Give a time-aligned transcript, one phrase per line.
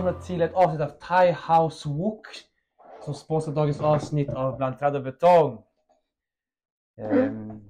[0.00, 2.26] Välkomna till ett avsnitt av Thai House Wok
[3.04, 5.62] som sponsrar dagens avsnitt av Bland träd och betong.
[6.96, 7.60] Ehm,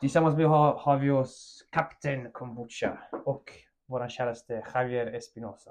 [0.00, 3.52] tillsammans med har, har vi oss Kapten Kombucha och
[3.86, 5.70] våran käraste Javier Espinosa.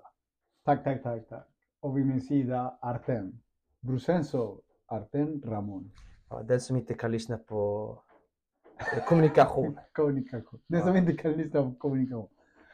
[0.66, 1.48] Tack, tack, tack, tack.
[1.80, 3.40] Och vid min sida Artem.
[3.80, 5.92] Brusenso Artem Ramon.
[6.30, 8.00] Ja, den som inte kan lyssna på
[9.08, 9.80] kommunikation.
[9.92, 10.60] Kommunikation.
[10.68, 12.30] Den som inte kan lyssna på kommunikation.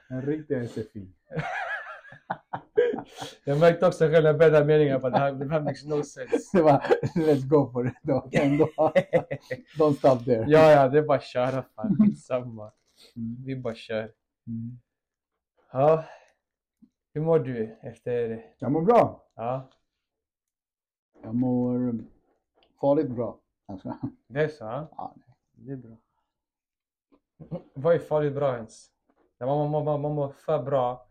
[0.09, 1.13] En riktig SFI.
[3.43, 6.03] Jag märkte också själv när jag började meningen på det här, det här makes no
[6.03, 6.57] sense.
[6.57, 6.79] Det var
[7.15, 8.29] let's go for it då.
[8.31, 8.65] Ändå.
[9.79, 10.45] Don't stop there.
[10.47, 11.97] Ja, ja, det är bara att köra fan.
[11.99, 12.71] Skitsamma.
[13.15, 13.43] Mm.
[13.45, 14.11] Vi bara kör.
[14.47, 14.79] Mm.
[15.71, 16.03] Ja.
[17.13, 18.45] Hur mår du efter...
[18.59, 19.23] Jag mår bra.
[19.35, 19.69] Ja,
[21.23, 21.93] Jag mår
[22.81, 23.39] farligt bra.
[23.67, 23.97] Alltså,
[24.27, 24.63] det är så?
[24.63, 24.89] Ja?
[24.97, 25.15] ja,
[25.51, 25.97] Det är bra.
[27.73, 28.87] Vad är farligt bra ens?
[29.39, 31.08] När man, man, man, man mår för bra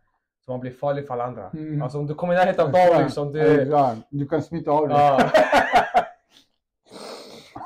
[0.49, 1.49] så man blir farlig för alla andra.
[1.49, 1.81] Mm.
[1.81, 3.31] Alltså om du kommer i närheten av dem liksom.
[3.31, 3.61] Du...
[3.61, 4.07] Exakt.
[4.09, 4.97] Du kan smitta av dig.
[4.97, 5.31] Ja.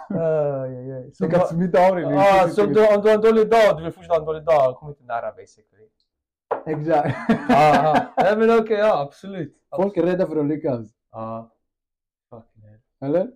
[0.09, 1.11] Aj, aj.
[1.14, 2.04] Så Du kan smitta av dig.
[2.04, 4.76] Ja, så om du, har en dålig dag, du vill fortsätta ha en dålig dag,
[4.76, 5.88] kom inte nära basically.
[6.66, 7.17] Exakt.
[8.17, 9.58] Nej men okej, ja absolut.
[9.76, 10.88] Folk är rädda för att lyckas.
[11.11, 11.52] Ja.
[12.30, 12.80] Fucking hell.
[13.02, 13.32] Eller?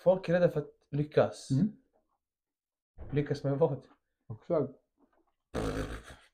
[0.00, 1.50] Folk är rädda för att lyckas.
[1.50, 1.72] Mm.
[3.10, 3.82] Lyckas med vad?
[4.32, 4.72] Exakt.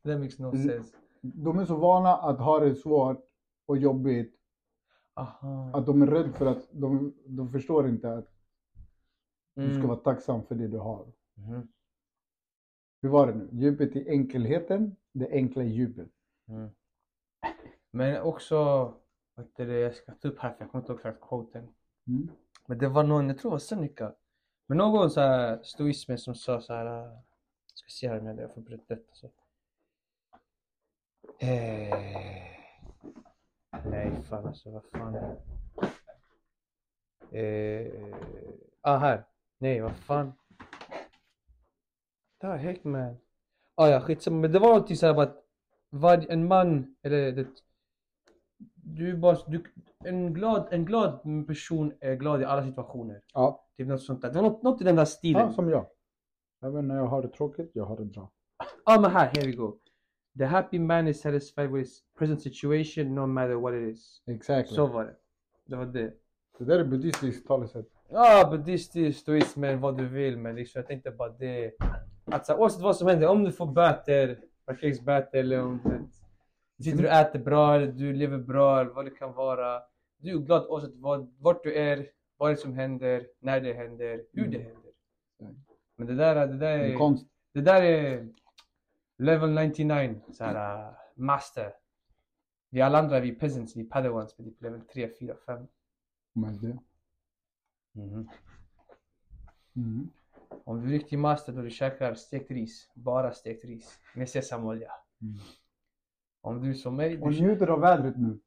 [0.03, 0.69] Det makes no Mm.
[0.69, 0.97] sense.
[1.21, 3.25] De är så vana att ha det svårt
[3.67, 4.39] och jobbigt
[5.15, 5.71] Aha.
[5.75, 8.29] att de är rädda för att de, de förstår inte att
[9.55, 9.89] du ska Mm.
[9.89, 11.07] vara tacksam för det du har.
[11.35, 11.69] Mhm.
[13.03, 13.49] Hur var det nu?
[13.53, 16.09] Djupet i enkelheten, det enkla i djupet.
[16.49, 16.71] Mm.
[17.91, 18.57] Men också,
[19.37, 21.69] heter det, jag ska ta upp här för jag kommer inte ihåg exakt quoten.
[22.07, 22.29] Mm.
[22.67, 24.15] Men det var någon, jag tror det var Seneca.
[24.67, 26.87] Men någon så här stoismen som sa så här.
[26.87, 29.31] äh, Jag ska se här om jag får berätta rätt alltså.
[31.43, 31.99] Eh,
[33.85, 35.15] nej fan alltså vad fan.
[37.33, 37.87] Eh,
[38.81, 39.25] ah här.
[39.59, 40.33] Nej vad fan.
[42.41, 43.17] The heck man.
[43.75, 45.45] Ah ja skitsamma men det var någonting såhär att
[45.91, 47.47] vad en man eller det,
[48.75, 49.65] du är bara, du,
[50.05, 53.23] en, glad, en glad person är glad i alla situationer.
[53.35, 53.67] Ja.
[53.77, 54.29] Typ något sånt där.
[54.29, 55.43] Det var något, något i den där stilen.
[55.43, 55.87] ja, som jag.
[56.65, 58.31] Även när jag har det tråkigt, jag har det bra.
[58.85, 59.79] Ah men här, here we go.
[60.39, 64.23] The happy man is satisfied with his present situation no matter what it is.
[64.27, 64.69] Exakt.
[64.69, 65.15] Så var det.
[65.67, 66.13] Det var det.
[66.59, 67.87] Det där är buddhistiskt talesätt.
[68.11, 70.39] Ja, buddhistiskt, stoismen, vad du vill.
[70.39, 71.73] Men liksom, jag tänkte bara det.
[72.25, 75.81] Att så, oavsett vad som händer, om du får böter, parkeringsböter eller om
[76.77, 79.83] du, sitter och äter bra eller du lever bra eller vad det kan vara.
[80.19, 82.07] Du är glad oavsett vad, vart du är,
[82.37, 84.67] vad det som händer, när det händer, hur det Mm.
[84.73, 84.93] händer.
[85.97, 86.97] Men det där, det där Det är är...
[86.99, 87.27] konst.
[87.55, 88.29] Det där är
[89.23, 91.75] level 99, så här, uh, master.
[92.71, 95.67] Vi alla andra vi är peasants, vi är padawans, men typ level 3, 4, 5.
[96.33, 96.79] Mest det.
[99.77, 100.11] Mm.
[100.65, 104.93] Om du är riktig master då du käkar stekt ris, bara stekt ris med sesamolja.
[105.23, 105.35] Mm.
[106.41, 108.41] Om du är som mig, Och du njuter av vädret nu.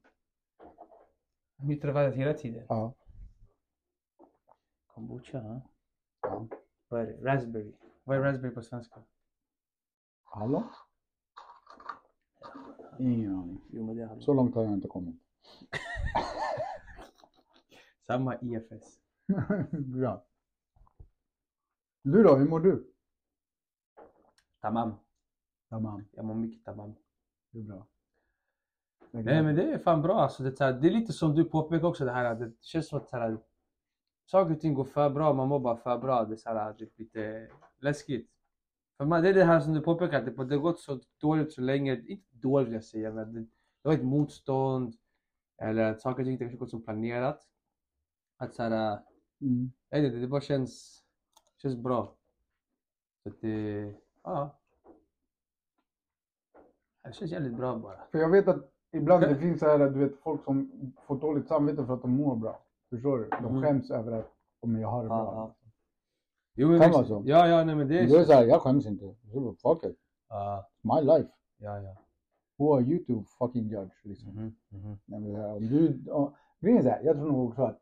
[1.56, 2.66] njuter av vädret hela tiden.
[2.70, 2.94] Ja.
[4.88, 5.62] Kombucha, ha?
[6.22, 6.48] ja.
[6.88, 7.32] Vad är det?
[7.32, 7.74] Raspberry.
[8.04, 9.02] Vad är raspberry på svenska?
[10.36, 10.64] Hallå?
[13.00, 13.62] Ingen aning.
[13.70, 15.16] Jo men det är Så långt har jag inte kommit.
[18.08, 19.00] Samma IFS.
[19.72, 20.26] Bra.
[22.02, 22.94] Du då, hur mår du?
[24.62, 24.94] Tamam.
[25.70, 26.06] Tamam.
[26.12, 26.96] Jag mår mycket tamam.
[27.52, 27.88] Det är bra.
[29.12, 30.44] Det är Nej men det är fan bra alltså.
[30.44, 32.52] Det är, så här, det är lite som du påpekar också det här att det
[32.62, 33.38] känns som att så här,
[34.26, 36.26] saker och ting går för bra, man mår bara för bra.
[36.26, 37.50] Det är så här, det är lite
[37.80, 38.35] läskigt.
[38.98, 41.00] För man, det är det här som du påpekar, att det, det har gått så
[41.22, 42.02] dåligt så länge.
[42.08, 43.48] Inte dåligt vill jag säga, men det, det
[43.82, 44.94] var ett motstånd.
[45.62, 47.48] Eller att saker och ting inte har gått som planerat.
[48.38, 49.00] Att så här,
[49.42, 49.72] Mm.
[49.90, 51.04] jag vet inte, det bara känns,
[51.62, 52.16] känns bra.
[53.24, 53.94] Så att det,
[54.24, 54.60] ja.
[57.04, 58.00] Det känns jävligt bra bara.
[58.12, 60.72] För jag vet att ibland det finns så här, du vet, folk som
[61.08, 62.62] får dåligt samvete för att de mår bra.
[62.90, 63.30] Förstår du?
[63.30, 63.62] De Mm.
[63.62, 65.56] skäms över att om jag har det bra.
[66.56, 66.98] Jo, men Kan visst.
[66.98, 67.24] vara så.
[67.26, 68.34] Ja, ja, nej men det är Då är det så.
[68.34, 69.06] här, jag skäms inte.
[69.62, 69.98] Fuck it.
[70.30, 71.30] Ja, My life.
[71.58, 71.96] ja, ja.
[72.58, 74.30] Who are you to fucking judge liksom?
[74.30, 74.98] Mhm.
[75.06, 76.00] Nej, men, ja, om du,
[76.60, 77.80] grejen är så här, jag tror nog också att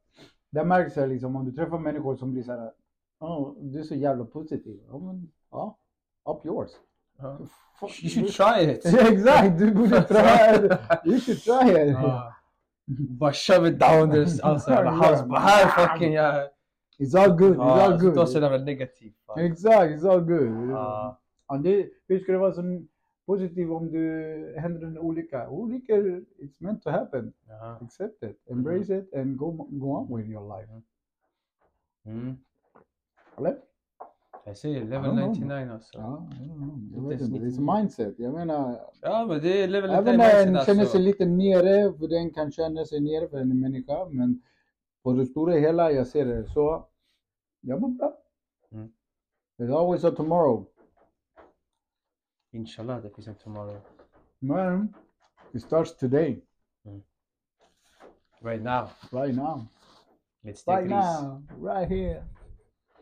[0.50, 2.72] det märks här, liksom om du träffar människor som blir så här,
[3.20, 4.80] "Åh, du är så jävla positiv.
[4.92, 5.78] Ja, men ja,
[6.30, 6.70] up yours.
[7.80, 8.86] Fuck, You should try it!
[9.14, 10.68] Exakt, du borde try
[11.12, 11.94] You should try it.
[11.94, 12.34] Ja.
[13.10, 15.24] Bara shove it down there's alltså jävla hals.
[15.25, 16.50] Bara här fucking jag...
[17.00, 18.30] It's all good, it's all då good.
[18.30, 19.16] så jävla negativt.
[19.25, 19.40] fan.
[19.40, 20.51] Exakt, it's all good.
[20.51, 20.69] Ah.
[20.69, 21.19] Ja.
[21.48, 22.81] Ja, det, hur ska det vara så
[23.25, 25.50] positiv om du händer en olycka?
[25.50, 27.34] Olyckor, it's meant to happen.
[27.48, 27.78] Ja.
[27.81, 28.57] Accept it, mhm.
[28.57, 30.72] embrace it and go, go on with your life.
[32.06, 32.19] Mm.
[32.19, 32.38] mm.
[33.38, 33.57] Eller?
[34.46, 35.30] Jag säger I level don't know.
[35.30, 35.98] 99 alltså.
[35.98, 36.80] Ja, ah, I don't know.
[36.92, 37.39] jag Inte vet ens inte.
[37.39, 37.75] Det är 99.
[37.75, 38.19] mindset.
[38.19, 41.25] Jag menar, Ja men det är level 99 även när en mindset känner sig lite
[41.25, 44.42] nere, för den kan känna sig nere för en människa, men
[45.04, 46.88] på det stora hela, jag ser det så,
[47.62, 48.18] jag mår bra.
[48.72, 48.94] Mm.
[49.58, 50.66] There's always a tomorrow.
[52.52, 53.82] Inshallah det finns en tomorrow.
[54.40, 54.94] Men,
[55.54, 56.42] it starts today,
[58.42, 58.88] Right now.
[59.12, 59.66] right now.
[60.44, 61.22] Let's Right take this.
[61.22, 62.24] now, right here.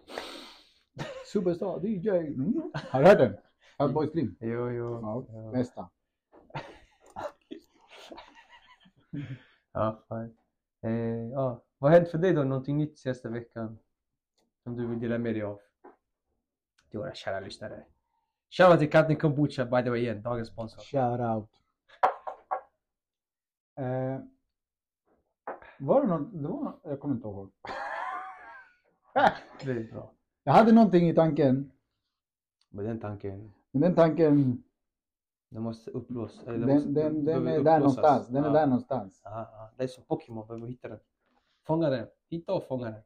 [1.33, 2.09] Superstar DJ.
[2.09, 2.71] Mm.
[2.73, 3.37] Har du hört den?
[3.77, 4.35] Fatboy Slim.
[4.39, 5.01] Jo, jo.
[5.01, 5.89] Ja, Ja, nästa.
[9.73, 10.35] ja fan.
[10.83, 11.61] Eh, ja.
[11.81, 12.43] Vad har hänt för dig då?
[12.43, 13.79] Någonting nytt senaste veckan?
[14.63, 15.59] Som du vill dela med dig av?
[16.89, 17.83] Till våra kära lyssnare.
[18.49, 20.81] Shoutout till Katten Kombucha by the way igen, dagens sponsor.
[20.81, 21.49] Shout out.
[23.75, 24.19] Eh,
[25.79, 26.33] var det något?
[26.33, 27.51] Det var, jag kommer inte ihåg.
[29.63, 30.11] Det är bra.
[30.43, 31.71] Jag hade någonting i tanken,
[32.69, 34.63] Men den tanken, men den tanken,
[35.49, 36.43] den måste upplås.
[36.47, 37.79] eller den, den, den behöver är där upplåsas.
[37.79, 38.27] någonstans.
[38.27, 39.21] Den är där någonstans.
[39.23, 39.69] Ja, ja.
[39.77, 40.99] Det är som Pokémon, behöver hitta den.
[41.67, 42.07] Fånga den.
[42.29, 43.01] Hitta och fånga den.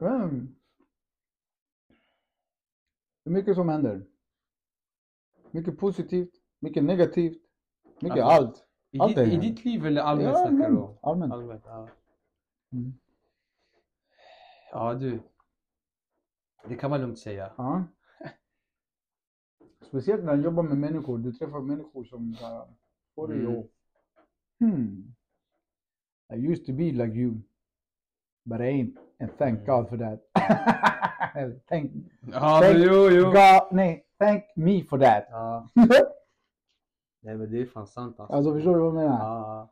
[0.00, 0.54] Mm.
[3.24, 4.06] Det är mycket som händer.
[5.50, 7.42] Mycket positivt, mycket negativt,
[8.00, 8.66] mycket Alltså, allt.
[8.90, 10.78] I, Allt ditt, I ditt liv eller allmänt Ja, snackar du allmänt.
[10.80, 10.98] om?
[11.02, 11.32] allmänt.
[11.32, 11.88] Allmänt, ja.
[12.72, 12.92] Mm.
[14.70, 15.22] Ja du.
[16.68, 17.52] Det kan man lugnt säga.
[17.56, 17.84] Ja.
[19.80, 21.18] Speciellt när du jobbar med människor.
[21.18, 22.36] Du träffar människor som
[23.14, 23.58] får dig Mm.
[23.58, 23.66] att...
[24.60, 25.14] Hmm.
[26.32, 27.34] I used to be like you.
[28.44, 28.98] But I ain't.
[29.20, 29.66] And thank Mm.
[29.66, 30.20] God for that.
[31.68, 31.92] thank
[32.32, 33.24] Ja men jo jo.
[33.30, 33.72] God.
[33.72, 35.24] Nej, thank me for that.
[35.30, 35.68] Ja.
[37.20, 38.34] Nej men det är fan sant alltså.
[38.36, 39.18] alltså förstår du vad jag menar?
[39.18, 39.70] Ja.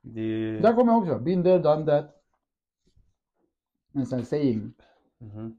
[0.00, 0.58] Det...
[0.60, 1.18] Där kommer jag också.
[1.18, 2.10] Been there, done that.
[3.92, 4.72] En sån saying.
[5.18, 5.58] Mhm.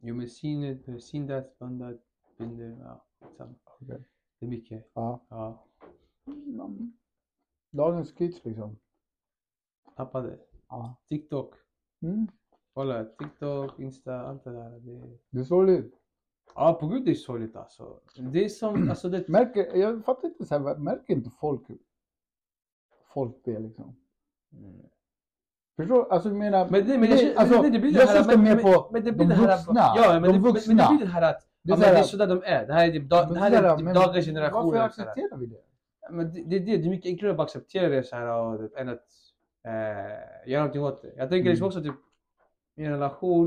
[0.00, 2.00] Jo men seen it, seen that, done that,
[2.38, 2.76] been there.
[2.82, 3.04] Ja.
[3.64, 4.04] Okej.
[4.38, 4.90] Det är mycket.
[4.94, 5.20] Ja.
[5.28, 5.64] Ja.
[6.26, 6.92] Mm.
[7.70, 8.76] Dagens kids liksom.
[9.96, 10.38] Tappade.
[10.68, 10.96] Ja.
[11.08, 11.54] TikTok.
[12.02, 12.26] Mm.
[12.74, 14.70] Kolla, TikTok, Insta, allt det där.
[14.70, 15.18] Det...
[15.30, 15.94] Det är sorgligt.
[16.54, 18.00] Ja, på gud det är sorgligt alltså.
[18.32, 19.28] Det är som, alltså det...
[19.28, 21.70] Märker, jag fattar inte så här, märker inte folk
[23.14, 23.96] folk det liksom?
[24.52, 24.86] Mm.
[25.76, 28.16] Förstår Alltså jag menar, Men det, men jag, alltså, det, det blir det jag här,
[28.18, 29.80] syftar men, mer men, på men det blir de det här, vuxna.
[29.96, 30.74] Ja, men, de det, men, vuxna.
[30.74, 32.42] men det blir det här att, Det är men så det här- är sådär de
[32.44, 32.66] är.
[32.66, 34.64] Det här är, typ, dag, Men det här är här, typ men dagens generation.
[34.64, 34.86] Varför här.
[34.86, 35.62] accepterar vi det?
[36.10, 38.88] Men det, det det, är mycket enklare att bara acceptera det så här och, än
[38.88, 39.06] att
[39.64, 41.12] eh, göra någonting åt det.
[41.16, 41.78] Jag tänker liksom Mm.
[41.78, 42.00] också typ
[42.76, 43.46] i en relation,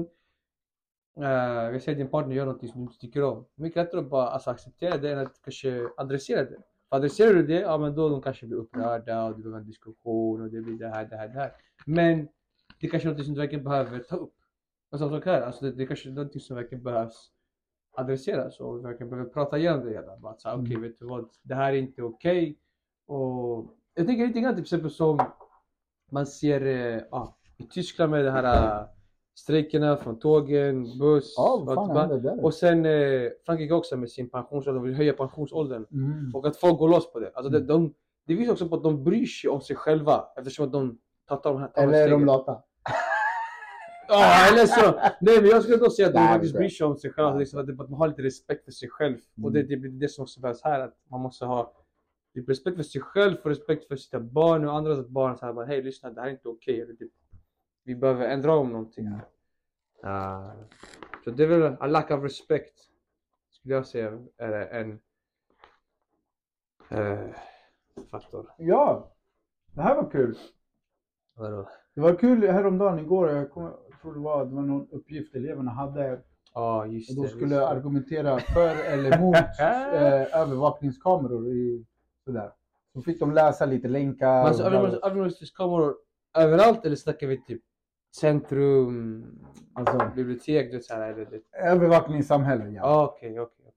[1.17, 3.45] eh, vi säger att din partner gör någonting som du inte tycker om.
[3.55, 6.57] Mycket lättare att bara alltså, acceptera det än att kanske adressera det.
[6.89, 9.65] För adresserar du det, ja men då de kanske blir upprörda och det blir en
[9.65, 11.51] diskussion och det blir det här, det här, det här.
[11.85, 12.27] Men
[12.79, 14.33] det kanske är någonting som du verkligen behöver ta upp.
[14.91, 17.31] Och samma sak här, alltså det, det kanske är någonting som verkligen behövs
[17.93, 20.17] adresseras och vi verkligen behöver prata igenom det hela.
[20.17, 20.81] Bara så här, okej Mm.
[20.81, 22.57] vet du vad, det här är inte okej.
[23.07, 25.19] Och jag tänker lite grann till exempel som
[26.11, 28.85] man ser ah, i Tyskland med det här eh,
[29.35, 34.87] strejkerna från tågen, buss, allt fan och sen eh, Frankrike också med sin pensionsålder, de
[34.87, 35.85] vill höja pensionsåldern.
[35.91, 36.35] Mm.
[36.35, 37.31] Och att folk går loss på det.
[37.33, 37.93] Alltså det, de,
[38.27, 41.41] det visar också på att de bryr sig om sig själva eftersom att de tar
[41.43, 42.63] de här, tar de Eller här är de lata?
[44.11, 44.91] Ja, eller så.
[45.21, 47.29] Nej men jag skulle då säga att Nej, faktiskt det- bryr sig om sig själva.
[47.31, 47.39] Nej.
[47.39, 49.17] Liksom, att, det- man har lite respekt för sig själv.
[49.43, 50.79] Och det, det blir det som också behövs här.
[50.79, 51.73] Att man måste ha
[52.33, 55.37] lite respekt för sig själv och respekt för sina barn och andras barn.
[55.37, 56.81] Så här, bara, Hej lyssna, det här är inte okej.
[56.81, 57.11] Eller typ,
[57.83, 59.21] Vi behöver ändra om någonting här.
[60.03, 60.51] Ah,
[61.23, 62.79] så det är väl a lack of respect.
[63.49, 64.99] Skulle jag säga är det en
[66.89, 67.29] eh,
[68.11, 68.51] faktor.
[68.57, 69.11] Ja,
[69.73, 70.37] det här var kul.
[71.35, 71.69] Vadå?
[71.95, 73.51] Det var kul häromdagen igår, jag,
[74.01, 76.21] tror det var, det var någon uppgift eleverna hade.
[76.53, 77.21] Ja just Och det.
[77.21, 77.67] de skulle det.
[77.67, 81.85] argumentera för eller mot eh, övervakningskameror i
[82.25, 82.51] sådär.
[82.93, 84.27] Så fick de läsa lite länkar.
[84.37, 85.95] Men alltså, övervakningskameror
[86.37, 87.61] överallt eller snackar vi typ
[88.15, 89.25] centrum,
[89.73, 91.57] Alltså, bibliotek, du vet såhär eller det?
[91.57, 92.71] övervakningssamhälle, ja.
[92.83, 93.73] Ja okej okej okej.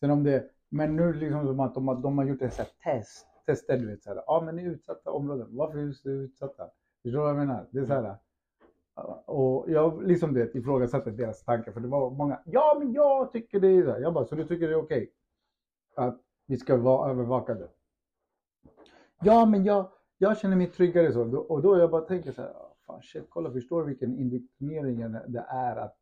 [0.00, 2.50] Sen om det, men nu det liksom som att de, har- de har gjort en
[2.50, 3.26] sån här test.
[3.46, 6.64] Tester du vet såhär, ja men i utsatta områden, varför är det utsatta?
[7.02, 7.66] Förstår du vad jag menar?
[7.70, 8.16] Det är såhär.
[9.26, 13.60] Och jag liksom det ifrågasatte deras tankar för det var många, ja men jag tycker
[13.60, 14.00] det är så här.
[14.00, 15.12] Jag bara, så du tycker det är okej?
[15.96, 17.68] Att vi ska vara övervakade?
[19.22, 21.38] Ja men jag, jag känner mig tryggare så.
[21.38, 25.12] Och då jag bara tänker så här, "Ah, fan shit, kolla förstår du vilken indoktrinering
[25.28, 25.96] det är att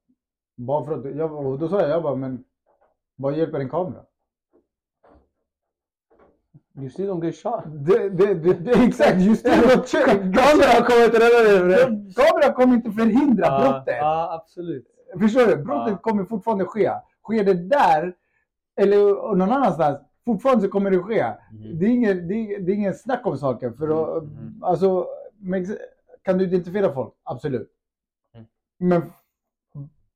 [0.56, 2.44] bara för att, jag, och då sa jag, jag bara, men
[3.16, 4.04] vad hjälper en kamera?
[6.80, 7.62] You still don't get shot.
[7.66, 9.50] Det, det, det, det är exakt just det.
[9.50, 12.14] Kameran kommer inte rädda dig.
[12.16, 13.96] Kameran kommer inte förhindra Ja, brottet.
[14.00, 14.86] ja, absolut.
[15.20, 15.56] Förstår du?
[15.56, 15.96] Brottet Ja.
[15.96, 16.90] kommer fortfarande ske.
[17.22, 18.14] Sker det där
[18.76, 18.96] eller
[19.36, 21.24] någon annanstans, fortfarande så kommer det ske.
[21.52, 21.78] Mhm.
[21.78, 23.74] Det, är ingen, det, är, det är ingen snack om saken.
[23.76, 24.62] För att, Mhm.
[24.64, 25.06] alltså,
[25.38, 25.66] men,
[26.22, 27.14] kan du identifiera folk?
[27.24, 27.70] Absolut.
[28.34, 28.46] Mm.
[28.78, 29.12] Men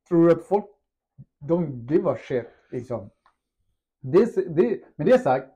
[0.08, 0.64] tror du att folk,
[1.38, 3.10] de give a shit liksom?
[4.00, 5.46] Det, det, med det sagt,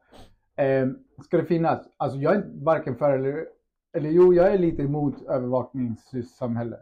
[0.57, 0.89] eh,
[1.25, 3.49] ska det finnas, alltså jag är varken för eller,
[3.93, 6.79] eller jo, jag är lite emot övervakningssamhälle.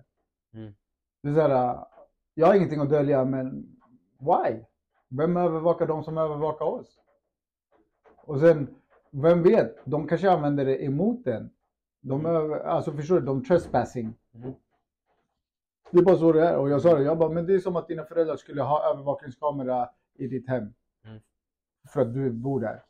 [0.54, 0.74] Mm.
[1.22, 1.86] Det är så här,
[2.34, 3.76] jag har ingenting att dölja, men
[4.18, 4.64] why?
[5.08, 7.00] Vem övervakar de som övervakar oss?
[8.16, 8.74] Och sen,
[9.10, 11.50] vem vet, de kanske använder det emot en.
[12.00, 14.14] De, över, alltså förstår du, de trespassing.
[14.32, 14.54] Mhm.
[15.90, 16.56] Det är bara så det är.
[16.56, 18.90] Och jag sa det, jag bara, men det är som att dina föräldrar skulle ha
[18.90, 20.74] övervakningskamera i ditt hem.
[21.04, 21.20] Mm.
[21.88, 22.82] För att du bor där.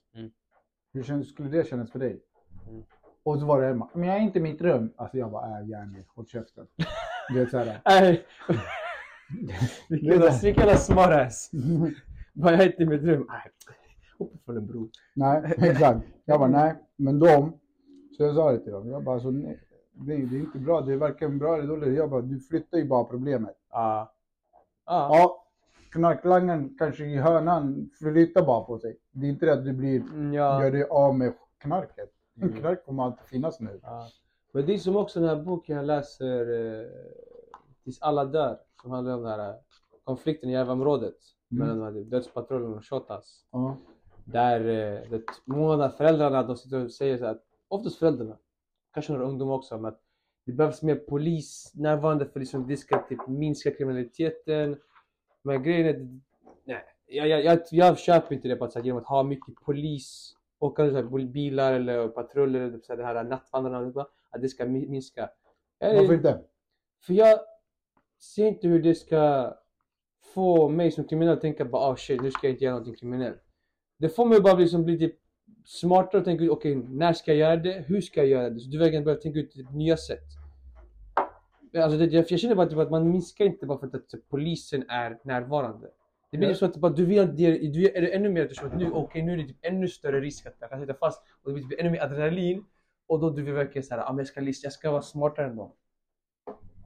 [0.95, 2.21] Hur känns, skulle det kännas för dig?
[2.69, 2.83] Mm.
[3.23, 4.93] Och så var det Emma, men jag är inte i mitt rum.
[4.97, 6.67] Alltså jag bara, äh Jenny, håll käften.
[7.29, 7.81] Du vet såhär.
[7.85, 8.27] Nej.
[9.89, 11.51] Vilken jävla smartass.
[12.33, 13.27] Bara jag är inte i mitt rum.
[13.29, 13.51] Nej.
[14.19, 14.91] Hoppa från en bro.
[15.15, 16.01] nej, exakt.
[16.25, 16.75] Jag bara, nej.
[16.97, 17.59] Men de,
[18.17, 18.89] så jag sa det till dem.
[18.89, 19.61] Jag bara, alltså, nej,
[19.93, 20.81] det, är, inte bra.
[20.81, 21.99] Det är varken bra eller dåligt.
[21.99, 23.57] Jag bara, du flyttar ju bara problemet.
[23.71, 24.15] Ja.
[24.87, 25.19] Ja.
[25.19, 25.44] Ja,
[25.95, 28.97] knarklangaren kanske i hörnan flyttar bara på sig.
[29.13, 30.63] Det är inte det att du blir, Mm, ja.
[30.65, 32.11] gör dig av med knarket.
[32.43, 32.53] Mm.
[32.61, 33.81] Knark kommer alltid finnas nu.
[33.83, 34.09] Ja.
[34.53, 36.41] Men det är som också den här boken jag läser,
[36.81, 36.87] eh,
[37.85, 39.55] Tills alla dör, som handlar om den här eh,
[40.05, 41.15] konflikten i Järvaområdet
[41.53, 41.67] Mm.
[41.67, 43.45] mellan de här dödspatrullen och Shottaz.
[43.53, 43.77] Ja.
[44.25, 48.37] Där eh, det, många av föräldrarna de sitter och säger så här, att, oftast föräldrarna,
[48.95, 50.01] kanske några ungdomar också, men att
[50.47, 54.77] det behövs mer polis närvarande för liksom det ska typ minska kriminaliteten.
[55.45, 56.21] Men grejen är,
[56.65, 59.55] nej, jag, jag, jag, jag köper inte det på att säga genom att ha mycket
[59.65, 64.49] polis, åkande så här, bilar eller patruller, eller så här, det här nattvandrarna, att det
[64.49, 65.31] ska mi- minska.
[65.79, 66.41] Jag Varför inte?
[67.07, 67.39] för jag
[68.21, 69.55] ser inte hur det ska
[70.35, 72.95] få mig som kriminell att tänka bara oh shit, nu ska jag inte göra någonting
[72.95, 73.43] kriminellt.
[73.99, 75.15] Det får mig bara liksom bli typ
[75.65, 77.85] smartare och tänka okej, när ska jag göra det?
[77.87, 78.61] Hur ska jag göra det?
[78.61, 80.44] Så du verkligen börjar tänka ut typ, nya sätt.
[81.83, 84.29] Alltså det, jag, jag känner bara typ att man minskar inte bara för att typ,
[84.29, 85.89] polisen är närvarande.
[86.31, 86.55] Det blir Ja.
[86.55, 89.23] så att att du vill att det, du är det ännu mer att nu, okej,
[89.23, 91.65] nu är det typ ännu större risk att jag kan sitta fast och det blir
[91.69, 92.65] typ ännu mer adrenalin
[93.07, 95.57] och då du vill verkligen såhär, ah, jag ska lista, jag ska vara smartare än
[95.57, 95.73] dem.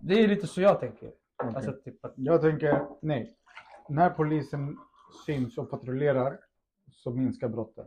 [0.01, 1.07] Det är lite så jag tänker.
[1.43, 1.55] Okej.
[1.57, 3.37] Alltså typ att, Jag tänker, nej.
[3.89, 4.77] När polisen
[5.27, 6.39] syns och patrullerar
[6.91, 7.85] så minskar brotten.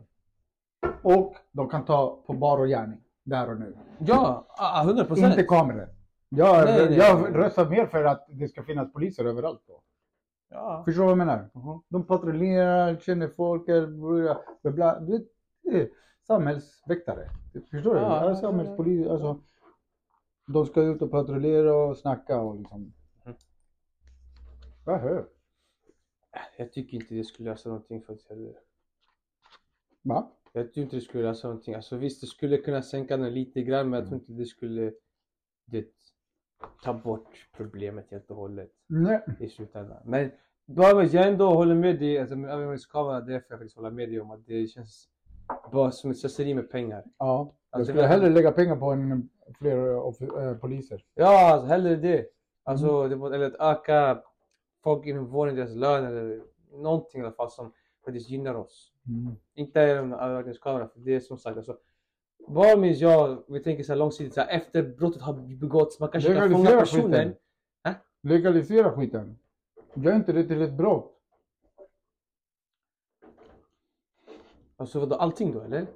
[1.02, 3.76] Och de kan ta på bar och gärning, där och nu.
[3.98, 5.30] ja, ah, 100 procent.
[5.30, 5.88] Inte kameror.
[6.34, 6.98] Jag, Nej, nej.
[6.98, 9.62] jag röstar mer för att det ska finnas poliser överallt.
[9.66, 9.82] Då.
[10.48, 10.82] Ja.
[10.84, 11.50] Förstår du vad jag menar?
[11.54, 11.82] Mhm.
[11.88, 13.64] De patrullerar, känner folk,
[14.62, 15.22] bla, bla, det
[15.64, 15.88] är
[16.26, 17.28] samhällsväktare.
[17.70, 18.00] Förstår du?
[18.00, 19.06] Ja, Ja, samhällspolis.
[19.06, 19.40] Alltså,
[20.46, 22.92] de ska ut och patrullera och snacka och liksom.
[23.24, 23.34] Mhm.
[24.84, 25.24] Behöv.
[26.58, 28.54] Jag tycker inte det skulle lösa någonting faktiskt heller.
[30.02, 30.30] Va?
[30.52, 31.74] Jag tror inte det skulle lösa någonting.
[31.74, 34.92] Alltså visst, det skulle kunna sänka den lite grann men jag tror inte det skulle
[35.64, 35.86] det,
[36.84, 39.20] ta bort problemet helt och hållet Nej.
[39.40, 39.98] i slutändan.
[40.04, 40.30] Men
[40.66, 43.90] med, jag ändå håller med dig, alltså med övervakningskamera, det är därför jag faktiskt håller
[43.90, 45.08] med dig om att det känns
[45.72, 47.04] bara som ett slöseri med pengar.
[47.18, 47.54] Ja.
[47.70, 49.28] Jag Alltså, skulle hellre lägga pengar på en,
[49.58, 51.04] fler off- eh, poliser.
[51.14, 52.26] Ja, alltså, hellre det.
[52.64, 54.22] Alltså, det var, eller att öka
[54.84, 56.42] folk inom vården, deras lön eller
[56.72, 57.72] någonting i alla fall som
[58.04, 58.92] faktiskt gynnar oss.
[59.08, 59.36] Mm.
[59.54, 61.76] Inte en övervakningskamera, för det är som sagt alltså.
[62.46, 66.08] Vad minns jag, vi tänker så här långsiktigt, så här, efter brottet har begåtts, man
[66.08, 67.12] kanske kan fånga personen.
[67.12, 67.34] skiten.
[68.22, 69.38] Legalisera skiten.
[69.94, 71.18] Gör inte det till ett brott.
[74.76, 75.86] Alltså vadå, allting då eller?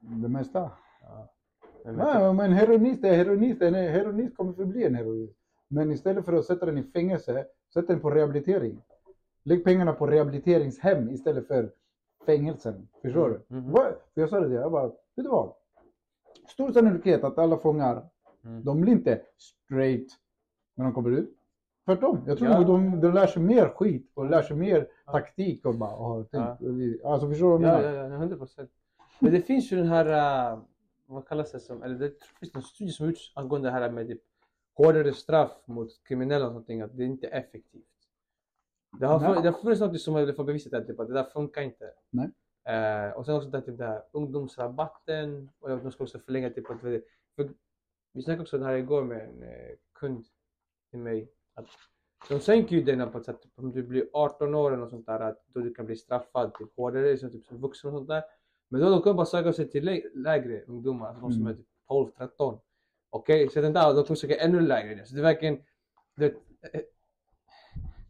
[0.00, 0.70] Det mesta.
[1.84, 3.62] Men, Nej, men heroinist är heroinist.
[3.62, 5.36] En heroinist kommer förbli en heroinist.
[5.68, 8.82] Men istället för att sätta den i fängelse, sätt den på rehabilitering.
[9.44, 11.72] Lägg pengarna på rehabiliteringshem istället för
[12.26, 12.88] fängelsen.
[13.02, 13.56] Förstår du?
[13.56, 13.70] Mhm.
[13.72, 15.52] Vad- För jag sa det till jag bara, vet du vad?
[16.52, 18.08] Stor sannolikhet att alla fångar,
[18.44, 18.64] Mm.
[18.64, 20.08] de blir inte straight
[20.74, 21.38] när de kommer ut.
[21.84, 22.18] Tvärtom.
[22.26, 22.60] Jag tror Ja.
[22.64, 25.12] de, de lär sig mer skit och lär sig mer Ja.
[25.12, 27.10] taktik och bara, oh, tänk, Ja.
[27.12, 28.02] alltså förstår du vad jag Ja, menar?
[28.04, 28.70] ja, ja, 100 procent.
[29.20, 30.62] Men det finns ju den här, uh,
[31.06, 34.06] vad kallas det som, eller det finns någon studie som gjorts angående det här med
[34.08, 34.20] typ
[34.76, 37.82] hårdare straff mot kriminella och sånt, att det inte är effektivt.
[39.00, 41.24] Det har, funnits- det har funnits något som har bevisat att typ, att det där
[41.24, 41.84] funkar inte.
[42.10, 42.30] Nej.
[42.64, 46.50] Eh, och sen också det här, typ, det här ungdomsrabatten och de ska också förlänga
[46.50, 47.02] typ att för,
[48.12, 50.24] vi snackade också det här igår med en eh, kund
[50.90, 51.32] till mig.
[51.54, 51.66] Att
[52.28, 55.06] de sänker ju den på ett sätt, typ, om du blir 18 år eller sånt
[55.06, 58.08] där, att då du kan bli straffad typ, hårdare som, typ, som vuxen och sånt
[58.08, 58.22] där.
[58.68, 61.52] Men då de kan bara söka sig till lä- lägre ungdomar, alltså de som Mm.
[61.52, 62.58] är typ 12-13.
[63.10, 65.04] Okej, så jag tänkte att de kommer söka ännu lägre ner.
[65.04, 65.62] Så det är verkligen,
[66.16, 66.34] det,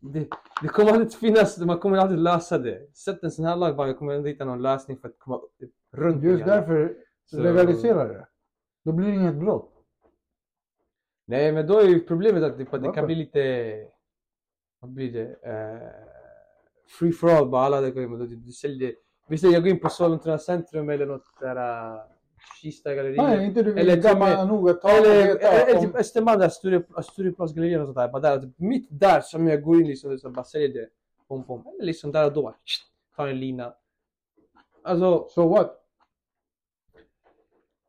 [0.03, 0.29] det,
[0.63, 2.97] det kommer alltid finnas, man kommer alltid lösa det.
[2.97, 5.41] Sätt en sån här lag bara, jag kommer ändå hitta någon lösning för att komma
[5.93, 8.27] runt Just det därför Så- legalisera det.
[8.85, 9.73] Då blir det inget brott.
[11.27, 13.75] Nej men då är ju problemet att, typ, att det kan bli lite,
[14.81, 15.89] vad blir det, eh,
[16.99, 18.95] free for all bara alla där går in då, typ, du säljer,
[19.29, 22.01] visst jag går in på Sollentuna centrum eller något där uh,
[22.63, 23.17] Kista-galleriet.
[23.23, 27.03] Nej, inte du Eller nog att ta Eller, och eller om- typ Östermalm där, Sture-
[27.03, 28.09] Stureplansgalleriet och sånt där.
[28.09, 30.89] Bara där, typ, mitt där som jag går in liksom, så bara säljer det.
[31.29, 31.67] Pom, pom.
[31.67, 32.55] Eller liksom där och då,
[33.17, 33.75] tar en lina.
[34.85, 35.79] Alltså, So what?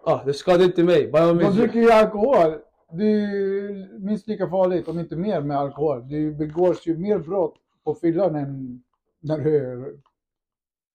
[0.03, 1.11] ah, det skadar inte mig.
[1.11, 2.59] Bara om De jag- dricker ju alkohol.
[2.91, 6.07] Det är minst lika farligt, om inte mer, med alkohol.
[6.09, 8.83] Det begås ju mer brott på fyllan än
[9.19, 9.93] när du är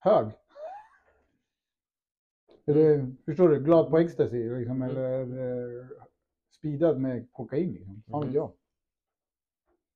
[0.01, 0.27] hög.
[2.69, 3.59] Eller, förstår du?
[3.61, 4.91] Glad på ecstasy liksom, Mm.
[4.91, 5.21] eller
[5.81, 5.87] eh,
[6.59, 7.73] speedad med kokain.
[7.73, 8.03] Liksom.
[8.11, 8.35] Fan vet Mm.
[8.37, 8.51] jag.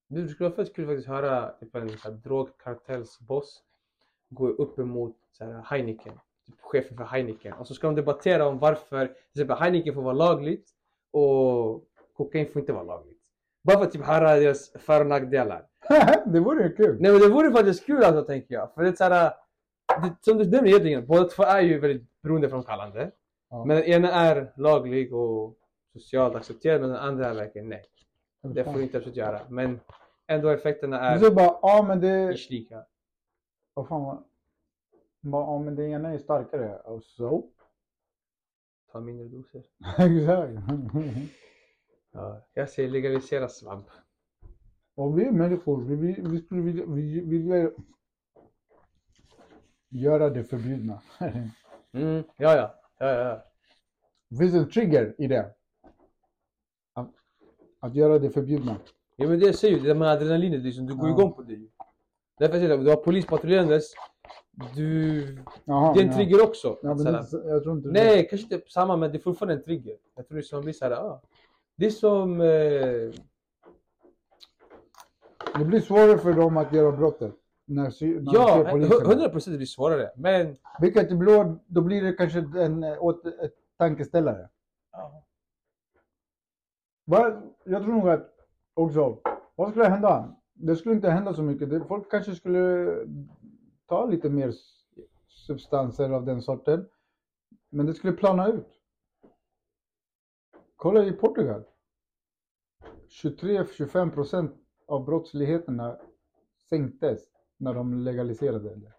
[0.08, 3.62] Det skulle vara fett kul faktiskt att höra typ, en så här, drogkartellsboss
[4.30, 6.12] gå upp emot så här, Heineken,
[6.46, 7.52] typ chefen för Heineken.
[7.52, 10.70] Och så ska de debattera om varför till exempel Heineken får vara lagligt
[11.11, 11.85] och
[12.16, 13.18] kokain får inte vara lagligt.
[13.62, 15.66] Bara för att typ höra deras för och nackdelar.
[16.26, 16.96] det vore kul.
[17.00, 18.74] Nej men det vore faktiskt kul alltså tänker jag.
[18.74, 19.32] För det är såhär,
[20.02, 23.11] det, som du nämner egentligen, båda två är ju väldigt beroendeframkallande.
[23.50, 23.64] Ja.
[23.64, 25.58] Men den ena är laglig och
[25.92, 27.85] socialt accepterad men den andra är verkligen nej.
[28.42, 29.40] Det får du inte absolut göra.
[29.48, 29.80] Men
[30.26, 32.32] ändå effekterna Du är säger bara, ja men det...
[32.35, 32.85] ish lika.
[33.74, 34.22] Vad fan var...
[35.20, 36.78] Bara, Ja men det ena är starkare.
[36.78, 37.50] Och så?
[38.92, 39.62] Ta mindre doser.
[39.98, 40.52] Exakt.
[42.14, 43.87] Ja, jag säger legalisera svamp.
[44.94, 47.70] Och vi är människor, vi, vi, vi skulle vilja, vi, vilja
[49.88, 51.02] göra det förbjudna.
[51.92, 52.74] Mm, ja, ja.
[52.98, 53.44] ja, ja, ja.
[54.28, 55.55] Det finns en trigger i det.
[56.94, 57.11] Att,
[57.81, 58.76] att göra det förbjudna.
[59.16, 61.14] Ja men det jag säger ju, det där med adrenalinet liksom, du går Ja.
[61.14, 61.68] igång på det ju.
[62.38, 63.85] Därför säger jag, du har polis patrullerandes,
[64.74, 65.20] du...
[65.64, 66.16] Jaha, Det är en ja.
[66.16, 66.78] trigger också.
[66.83, 69.55] Ja, men det, jag tror inte det- Nej, kanske inte samma men det är fortfarande
[69.55, 69.96] en trigger.
[70.14, 71.22] Jag tror det som blir såhär, ah.
[71.76, 72.40] Det är som...
[72.40, 73.11] Eh,
[75.59, 77.35] Det blir svårare för dem att göra brottet.
[77.74, 79.11] När, när ja.
[79.11, 80.11] 100 procent blir svårare.
[80.16, 80.56] Men...
[80.80, 84.48] Vilket blir, då blir det kanske en, eh, åt, ett tankeställare.
[87.04, 87.42] Va?
[87.64, 88.28] Jag tror nog att
[88.74, 89.18] också,
[89.54, 90.37] vad skulle hända?
[90.52, 91.88] Det skulle inte hända så mycket.
[91.88, 92.94] Folk kanske skulle
[93.87, 94.52] ta lite mer
[95.28, 96.88] substanser av den sorten.
[97.70, 98.68] Men det skulle plana ut.
[100.76, 101.64] Kolla i Portugal.
[103.22, 104.52] 23-25 procent
[104.87, 105.98] av brottsligheterna
[106.68, 107.22] sänktes
[107.62, 108.92] när de legaliserade det.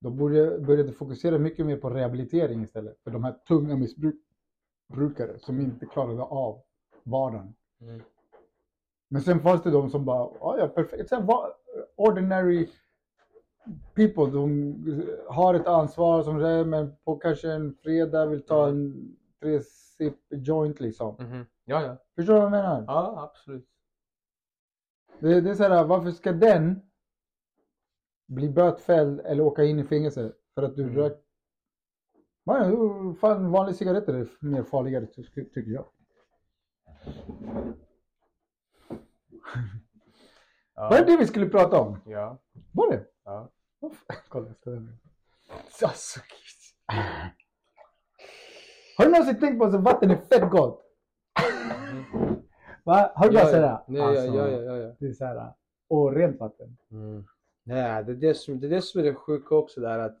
[0.00, 5.60] De började, började fokusera mycket mer på rehabilitering istället för de här tunga missbrukare som
[5.60, 6.62] inte klarade av
[7.02, 7.54] vardagen.
[7.80, 8.00] Mm.
[9.08, 11.08] Men sen fanns det de som bara, "Ja, ja perfekt.
[11.08, 11.52] Sen var
[11.96, 12.68] ordinary
[13.94, 19.16] people, de har ett ansvar som säger, men på kanske en fredag vill ta en
[19.40, 21.16] tre sip joint liksom.
[21.18, 21.46] Mhm.
[21.64, 21.96] Ja, ja.
[22.16, 22.84] Förstår du vad jag menar?
[22.86, 23.66] Ja, absolut.
[25.18, 26.82] Det, det är så här, varför ska den
[28.26, 30.94] bli bötfälld eller åka in i fängelse för att du Mm.
[30.96, 31.22] rök?
[32.46, 35.86] Man, fan, vanliga cigaretter är mer farligare ty- tycker jag.
[40.74, 40.88] Ja.
[40.90, 41.98] Var det det vi skulle prata om?
[42.06, 42.38] Ja.
[42.72, 43.04] Var det?
[43.24, 43.50] Ja.
[44.28, 44.86] Kolla, jag ska där.
[45.82, 46.20] Alltså.
[48.98, 50.82] Har du någonsin tänkt på att vatten är fett gott?
[52.84, 53.12] Va?
[53.14, 53.62] Har du bara Ja, sådär?
[53.62, 53.84] ja.
[53.88, 54.94] Nej, Alltså, ja, ja, ja, ja.
[54.98, 55.52] Det är såhär,
[55.88, 56.76] och rent vatten.
[56.90, 57.24] Mm.
[57.68, 60.18] Nej, det är det, som, det är det som är det sjuka också där att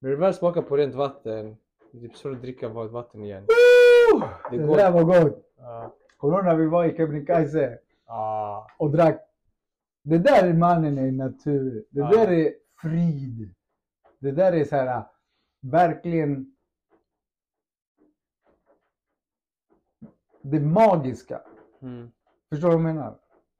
[0.00, 1.56] när du väl smakar på rent vatten,
[1.92, 3.46] det är typ svårt att dricka vanligt vatten igen.
[3.46, 5.52] Det, Det går- där var gott.
[5.56, 5.94] Ja.
[6.16, 8.66] Kommer du när vi var i Kebnekaise Ah.
[8.78, 9.20] och drack?
[10.02, 11.84] Det där är mannen i natur.
[11.90, 12.10] Det Ja.
[12.10, 13.54] där är frid.
[14.18, 15.04] Det där är så här
[15.60, 16.56] verkligen
[20.42, 21.42] det magiska.
[21.82, 22.10] Mm.
[22.48, 23.18] Förstår du vad jag menar?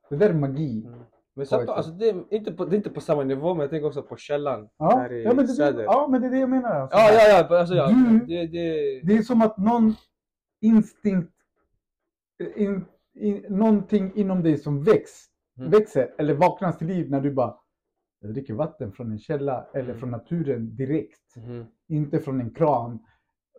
[0.08, 0.84] Det där är magi.
[0.86, 1.00] Mm.
[1.40, 1.70] Men så, Korrekt.
[1.70, 4.02] alltså, det, är inte på, det är inte på samma nivå, men jag tänker också
[4.02, 4.68] på källan.
[4.76, 5.82] Ja, här i ja, men det, söder.
[5.84, 6.70] ja, men det är det jag menar.
[6.70, 6.98] Alltså.
[6.98, 7.58] Ja, ja, ja.
[7.58, 7.86] Alltså, ja.
[7.88, 9.94] Du- Det, det, Det är som att någon
[10.60, 11.32] instinkt,
[12.56, 15.26] in, in, någonting inom dig som väcks,
[15.58, 15.70] Mm.
[15.70, 17.54] växer eller vaknar till liv när du bara
[18.20, 19.98] jag dricker vatten från en källa eller Mm.
[20.00, 21.36] från naturen direkt.
[21.36, 21.66] Mhm.
[21.88, 22.98] Inte från en kran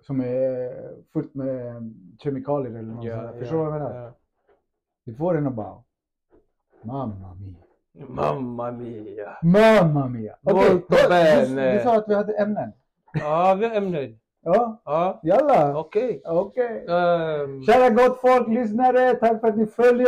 [0.02, 0.74] som är
[1.13, 1.84] fullt med
[2.24, 3.39] kemikalier eller något sånt där.
[3.39, 4.02] Förstår du vad jag menar?
[4.06, 4.13] ja.
[5.06, 5.84] Du får en och bara
[6.84, 7.56] Mamma mia.
[7.93, 9.38] Mamma mia.
[9.43, 10.36] Mamma mia.
[10.43, 11.45] Okej, bene.
[11.71, 12.71] vi, vi sa att vi hade ämnen.
[13.19, 14.17] Ja, vi har ämnen.
[14.43, 15.77] Ja, Ja, jalla.
[15.80, 16.21] okej.
[16.25, 16.86] Okej.
[16.89, 20.08] Ehm, Kära gott folk, lyssnare, tack för att ni följer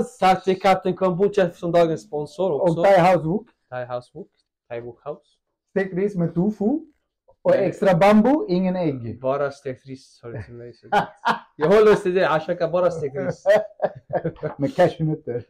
[0.00, 0.18] oss!
[0.18, 2.78] tack till katten Kombucha som dagens sponsor också.
[2.80, 4.28] Och Thai House Wok, Thai House Wok.
[4.68, 5.26] Thai Wok House.
[5.70, 6.80] stekt ris med tofu
[7.42, 9.20] och extra bambu, ingen ägg.
[9.22, 10.74] Bara stekt ris sa du till mig.
[11.56, 12.20] Jag håller oss till det.
[12.20, 13.44] Jag käkar bara stekt ris.
[14.56, 15.44] Med cashewnötter.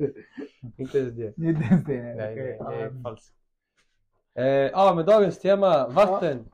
[0.76, 1.38] Inte ens det.
[1.38, 2.02] Inte det.
[2.02, 3.34] Nej, nej, det är falskt.
[4.34, 6.48] Eh, ja, men dagens tema, vatten.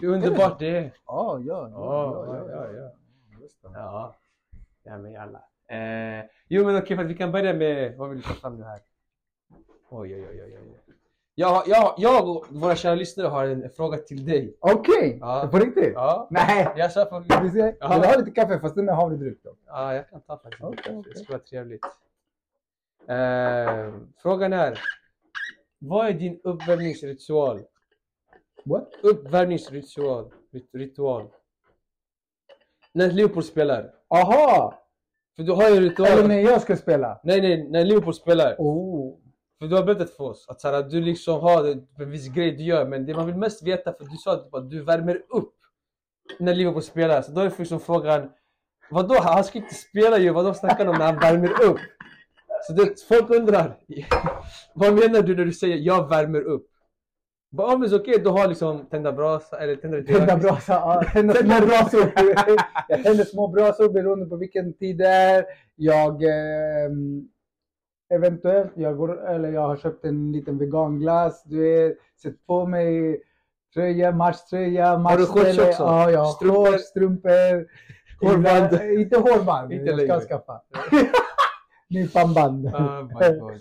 [0.00, 0.92] Hur underbart det är.
[1.06, 2.26] Ja, ja, Ja,
[3.74, 4.14] ja,
[4.82, 5.42] ja, men jalla.
[5.68, 8.64] Eh, jo men okej, att vi kan börja med, vad vill du ta fram nu
[8.64, 8.80] här?
[9.88, 10.85] Oj, oj, oj, oj, oj.
[11.38, 14.56] Jag, jag, jag och våra kära lyssnare har en fråga till dig.
[14.60, 15.48] Okej, Ja.
[15.52, 15.92] på riktigt?
[15.94, 16.68] Ja, Nej!
[16.76, 17.42] jag sa för...
[17.42, 17.76] Vi ser.
[17.80, 17.88] Ja.
[17.92, 19.56] Vill du ha lite kaffe fast det är med havredryck då?
[19.66, 20.64] Ja, jag kan ta faktiskt.
[20.64, 21.12] Okej, okej.
[21.12, 21.84] Det skulle vara trevligt.
[23.08, 24.80] Eh, frågan är,
[25.78, 27.60] vad är din uppvärmningsritual?
[28.64, 28.88] What?
[29.02, 30.30] Uppvärmningsritual.
[30.52, 31.26] Rit- Ritual.
[32.92, 33.90] När Liverpool spelar.
[34.08, 34.74] Aha!
[35.36, 36.08] För du har ju en ritual.
[36.08, 37.20] Eller när jag ska spela?
[37.24, 38.54] Nej, nej, när Liverpool spelar.
[38.58, 39.14] Oh.
[39.58, 41.64] För du har berättat för oss att, så här, du liksom har
[41.98, 44.70] en viss grej du gör, men det man vill mest veta, för du sa att
[44.70, 45.54] du värmer upp
[46.38, 47.22] när Liverpool spelar.
[47.22, 48.30] Så då är liksom frågan,
[48.90, 49.14] vadå?
[49.22, 51.80] Han ska inte spela ju, vadå snackar han om när han värmer upp?
[52.66, 53.76] Så det, folk undrar,
[54.74, 56.66] vad menar du när du säger jag värmer upp?
[57.50, 61.34] Bara, ja men okej, du har liksom tända brasa, eller tända Tända brasa, ja, tända
[61.34, 62.12] små brasor.
[62.88, 65.44] Jag tänder små brasor beroende på vilken tid det är.
[65.74, 67.28] Jag ehm,
[68.08, 71.42] eventuellt, jag, går, eller jag har köpt en liten veganglass.
[71.44, 73.20] Du vet, sett på mig
[73.74, 75.68] tröja, matchtröja, Har du shorts matchställe.
[75.68, 75.82] också?
[75.82, 76.66] Ja, jag har Strumpor?
[76.72, 77.66] shorts, strumpor.
[78.20, 78.72] Hårband?
[78.72, 80.60] Ibland- Inte hårband, Inte jag ska skaffa.
[81.90, 82.66] Ny pannband.
[82.66, 83.60] Oh god.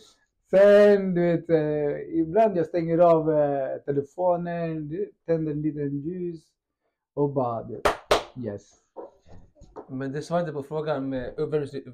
[0.50, 4.92] Sen, du vet, eh, ibland jag stänger av eh, telefonen,
[5.26, 6.42] tänder en liten ljus
[7.14, 7.66] och bara,
[8.46, 8.72] yes.
[9.88, 11.34] Men det svarar inte på frågan med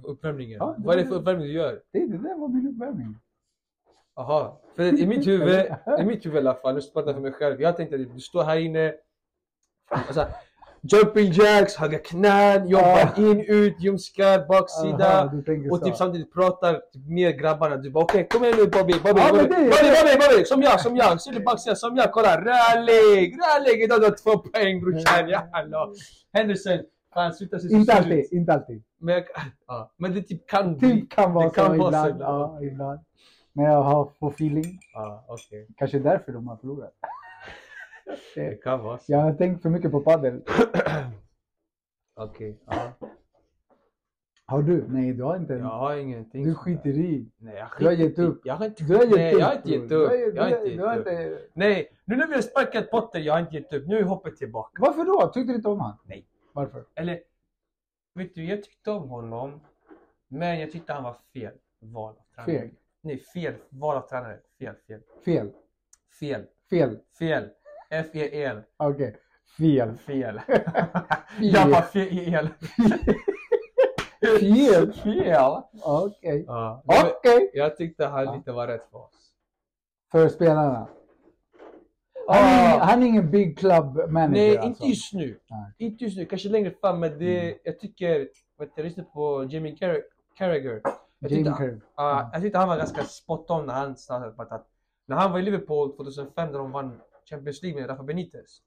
[0.03, 0.57] uppvärmningen.
[0.59, 1.81] Ja, Vad är det för uppvärmning du gör?
[1.91, 3.17] Det, det där var min uppvärmning.
[4.15, 5.65] Aha, för i mitt huvud,
[5.99, 7.61] i mitt huvud i alla fall, nu pratar jag för mig själv.
[7.61, 8.93] Jag tänkte att du står här inne,
[9.89, 10.27] alltså,
[10.81, 15.31] jumping jacks, höga knän, jobbar in, ut, ljumskar, baksida.
[15.71, 17.77] Och typ samtidigt pratar typ med grabbarna.
[17.77, 21.21] Du bara okej, kom igen nu Bobby, Bobby, Bobby, Bobby, Bobby, som jag, som jag,
[21.21, 25.89] ser du baksidan, som jag, kolla, rörlig, rörlig, idag du har två poäng brorsan, jalla.
[26.33, 26.79] Henderson,
[27.13, 28.83] fan sluta så Inte alltid, inte alltid.
[28.97, 29.23] Men, jag,
[29.67, 30.89] ja, men det typ kan bli.
[30.89, 32.17] Typ kan vara det kan så vara ibland.
[32.17, 32.99] så Ja, ibland.
[33.53, 34.79] Men jag har på feeling.
[34.93, 35.67] Ja, okej.
[35.77, 36.93] Kanske därför de har förlorat.
[38.35, 39.11] Det Det- kan vara så.
[39.11, 40.41] Jag har tänkt för mycket på padel.
[42.15, 42.91] Okej, ja.
[44.45, 44.85] Har du?
[44.87, 45.53] Nej, du har inte.
[45.53, 46.43] Jag har ingenting.
[46.45, 47.25] Du skiter i.
[47.37, 48.41] Nej, jag Du har skiter gett i- upp.
[48.43, 49.39] Jag har inte Du har gett Nej, upp.
[49.39, 49.89] jag har inte gett upp.
[49.89, 50.49] Du har, Jag har
[50.97, 51.49] inte gett upp.
[51.53, 53.87] Nej, nu när vi har sparkat Potter, jag har inte gett upp.
[53.87, 54.71] Nu är hoppet tillbaka.
[54.81, 55.31] Varför då?
[55.33, 55.97] Tyckte du inte om han?
[56.05, 56.25] Nej.
[56.53, 56.85] Varför?
[56.95, 57.19] Eller,
[58.13, 59.61] vet du, jag tyckte om honom.
[60.27, 62.59] Men jag tyckte han var fel val av tränare.
[62.61, 62.69] Fel.
[63.01, 64.39] Nej, fel val av tränare.
[64.59, 65.01] Fel, fel.
[65.25, 65.51] Fel.
[66.19, 66.47] Fel.
[66.69, 66.99] Fel.
[67.17, 67.49] Fel.
[67.89, 68.61] F-E-L.
[68.77, 69.17] Okej.
[69.57, 69.97] Fel.
[69.97, 70.41] Fel.
[71.39, 72.09] jag var fel.
[72.25, 72.49] Fel?
[74.93, 75.63] Fel.
[75.83, 76.43] Okej.
[76.47, 76.83] Ja.
[76.85, 77.51] Okej.
[77.53, 78.35] Jag tyckte han Ja.
[78.35, 79.33] lite var rätt för oss.
[80.11, 80.87] För spelarna.
[82.27, 82.83] Han är, Ah.
[82.83, 84.67] han är ingen big club manager Nej, alltså.
[84.67, 85.39] inte just nu.
[85.49, 85.73] Nej.
[85.77, 86.99] Inte just nu, kanske längre fram.
[86.99, 87.57] Men det, Mm.
[87.63, 88.27] jag tycker,
[88.75, 89.47] jag lyssnade på
[90.37, 90.81] Carragher.
[91.19, 91.81] Jag Jamie tyckte, Carragher.
[91.95, 94.55] ja, jag tyckte han var ganska spot on när han startade.
[94.55, 94.67] att
[95.05, 98.61] När han var i Liverpool 2005 när de vann Champions League med Rafa Benitez.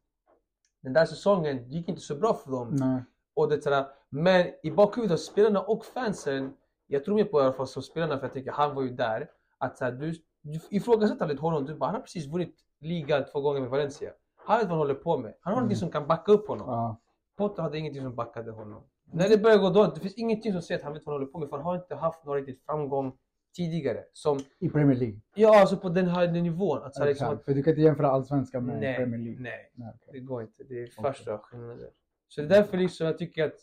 [0.82, 2.68] Den där säsongen gick inte så bra för dem.
[2.72, 3.02] Nej.
[3.34, 3.86] Och det, sådär.
[4.10, 6.52] Men i bakhuvudet av spelarna och fansen,
[6.86, 8.90] jag tror mer på i alla fall som spelarna för jag tycker han var ju
[8.90, 9.28] där.
[9.58, 11.64] Att såhär, du, du ifrågasätter lite honom.
[11.66, 14.10] Du bara, han har precis vunnit ligan två gånger med Valencia.
[14.36, 15.34] Han vet vad han håller på med.
[15.40, 15.62] Han har Mm.
[15.62, 16.68] någonting som kan backa upp honom.
[16.68, 17.00] Ja.
[17.36, 18.82] Potter hade ingenting som backade honom.
[19.12, 21.20] När det börjar gå dåligt, det finns ingenting som säger att han vet vad han
[21.20, 21.48] håller på med.
[21.48, 23.16] För han har inte haft någon riktigt framgång
[23.56, 24.04] tidigare.
[24.12, 25.20] Som, I Premier League.
[25.34, 26.82] ja alltså på den här nivån.
[26.82, 27.44] Att, såhär, liksom, Exakt.
[27.44, 29.40] För du kan inte jämföra allsvenskan med nej, Premier League.
[29.42, 29.70] nej.
[29.74, 30.08] Nej, okej.
[30.12, 30.64] Det går inte.
[30.64, 31.90] Det är första skillnaden.
[32.28, 33.54] Så det är därför liksom jag tycker att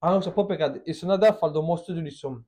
[0.00, 2.44] han har också påpekat att i sådana där fall då måste du liksom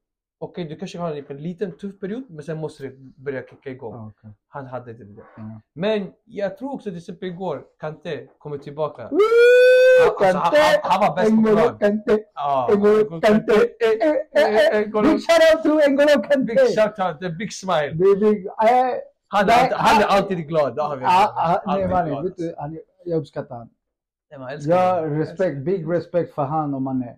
[0.47, 2.93] okej du kanske har en liten tuff period men sen måste det
[3.27, 3.95] börja kicka igång.
[3.95, 4.31] Ja, okej.
[4.49, 5.23] Han hade inte det.
[5.37, 5.61] Ja.
[5.75, 9.09] Men jag tror också till exempel igår, Kante kommer tillbaka.
[9.11, 9.19] Woo!
[10.09, 11.79] Alltså, han- han- han var bäst på plan.
[11.79, 12.25] Kante.
[12.35, 13.55] Ja, N'Golo Kante.
[13.55, 14.87] Eh, eh, eh.
[14.87, 16.55] N'Golo- Big shout out to N'Golo Kante.
[16.55, 17.93] Big shout out, the big smile.
[17.95, 18.53] Big, eh,
[19.35, 20.79] Han, Nej, han är han- alltid glad.
[20.79, 20.97] ah,
[21.37, 23.69] ah, nej glad, vet du, han, jag uppskattar han.
[24.51, 25.19] Älskar Jag honom.
[25.19, 27.17] respekt, big respect för han och Mané.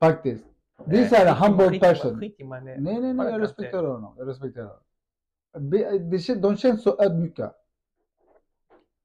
[0.00, 0.44] Faktiskt.
[0.84, 2.18] Det är Eh, såhär skit i- humble skit i- person.
[2.20, 2.76] Skit i Mané.
[2.80, 4.14] Nej, nej, nej, jag respekterar honom.
[4.18, 6.40] Jag respekterar honom.
[6.42, 7.52] De känns så ödmjuka.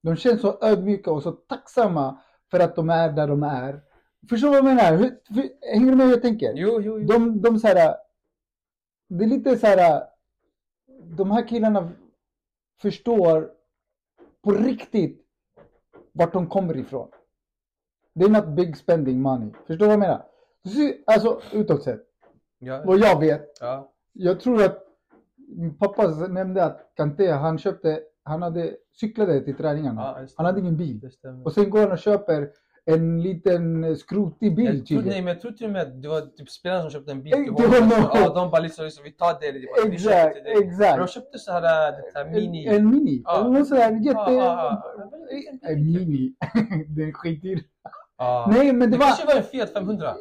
[0.03, 2.19] De känns så ödmjuka och så tacksamma
[2.51, 3.81] för att de är där de är.
[4.29, 4.97] Förstår du vad jag menar?
[4.97, 6.53] Hur, för, hänger du med hur jag tänker?
[6.55, 7.07] Jo, jo, jo.
[7.07, 7.95] De, de så här,
[9.07, 10.03] Det är lite så här.
[11.03, 11.91] De här killarna
[12.81, 13.51] förstår
[14.41, 15.25] på riktigt
[16.11, 17.11] vart de kommer ifrån.
[18.13, 19.49] Det är not big spending money.
[19.53, 20.25] Förstår du vad jag menar?
[20.69, 22.01] Ser- Alltså utåt sett.
[22.59, 23.57] Ja, Vad jag vet.
[23.59, 23.91] ja.
[24.13, 24.83] Jag tror att
[25.57, 30.01] min pappa nämnde att Kanté, han köpte, han hade cyklade till träningarna.
[30.15, 30.27] Ja, det.
[30.37, 30.99] han hade ingen bil.
[30.99, 31.29] Det.
[31.45, 32.49] Och sen går han och köper
[32.85, 36.07] en liten skrotig bil Jag tror, nej, men jag tror till och med att det
[36.07, 37.89] var typ spelarna som köpte en bil Eh, till honom.
[38.13, 39.51] Ja, de bara liksom, liksom vi tar det.
[39.51, 40.55] det köper Exakt, dig.
[40.55, 41.11] Men de exakt.
[41.13, 42.67] köpte så här, det här mini.
[42.67, 43.21] En, en mini.
[43.25, 43.43] Ja.
[43.43, 44.31] Någon sån här jätte...
[44.31, 45.09] Ja, ja.
[45.61, 46.33] En mini.
[46.87, 47.63] det är skitdyr.
[48.17, 48.49] Ja.
[48.55, 49.05] Nej men det det var...
[49.05, 50.13] kanske var en Fiat 500.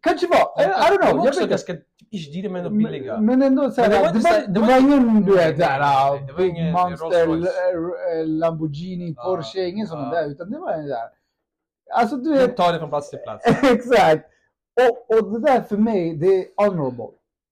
[0.00, 0.62] Kanske var.
[0.62, 1.26] I, I don't know.
[1.26, 1.72] Jag vet ganska
[2.10, 3.20] ish men ändå billiga.
[3.20, 6.32] Men, ändå så här, Men det var det, var, ingen du vet såhär nej, det
[6.32, 9.14] var ingen monster, eh, eh, Lamborghini.
[9.14, 11.08] Porsche, ingen sån där utan det var en där.
[11.94, 13.46] Alltså du vet, tar det från plats till plats.
[13.62, 14.24] exakt.
[14.80, 17.08] Och, och det där för mig, det är honorable.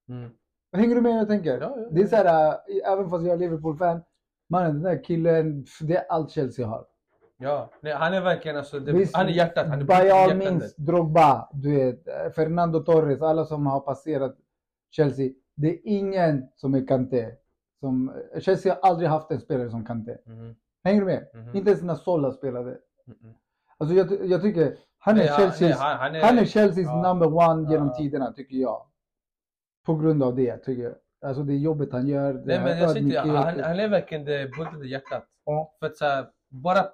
[0.09, 0.31] Mm.
[0.77, 1.61] Hänger du med vad jag tänker?
[1.61, 4.03] Ja, ja, Det är så här, äh, även fast jag är Liverpool-fan,
[4.51, 6.85] mannen den där killen, det är allt Chelsea har.
[7.39, 9.67] Ja, nej, han är verkligen alltså, det, Visst, han är hjärtat.
[9.69, 10.37] Han är By all hjärtat.
[10.37, 14.37] means, Drogba, du vet, eh, Fernando Torres, alla som har passerat
[14.91, 15.31] Chelsea.
[15.55, 17.31] Det är ingen som är Kanté.
[17.81, 20.17] Som, eh, Chelsea har aldrig haft en spelare som Kanté.
[20.27, 21.27] Mhm, Hänger du med?
[21.35, 22.79] mhm, Inte ens när Sola spelade.
[23.07, 23.35] mhm.
[23.79, 26.87] Alltså jag, jag tycker, han är Nej, Chelseas, nej, han- han är- han är Chelseas
[26.87, 27.03] ja.
[27.03, 27.95] number one genom Ja.
[27.95, 28.83] tiderna, tycker jag.
[29.87, 30.95] På grund av det, tycker jag.
[31.27, 34.87] Alltså det jobbet han gör, Nej, men jag sitter, han, han är verkligen det bultade
[34.89, 35.25] hjärtat.
[35.45, 35.75] Ja.
[35.81, 36.87] För att så här, bara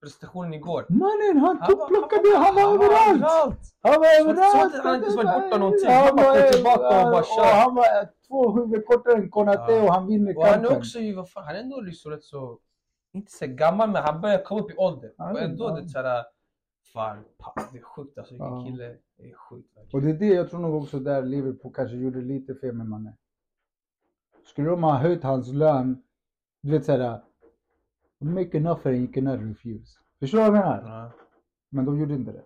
[0.00, 0.86] prestationen igår.
[0.88, 3.22] Mannen, han Han tog var- plockade, han var överallt!
[3.82, 4.74] Han var så överallt!
[4.74, 5.88] att han inte varit borta någonting.
[5.88, 7.54] Han Han bara var- kom tillbaka och bara och kör.
[7.64, 7.86] Han var
[8.28, 9.82] två huvud kortare än Konate Ja.
[9.82, 10.72] och han vinner Och han kampen.
[10.72, 12.58] är också ju, vad fan, han är ändå liksom rätt så,
[13.12, 15.10] inte så gammal men han börjar komma upp i ålder.
[15.18, 16.24] Och ändå det är såhär,
[16.92, 17.16] fan,
[17.72, 18.64] det är sjukt alltså vilken Ja.
[18.66, 18.96] kille.
[19.18, 22.20] Det är sjukt Och det är det jag tror nog också där Liverpool kanske gjorde
[22.20, 23.12] lite fel med Mané.
[24.46, 26.02] Skulle de ha höjt hans lön,
[26.62, 27.20] du vet såhär,
[28.28, 29.98] make an offer and you cannot refuse.
[30.20, 30.82] Förstår du vad jag menar?
[31.02, 31.12] Ja.
[31.70, 32.44] Men de gjorde inte det.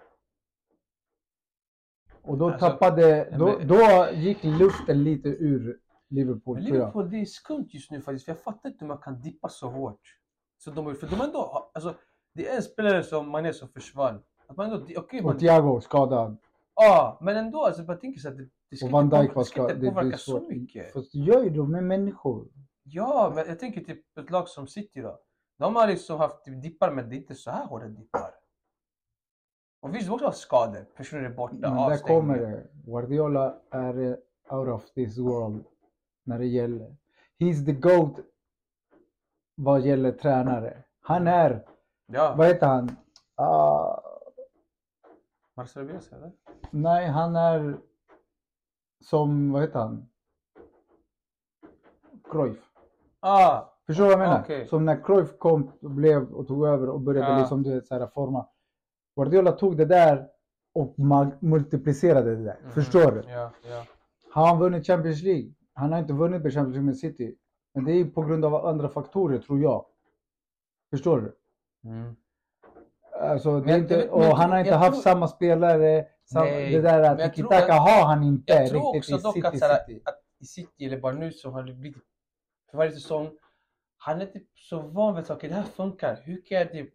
[2.22, 6.82] Och då Alltså, tappade, då, men- då gick luften lite ur Liverpool Men tror jag.
[6.82, 8.24] Liverpool, det är skumt just nu faktiskt.
[8.24, 10.00] För jag fattar inte hur man kan dippa så hårt.
[10.58, 11.94] Så de, för de ändå, alltså,
[12.34, 14.22] det är en spelare som Mané som försvann.
[14.46, 16.36] Att man ändå, Och man, Thiago skadad.
[16.74, 19.42] ja, men ändå, alltså, jag tänker så att det, det ska Och inte, påverka, var
[19.42, 19.80] det ska inte skadad.
[19.80, 20.92] Det, det påverka är så mycket.
[20.92, 22.48] Fast det gör ju de med människor.
[22.82, 25.18] Ja, men jag tänker typ ett lag som City då.
[25.56, 28.34] De har liksom haft dippar men det är inte så här hårda dippar.
[29.80, 30.84] Och visst, de också skador.
[30.96, 32.66] Personer är borta, Men där kommer det.
[32.84, 34.16] Guardiola är eh,
[34.58, 35.64] out of this world
[36.24, 36.96] när det gäller.
[37.38, 38.16] He's the GOAT
[39.54, 40.82] vad gäller tränare.
[41.00, 41.66] Han är,
[42.06, 42.96] Ja, vad heter han?
[43.34, 44.00] Ah,
[45.56, 46.32] Marcelo Bielsa eller?
[46.70, 47.78] nej, han är
[49.00, 50.08] som, vad heter han?
[52.30, 52.70] Cruyff.
[53.20, 54.40] Ah, Förstår du vad jag menar?
[54.44, 54.66] Okej.
[54.66, 57.38] Som när Cruyff kom och blev och tog över och började Ja.
[57.38, 58.46] liksom du vet, så här, forma.
[59.16, 60.26] Guardiola tog det där
[60.74, 60.94] och
[61.40, 62.58] multiplicerade det där.
[62.62, 62.70] mhm.
[62.72, 63.22] Förstår du?
[63.30, 63.84] Ja, ja.
[64.32, 65.52] Har han vunnit Champions League?
[65.74, 67.34] Han har inte vunnit Champions League med City.
[67.74, 69.84] Men det är på grund av andra faktorer tror jag.
[70.90, 71.36] Förstår du?
[71.90, 72.16] Mm.
[73.20, 76.06] Alltså, det Men jag- inte, och men han har inte haft tror- samma spelare.
[76.24, 79.44] Sam, det där att tror- tiki-taka har han inte Jag tror riktigt också i dock
[79.44, 79.58] att, City.
[79.58, 80.00] såhär, City.
[80.04, 82.02] att i City, eller bara nu så har det blivit
[82.70, 83.30] för varje säsong.
[84.06, 85.48] Han är typ så van vid saker.
[85.48, 86.18] Det här funkar.
[86.24, 86.90] Hur kan jag typ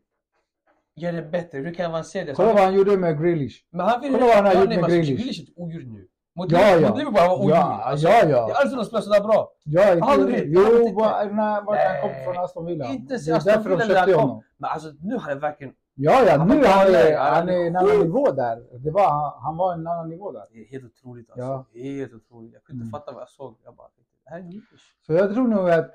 [0.95, 1.57] göra det bättre?
[1.57, 2.33] Hur kan jag avancera det?
[2.33, 3.57] Kolla han- vad han gjorde med Grealish.
[3.71, 5.07] Men han vill Kolla vad han har gjort med Grealish.
[5.09, 6.07] Grealish är ett odjur nu.
[6.35, 6.89] Mot Ja, ja.
[6.89, 7.49] mot han var odjur.
[7.55, 8.27] Ja, Alltså, ja, ja.
[8.29, 9.51] Jag har aldrig någon spela sådär bra.
[9.63, 10.53] Ja, inte, Aldrig.
[10.53, 12.85] jo, när, han kom från Aston Villa.
[12.85, 14.43] Inte det är Aston Villa när han kom.
[14.57, 15.73] Men alltså nu har det verkligen...
[15.95, 18.57] Ja, ja, Han nu var är han, han Han är är en annan nivå där.
[18.85, 20.45] Det var, han var en annan nivå där.
[20.51, 21.43] Det är helt otroligt alltså.
[21.45, 21.65] Ja.
[21.73, 22.53] Helt otroligt.
[22.53, 22.99] Jag kunde inte Mm.
[22.99, 23.55] fatta vad jag såg.
[23.63, 23.87] Jag bara,
[24.23, 24.63] det här är nytt.
[25.05, 25.91] Så jag tror nog att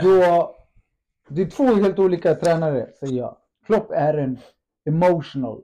[0.00, 0.54] då,
[1.28, 3.36] det är två helt olika tränare, säger jag.
[3.66, 4.38] Klopp är en
[4.88, 5.62] emotional.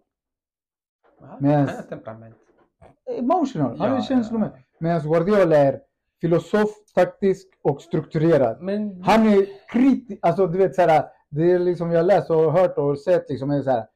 [1.21, 2.37] Har temperament.
[3.19, 3.79] emotional.
[3.79, 4.59] Han Ja, är känslomässig.
[4.59, 4.63] ja.
[4.79, 5.81] Medan Guardiola är
[6.21, 8.61] filosof, taktisk och strukturerad.
[8.63, 12.79] Men Han är kritisk, alltså du vet såhär, det är liksom jag läst och hört
[12.79, 13.87] och sett liksom, är såhär,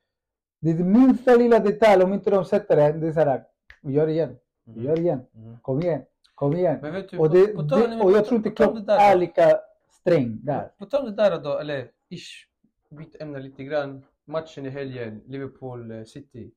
[0.61, 3.42] det är det minsta lilla detalj, om inte de sätter det, det är såhär,
[3.83, 5.59] vi gör det igen, vi gör det igen, Mm.
[5.62, 6.03] kom igen,
[6.35, 6.77] kom igen.
[7.12, 9.61] Och, på- det, på tal- det, och jag tror inte Klopp är lika
[10.00, 10.68] sträng där.
[10.78, 12.46] På tal om det där då, eller ish,
[12.90, 14.04] byt ämne lite grann.
[14.24, 16.50] Matchen i helgen, Liverpool-City.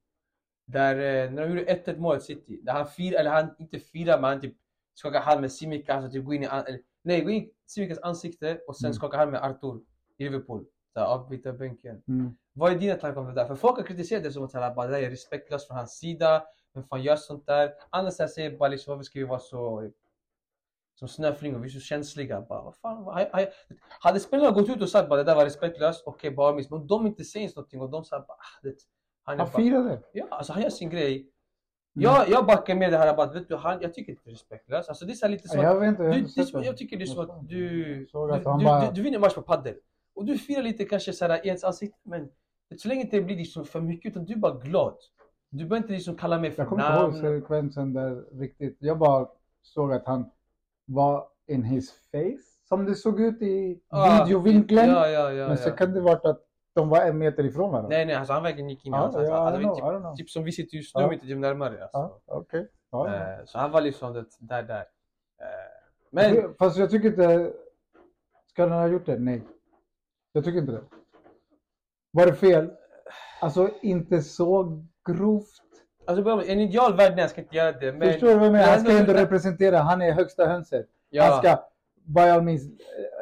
[0.65, 4.21] Där, eh, när de gjorde 1-1 målet City, där han firar, eller han inte firar
[4.21, 4.55] men han typ
[4.93, 7.99] skakar hand med Simikas och typ går in i, eller, nej, går in i Simikas
[7.99, 8.93] ansikte och sen Mm.
[8.93, 9.81] skakar hand med Artur
[10.17, 10.65] i Liverpool.
[10.95, 12.03] Här, avbyta bänken.
[12.07, 12.35] Mm.
[12.53, 13.45] Vad är dina tankar om det där?
[13.45, 15.77] För folk har kritiserat det som att så här, bara, det där är respektlöst från
[15.77, 16.43] hans sida.
[16.73, 17.73] Vem fan gör sånt där?
[17.89, 19.91] Andra säger bara liksom, varför ska vi vara så
[21.07, 22.41] som snöflingor, vi är så känsliga.
[22.41, 23.51] Bara, vad fan, vad, hade,
[23.99, 26.69] hade spelarna gått ut och sagt bara det där var respektlöst, okej bara miss.
[26.69, 28.73] Men de inte säger någonting och de säger bara, ah, det,
[29.23, 30.01] han, Han firade.
[30.13, 31.15] ja, alltså, han gör sin grej.
[31.15, 31.29] Mm.
[32.03, 34.33] Jag, jag backar med det här bara, vet du, han, jag tycker inte det är
[34.33, 34.89] respektlöst.
[34.89, 37.03] Alltså, det är lite som att- Jag vet inte, jag du, det jag tycker det
[37.03, 39.75] är som att du, att du, bara- du, du vinner match på padel
[40.15, 42.29] och du firar lite kanske så här i ens ansikte men
[42.77, 44.95] så länge det inte blir liksom för mycket utan du är bara glad.
[45.49, 47.41] Du behöver inte liksom kalla mig för Jag kommer inte ihåg namn.
[47.41, 48.77] sekvensen där riktigt.
[48.79, 49.27] Jag bara
[49.61, 50.29] såg att han
[50.85, 52.67] var in his face.
[52.67, 54.89] Som det såg ut i Ah, videovinkeln.
[54.89, 55.47] Ja, ja, ja.
[55.47, 56.41] Men så kan det varit att
[56.75, 57.89] de var en meter ifrån varandra.
[57.89, 60.15] Nej, nej, alltså han verkligen gick in i hans alltså, alltså, know, typ, know.
[60.15, 61.89] typ som vi sitter just nu, men inte typ närmare.
[61.93, 62.21] Alltså.
[62.25, 62.71] Okej.
[62.91, 63.39] Ja, ja.
[63.39, 64.85] Eh, så han var liksom det där, där.
[65.41, 65.45] Eh,
[66.11, 67.53] men, Fast jag tycker inte...
[68.49, 69.19] Ska han ha gjort det?
[69.19, 69.41] Nej.
[70.31, 70.83] Jag tycker inte det.
[72.11, 72.71] Var det fel?
[73.41, 75.62] Alltså inte så grovt.
[76.05, 77.91] Alltså en ideal värld, nej jag ska inte göra det.
[77.93, 78.67] Men, Förstår du vad jag menar?
[78.67, 79.77] Han ska ändå representera.
[79.79, 80.85] Han är högsta hönset.
[81.09, 81.23] Ja.
[81.23, 81.57] Han ska
[82.05, 82.61] by all means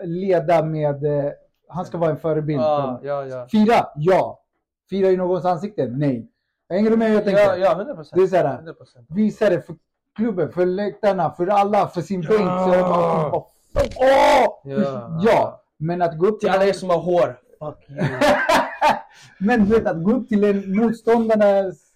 [0.04, 1.04] leda med...
[1.26, 1.32] eh,
[1.68, 2.62] Han ska vara en förebild.
[2.62, 3.48] Ja, ja, ja.
[3.52, 3.88] Fira?
[3.96, 4.42] Ja.
[4.90, 5.88] Fira i någons ansikte?
[5.88, 6.28] Nej.
[6.70, 7.42] Hänger du med hur jag tänker?
[7.42, 8.16] Ja, ja, 100 procent.
[8.16, 9.06] Det är så här, 100 procent.
[9.10, 9.76] Visa det för
[10.16, 12.40] klubben, för läktarna, för alla, för sin bänk.
[12.40, 13.48] Så jag bara, åh!
[14.64, 15.20] Ja.
[15.24, 15.62] ja.
[15.78, 17.40] Men att gå upp Till alla er som har hår.
[17.60, 18.00] Fuck you.
[19.40, 21.91] Men du vet att gå upp till en motståndarnas,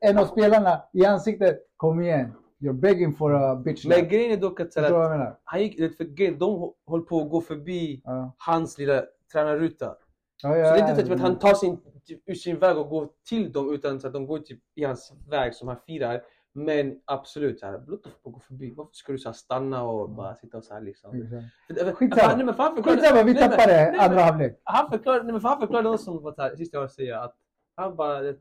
[0.00, 1.58] en av spelarna i ansiktet.
[1.76, 2.32] Kom igen.
[2.60, 6.38] You're begging for a bitch Men grejen är dock att, så här, han gick, för
[6.38, 8.34] de höll på att gå förbi Ja.
[8.38, 9.96] hans lilla tränarruta.
[10.42, 11.80] Ja, Så det är inte ja, typ att han tar sin,
[12.26, 15.12] ur sin väg och går till dem utan så att de går typ i hans
[15.28, 16.22] väg som han firar.
[16.52, 18.74] Men absolut, så här, låt dem få gå förbi.
[18.76, 21.10] Varför ska du så stanna och bara sitta och så här liksom?
[21.94, 22.82] Skitsamma.
[22.82, 24.60] Skitsamma, vi tappade andra halvlek.
[24.64, 27.36] Han förklarade, nej, men han förklarade också som var så här, jag säga att
[27.76, 28.34] han bara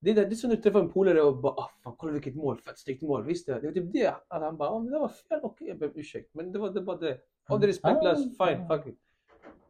[0.00, 1.94] det, är det, det är som när du träffar en polare och bara ah, fan,
[1.96, 3.60] kolla vilket mål, fett snyggt mål, visst det?
[3.60, 4.14] Det var typ det.
[4.28, 6.30] Att han bara ah, det där var fel, okej jag ber om ursäkt.
[6.34, 7.18] Men det var det var det.
[7.48, 8.46] Och det är respektlöst, Ah.
[8.46, 8.98] fine, fuck it.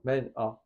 [0.02, 0.62] Men ja,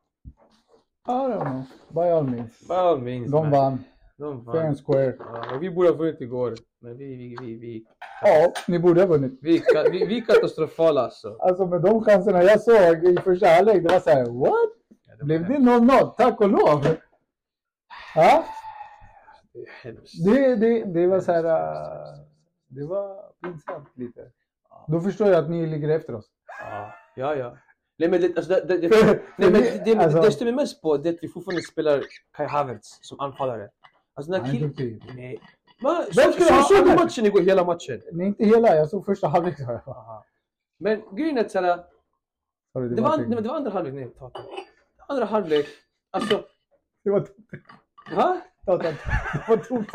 [1.08, 1.62] I don't know.
[1.88, 2.68] By all means.
[2.68, 3.30] by all means.
[3.30, 3.50] De man.
[3.50, 3.78] vann.
[4.16, 5.16] De Fair and square.
[5.18, 6.54] Ja, vi borde ha vunnit igår.
[6.80, 7.84] Men vi, vi, vi, vi,
[8.22, 9.38] Ja, ni borde ha vunnit.
[9.42, 11.36] vi, vi, vi, är katastrofala alltså.
[11.40, 14.70] Alltså med de chanserna jag såg i första halvlek, det var så här, what?
[15.06, 15.68] Ja, det Blev det hemskt.
[15.68, 16.10] 0-0?
[16.16, 16.86] Tack och lov!
[18.14, 18.44] Ja,
[19.82, 20.24] hemskt.
[20.24, 22.18] det, det, det var så här, äh,
[22.68, 24.30] det var pinsamt lite.
[24.88, 26.26] Då förstår jag att ni ligger efter oss.
[26.60, 27.34] Ja, ja.
[27.34, 27.56] ja.
[27.98, 28.88] Nej men det, alltså, det, det,
[29.38, 32.98] nej, men det, alltså- det stämmer mest på det att vi fortfarande spelar Kai Havertz
[33.02, 33.68] som anfallare.
[34.14, 35.00] Alltså den här är killen...
[35.16, 35.40] Nej.
[35.82, 37.40] Man, så, så, ha såg du matchen igår?
[37.40, 38.02] Hela matchen?
[38.12, 38.76] Nej, inte hela.
[38.76, 39.56] Jag såg första halvlek.
[40.78, 41.84] Men grejen är att såhär,
[42.72, 43.94] Sorry, det, var, var nej, men det var andra halvlek.
[43.94, 44.40] Nej, ta, ta.
[45.08, 45.66] Andra halvlek.
[46.10, 46.44] Alltså,
[47.04, 47.28] Det var
[48.16, 48.40] va?
[48.66, 48.88] Ta, ta, ta.
[49.32, 49.88] Det var tomt.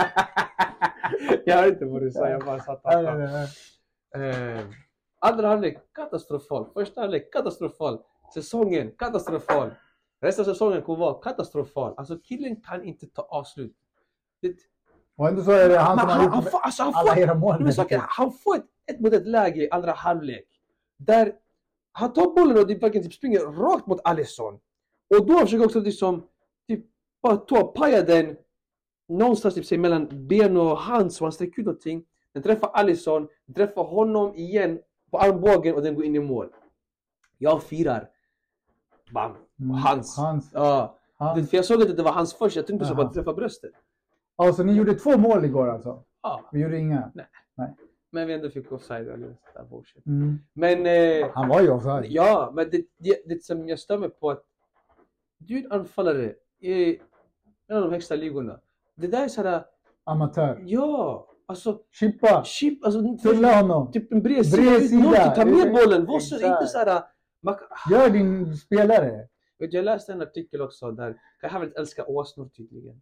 [1.46, 3.48] jag hörde inte vad du sa, jag bara satt nej.
[4.16, 4.66] Eh,
[5.20, 6.70] andra halvlek katastrofal.
[6.74, 8.00] Första halvlek katastrofal.
[8.34, 9.72] Säsongen katastrofal.
[10.22, 11.94] Resten av säsongen kommer vara katastrofal.
[11.98, 13.76] Alltså killen kan inte ta avslut.
[14.42, 14.56] Det,
[15.18, 17.22] Och ändå så är det han som har han, gjort får, alltså, han, alla får,
[17.22, 17.68] era mål.
[17.68, 20.46] är, han får ett, ett mot ett läge i andra halvlek.
[20.98, 21.34] Där
[21.92, 24.60] han tar bollen och det verkligen typ springer rakt mot Alisson.
[25.16, 26.28] Och då försöker också liksom
[26.68, 26.86] typ
[27.22, 28.38] bara ta paja den
[29.10, 32.06] någonstans typ, mellan ben och hand så han sträcker ut någonting.
[32.34, 34.80] Den träffar Alisson, den träffar honom igen
[35.12, 36.50] på armbågen och den går in i mål.
[37.38, 38.10] Jag firar.
[39.12, 39.32] Bam.
[39.60, 40.18] Mm, Hans.
[40.18, 40.52] Hans.
[40.54, 40.98] Ja.
[41.18, 41.50] hans.
[41.50, 43.04] För jag såg inte att det var hans först, jag tänkte så Aha.
[43.04, 43.72] bara träffa bröstet.
[44.36, 46.04] Alltså ni gjorde två mål igår alltså?
[46.22, 46.50] Ja.
[46.52, 47.12] Vi gjorde inga?
[48.12, 49.36] Men vi ändå fick offside
[49.70, 50.06] bullshit.
[50.06, 50.40] Mm.
[50.54, 52.06] Men eh, Han var ju offside.
[52.06, 54.44] Ja, men det, det, det som jag mig på att
[55.38, 57.00] du är anfallare i
[57.68, 58.60] en av de högsta ligorna.
[59.00, 59.64] Det där är såhär,
[60.06, 60.64] Amatör.
[60.66, 62.44] ja, alltså Chippa.
[62.44, 63.92] chip, alltså Fylla honom.
[63.92, 67.02] typ en bred sida, ta med bollen, var så, inte såhär,
[67.44, 67.56] man,
[67.92, 69.28] Gör din spelare.
[69.60, 72.96] vet, jag läste en artikel också där Kai Havertz älskar åsnor tydligen.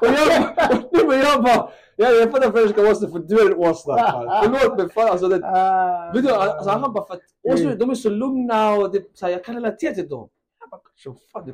[0.00, 3.50] Och jag, och, jag bara, jag, jag fattar varför jag ska åsna för du är
[3.52, 3.94] en åsna.
[4.44, 5.28] Förlåt men fan alltså.
[5.28, 7.20] Det, Ah, vet du, alltså, han bara för att
[7.52, 10.28] åsnor de är så lugna och det, så här, jag kan relatera till dem.
[11.44, 11.50] Till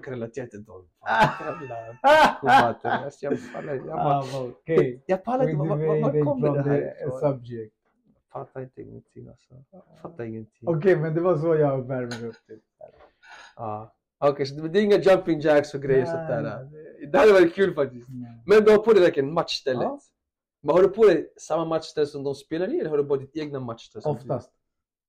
[4.40, 5.02] okej.
[5.06, 7.74] jag pallar We inte, var, var, deviated var kommer det här subject.
[8.32, 9.54] Fattar inte ingenting alltså.
[10.02, 10.68] Fattar ingenting.
[10.68, 12.58] Okej, men det var så jag värmer upp det.
[13.56, 13.94] Ja.
[14.18, 16.68] Okej, så det är inga jumping jacks och grejer sånt där.
[17.12, 18.08] Det hade varit kul faktiskt.
[18.46, 19.88] Men du har på dig verkligen matchstället.
[20.60, 23.18] Men har du på dig samma matchställ som de spelar i eller har du bara
[23.18, 24.02] ditt egna matchställ?
[24.04, 24.52] Oftast.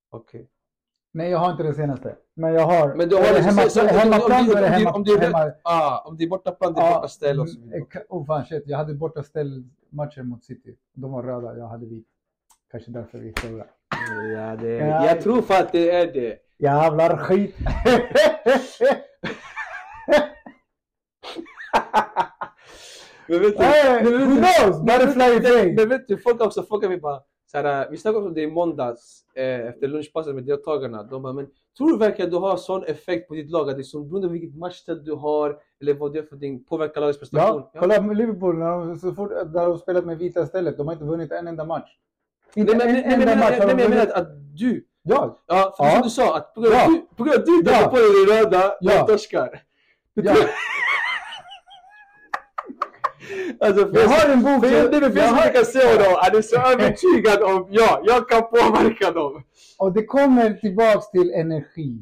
[0.10, 0.50] Okej.
[1.16, 2.16] Nej, jag har inte det senaste.
[2.36, 2.96] Men jag har...
[2.96, 4.92] Men du har är det liksom- hemma, så- hemmaplan om- om- hemma...
[4.92, 8.04] om hemma Ah, om det är bortaplan, det är bortaställ och så mm, vidare.
[8.10, 10.76] Oh fan shit, jag hade bortaställ matcher mot City.
[10.94, 12.08] De var röda, jag hade vit.
[12.72, 13.70] Kanske därför vi förlorade.
[14.38, 15.06] Ja, det, Ja.
[15.06, 16.38] jag tror fan att det är det.
[16.58, 17.56] Jävlar skit!
[23.28, 24.78] Men vet du, Hey, men vet who knows?
[24.78, 25.76] men Butterfly effect.
[25.80, 27.20] Men vet du, folk också frågar mig bara,
[27.62, 31.04] såhär, vi snackade om det i måndags eh, efter lunchpasset med deltagarna.
[31.04, 31.48] De bara, men
[31.78, 33.70] tror du verkligen att du har sån effekt på ditt lag?
[33.70, 36.32] Att det är som beroende på vilket matchställ du har eller vad det är för
[36.32, 37.62] någonting påverkar lagets prestation?
[37.74, 40.78] Ja, kolla med Liverpool när de, så fort, när de spelat med vita stället.
[40.78, 41.98] De har inte vunnit en enda match.
[42.56, 44.08] Nej, Inte men, en nej, men, enda nej, match nej, har nej, men jag menar
[44.22, 44.28] att,
[44.58, 45.38] du, Jag?
[45.48, 45.92] ja, för Ja.
[45.94, 46.86] som du sa, att på grund av Ja.
[46.86, 47.88] att du, på grund av att du Ja.
[47.90, 49.08] på dig det röda, Ja.
[49.08, 49.62] torskar.
[50.14, 50.36] Ja.
[53.60, 54.66] Alltså, Jag har en bok.
[54.66, 57.68] Jag, det är jag finns har- jag kan se honom, han är så övertygad om,
[57.72, 59.44] ja, jag kan påverka dem.
[59.80, 61.98] Och det kommer tillbaks till energi.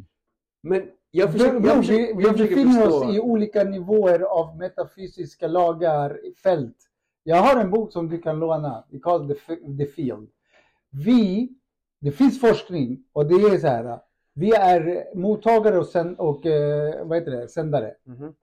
[0.64, 4.58] Men jag försöker, jag vi, försöker, vi jag försöker befinner oss i olika nivåer av
[4.58, 6.78] metafysiska lagar, fält.
[7.24, 8.84] Jag har en bok som du kan låna.
[8.90, 10.30] Vi kallar det The Field.
[11.06, 11.50] Vi,
[12.02, 14.00] det finns forskning och det är så här.
[14.34, 17.92] Vi är mottagare och, sänd, och eh, vad heter det, sändare.
[18.06, 18.34] Mhm.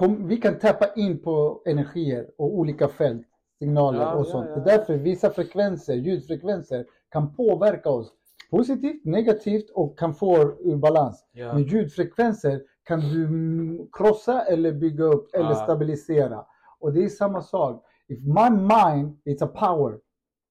[0.00, 3.26] Kom, vi kan tappa in på energier och olika fält,
[3.58, 4.46] signaler Ja, och ja, sånt.
[4.48, 4.54] ja.
[4.60, 8.12] Det är därför vissa frekvenser, ljudfrekvenser, kan påverka oss
[8.50, 11.24] positivt, negativt och kan få ur balans.
[11.32, 11.52] Ja.
[11.54, 15.54] Men ljudfrekvenser kan du krossa eller bygga upp eller Ja.
[15.54, 16.44] stabilisera.
[16.78, 17.84] Och det är samma sak.
[18.08, 19.98] If my mind, it's a power.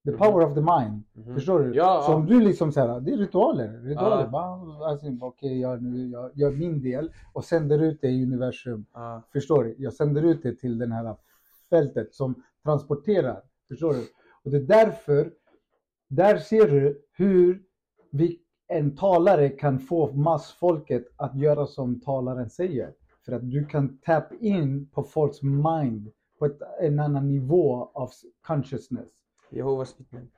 [0.06, 1.04] The power of the mind.
[1.14, 1.34] Mhm.
[1.36, 1.74] Förstår du?
[1.76, 2.26] Ja, Så ja.
[2.28, 3.82] du liksom säger, det är ritualer.
[3.84, 4.24] ritualer.
[4.24, 4.28] Ja.
[4.30, 8.86] Bara, Alltså, Okej, jag, nu- jag gör min del och sänder ut det i universum.
[8.94, 9.22] Ja.
[9.34, 9.76] Förstår du?
[9.78, 11.16] Jag sänder ut det till det här
[11.70, 13.42] fältet som transporterar.
[13.68, 14.08] Förstår du?
[14.44, 15.32] Och det är därför,
[16.08, 17.62] där ser du hur
[18.12, 22.94] vi, en talare kan få massfolket att göra som talaren säger.
[23.26, 28.10] För att du kan tap in på folks mind på ett, en annan nivå av
[28.48, 29.10] consciousness.
[29.50, 30.32] Jehovas vittnen.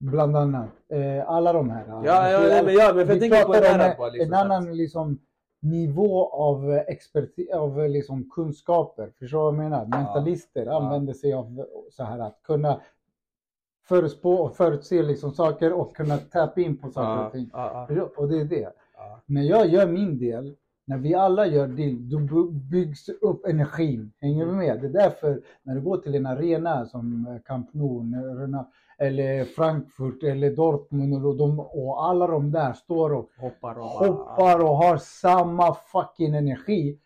[0.00, 0.68] Bland annat.
[0.88, 1.84] Eh, alla de här.
[1.88, 4.32] Ja, ja, nej, men ja, men för jag tänker på om här en, bara, liksom,
[4.32, 5.18] en annan liksom,
[5.60, 9.12] nivå av experti- av liksom kunskaper.
[9.18, 9.86] Förstår du vad jag menar?
[9.86, 12.80] Mentalister använder sig av så här att kunna
[13.88, 17.50] förutspå och förutse liksom saker och kunna tappa in på saker Ja, och ting.
[17.52, 18.08] ja, ja.
[18.16, 18.72] Och det är det.
[18.96, 19.20] Ja.
[19.26, 20.56] När jag gör min del,
[20.88, 24.12] när vi alla gör det, då by- byggs upp energin.
[24.20, 24.80] Hänger du med?
[24.80, 28.04] Det är därför när du går till en arena som eh, Camp Nou,
[28.98, 34.60] eller Frankfurt eller Dortmund och, de, och alla de där står och Hoppar och hoppar
[34.60, 36.98] och har samma fucking energi.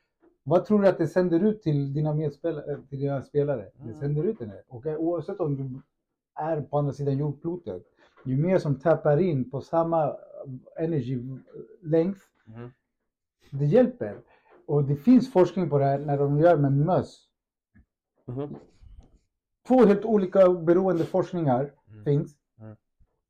[0.45, 3.65] Vad tror du att det sänder ut till dina medspelare, till dina spelare?
[3.77, 4.01] Det Mm.
[4.01, 4.63] sänder ut det.
[4.69, 5.81] Och oavsett om du
[6.43, 7.83] är på andra sidan jordklotet,
[8.25, 10.17] ju mer som tappar in på samma
[10.79, 11.19] energy
[11.83, 12.71] length, Mhm.
[13.59, 14.21] Det hjälper.
[14.67, 17.29] Och det finns forskning på det här när de gör med möss.
[18.27, 18.57] Mhm.
[19.69, 22.05] Två helt olika beroende forskningar Mm.
[22.05, 22.37] finns.
[22.61, 22.77] Mm.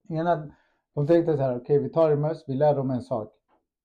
[0.09, 0.53] Ena,
[0.95, 3.33] de tänkte så här, okej vi tar en möss, vi lär dem en sak.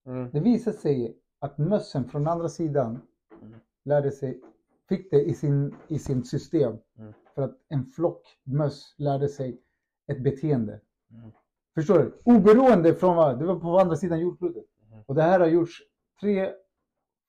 [0.06, 0.30] Mm.
[0.32, 3.00] Det visade sig att mössen från andra sidan
[3.42, 3.54] Mm.
[3.86, 4.42] lärde sig,
[4.90, 6.78] fick det i sin, i sin system.
[6.98, 7.14] Mm.
[7.36, 9.62] För att en flock möss lärde sig
[10.08, 10.80] ett beteende.
[11.12, 11.32] Mm.
[11.76, 12.18] Förstår du?
[12.24, 14.66] Oberoende från vad, det var på andra sidan jordklotet.
[14.92, 15.04] Mm.
[15.06, 15.82] Och det här har gjorts
[16.22, 16.52] tre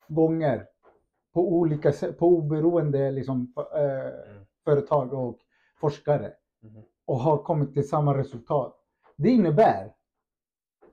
[0.09, 0.67] gånger
[1.35, 4.13] på olika på oberoende liksom, eh,
[4.65, 5.39] företag och
[5.81, 6.33] forskare.
[6.63, 6.83] Mhm.
[7.07, 8.75] Och har kommit till samma resultat.
[9.17, 9.93] Det innebär,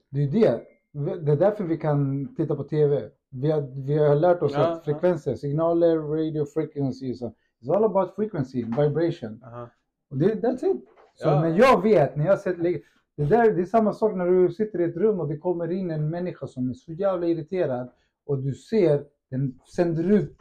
[0.09, 0.61] det är det,
[1.25, 3.09] det är därför vi kan titta på TV.
[3.29, 4.93] Vi har, vi har lärt oss Ja, att ja.
[4.93, 9.43] frekvenser, signaler, radio frequencies, it's all about frequency, vibration.
[9.43, 9.69] Aha.
[10.09, 10.83] Och det, that's it.
[11.15, 11.41] Så Ja.
[11.41, 12.57] när jag vet, när jag sett,
[13.17, 15.71] det, där, det är samma sak när du sitter i ett rum och det kommer
[15.71, 17.91] in en människa som är så jävla irriterad
[18.25, 20.37] och du ser, den sänder ut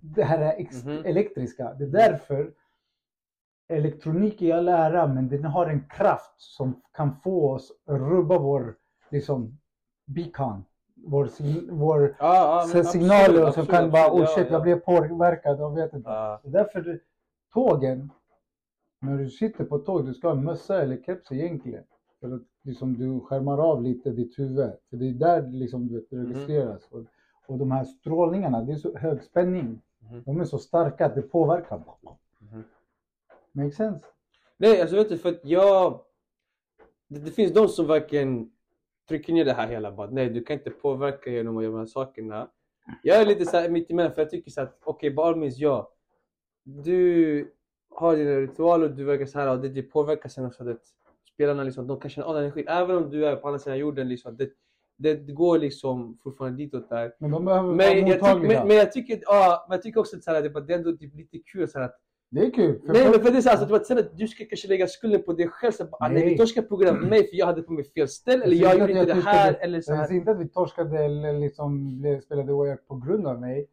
[0.00, 1.04] det här Mhm.
[1.04, 1.74] elektriska.
[1.74, 2.52] Det är därför
[3.68, 8.38] elektronik i all ära, men den har en kraft som kan få oss att rubba
[8.38, 8.74] vår
[9.10, 9.58] liksom,
[10.06, 10.64] beacon,
[11.06, 11.28] vår,
[11.72, 14.52] vår Ja, ja, se- absolut, signaler och så absolut, kan bara oh Ja, shit ja.
[14.52, 16.08] jag blev påverkad, jag vet inte.
[16.10, 16.40] Ja.
[16.42, 17.00] Det är därför
[17.52, 18.10] tågen,
[19.00, 21.84] när du sitter på tåg, du ska ha mössa eller keps egentligen.
[22.20, 24.72] För att liksom, du skärmar av lite ditt huvud.
[24.90, 26.88] För det är där liksom, du det registreras.
[26.90, 27.04] Och,
[27.46, 29.80] och de här strålningarna, det är så hög spänning.
[29.98, 30.22] Mhm.
[30.26, 31.82] De är så starka att det påverkar.
[32.38, 32.64] Mhm.
[33.52, 34.06] Make sense?
[34.56, 36.00] Nej, alltså vet du, för att jag...
[37.08, 38.52] Det, det finns de som verkligen
[39.08, 41.78] trycker ner det här hela bara, nej du kan inte påverka genom att göra de
[41.78, 42.50] här sakerna.
[43.02, 45.92] Jag är lite såhär mittemellan för jag tycker såhär, okej okay, means ja.
[46.62, 47.52] Du
[47.90, 50.80] har dina ritualer och du verkar såhär, och det, det påverkar sen också att
[51.34, 52.68] spelarna liksom, de kan känna av den energin.
[52.68, 54.50] Även om du är på andra sidan jorden liksom, det,
[54.98, 57.12] det, det går liksom fortfarande ditåt där.
[57.18, 57.76] Men de behöver Men
[58.20, 60.72] vara jag, men, men jag tycker, ja, men jag tycker också att såhär, det, det
[60.74, 61.96] är ändå typ lite kul såhär att
[62.30, 62.80] Det är kul.
[62.86, 64.86] För Nej men för det är såhär, alltså, att sen att du ska kanske lägga
[64.86, 65.72] skulden på dig själv.
[65.72, 66.28] Så, bara, ah, nej Nej.
[66.28, 68.44] vi torskade på grund av mig för jag hade på mig fel ställe.
[68.44, 69.52] Eller Jag jag gjorde inte det jag här.
[69.52, 70.06] tycker Eller så Jag här.
[70.06, 73.68] säger inte att vi torskade eller liksom blev, spelade oavgjort på grund av mig.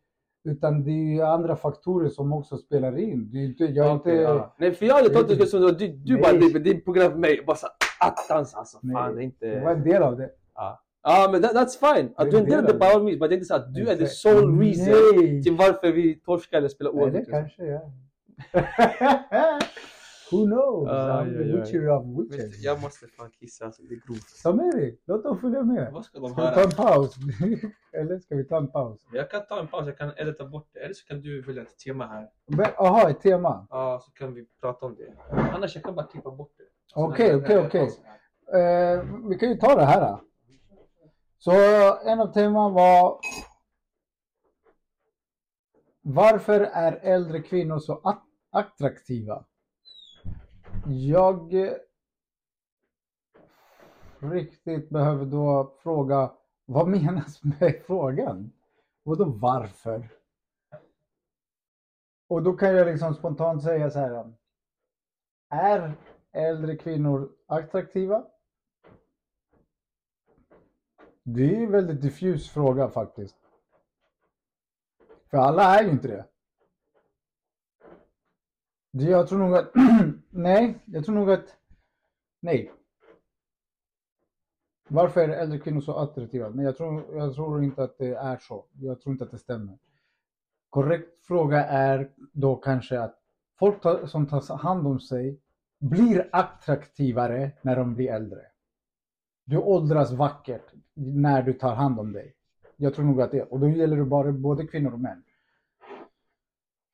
[0.47, 3.29] Utan det är ju andra faktorer som också spelar in.
[3.31, 4.23] Det är inte, jag Okej, inte...
[4.23, 4.55] ja.
[4.57, 7.13] Nej för jag hade tagit det som du, du bara, det, det är på grund
[7.13, 7.43] av mig.
[7.47, 7.67] Bara så
[7.99, 8.79] attans alltså.
[8.83, 9.45] Nej, Fan det är inte...
[9.45, 10.29] Det var en del av det.
[10.55, 12.13] Ja ja, men that, that's fine.
[12.17, 13.19] Att du är en del av det by all means.
[13.19, 16.57] Men det är inte så att du är the sole reason till varför vi torskar
[16.57, 17.29] eller spelar Nej, det oavgjort.
[17.29, 17.81] kanske är.
[20.31, 20.89] Who knows?
[20.89, 22.63] Aj, I'm the witcher of witches.
[22.63, 23.81] Jag måste fan kissa alltså.
[23.83, 24.43] Det är grovt.
[24.43, 25.01] Ta med dig.
[25.05, 25.93] Låt dem följa med.
[25.93, 27.15] Vad ska de Ska vi ta en paus?
[27.93, 28.99] Eller ska vi ta en paus?
[29.13, 29.85] Jag kan ta en paus.
[29.87, 30.79] Jag kan edita bort det.
[30.79, 32.29] Eller så kan du välja ett tema här.
[32.47, 33.67] Men, Aha, ett tema.
[33.69, 35.13] Ja, så kan vi prata om det.
[35.53, 36.63] Annars jag kan bara klippa bort det.
[36.95, 37.89] Okej, okej, okej.
[38.53, 40.01] Eh, vi kan ju ta det här.
[40.01, 40.21] Då.
[41.37, 41.51] Så
[42.05, 43.19] en av teman var
[46.01, 49.45] Varför är äldre kvinnor så att- attraktiva?
[50.89, 51.73] Jag eh,
[54.19, 56.31] riktigt behöver då fråga
[56.65, 58.51] vad menas med frågan?
[59.03, 60.09] Och då varför?
[62.27, 64.33] Och då kan jag liksom spontant säga så här.
[65.49, 65.93] Är
[66.31, 68.25] äldre kvinnor attraktiva?
[71.23, 73.37] Det är en väldigt diffus fråga faktiskt.
[75.29, 76.25] För alla är ju inte det
[79.05, 79.71] jag tror nog att,
[80.29, 81.55] nej, jag tror nog att,
[82.39, 82.71] nej.
[84.89, 86.49] Varför är äldre kvinnor så attraktiva?
[86.49, 88.65] Nej, jag tror, jag tror inte att det är så.
[88.79, 89.77] Jag tror inte att det stämmer.
[90.69, 93.15] Korrekt fråga är då kanske att
[93.59, 95.39] folk ta, som tar hand om sig
[95.79, 98.41] blir attraktivare när de blir äldre.
[99.45, 102.33] Du åldras vackert när du tar hand om dig.
[102.75, 105.23] Jag tror nog att det Och då gäller det bara både kvinnor och män.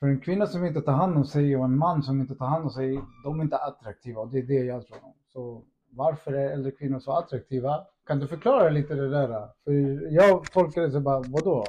[0.03, 2.45] För en kvinna som inte tar hand om sig och en man som inte tar
[2.45, 4.21] hand om sig, de är inte attraktiva.
[4.21, 4.99] Och det är det jag tror.
[5.33, 7.85] Så varför är äldre kvinnor så attraktiva?
[8.07, 9.47] Kan du förklara lite det där?
[9.63, 9.71] För
[10.13, 11.65] jag tolkar det så bara, vadå?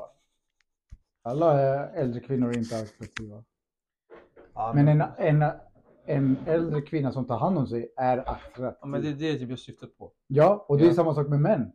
[1.22, 3.44] Alla äldre kvinnor är inte attraktiva.
[4.54, 5.44] Ja, Men en, en,
[6.06, 8.64] en äldre kvinna som tar hand om sig är attraktiv.
[8.80, 10.12] Ja, men det är det typ jag syftar på.
[10.26, 10.94] Ja, och det är Ja.
[10.94, 11.72] samma sak med män.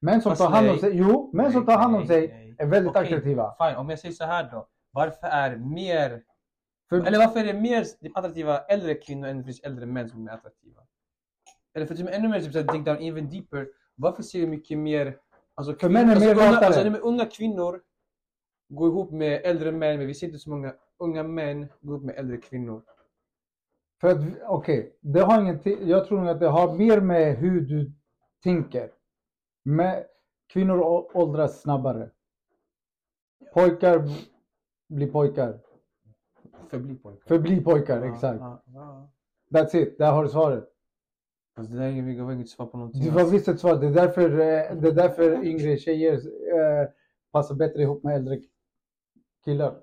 [0.00, 0.80] Män som Fast tar hand om nej.
[0.80, 2.56] sig, jo, män som tar hand om Nej, sig nej.
[2.58, 3.54] är väldigt Okej, attraktiva.
[3.58, 4.66] Fine, om jag säger så här då.
[4.94, 6.22] Varför är mer...
[6.88, 10.28] För, Eller varför är det mer attraktiva äldre kvinnor än det finns äldre män som
[10.28, 10.80] är attraktiva?
[11.74, 13.68] Eller för att ännu mer typ, dig down even deeper.
[13.94, 15.18] Varför ser vi mycket mer...
[15.54, 17.82] Alltså, För män är alltså, mer unga, alltså, men unga kvinnor
[18.68, 22.04] går ihop med äldre män, men vi ser inte så många unga män gå ihop
[22.04, 22.82] med äldre kvinnor.
[24.00, 24.18] för att,
[24.48, 27.92] okej, det har ingenting, jag tror nog att det har mer med hur du
[28.42, 28.90] tänker.
[29.64, 30.06] Med,
[30.52, 30.80] kvinnor
[31.16, 32.10] åldras snabbare.
[33.54, 34.08] Pojkar
[34.88, 35.58] blir pojkar.
[36.68, 37.22] Förbli pojkar.
[37.26, 38.40] Förblir pojkar, Ja, exakt.
[38.40, 39.10] ja, ja.
[39.50, 40.64] That's it, där har du svaret.
[41.56, 41.84] Fast det där
[42.18, 43.04] är var inget svar på någonting.
[43.04, 43.76] Det var visst ett svar.
[43.76, 44.36] Det är därför, eh,
[44.80, 46.88] det är därför yngre tjejer eh,
[47.32, 48.40] passar bättre ihop med äldre
[49.44, 49.74] killar.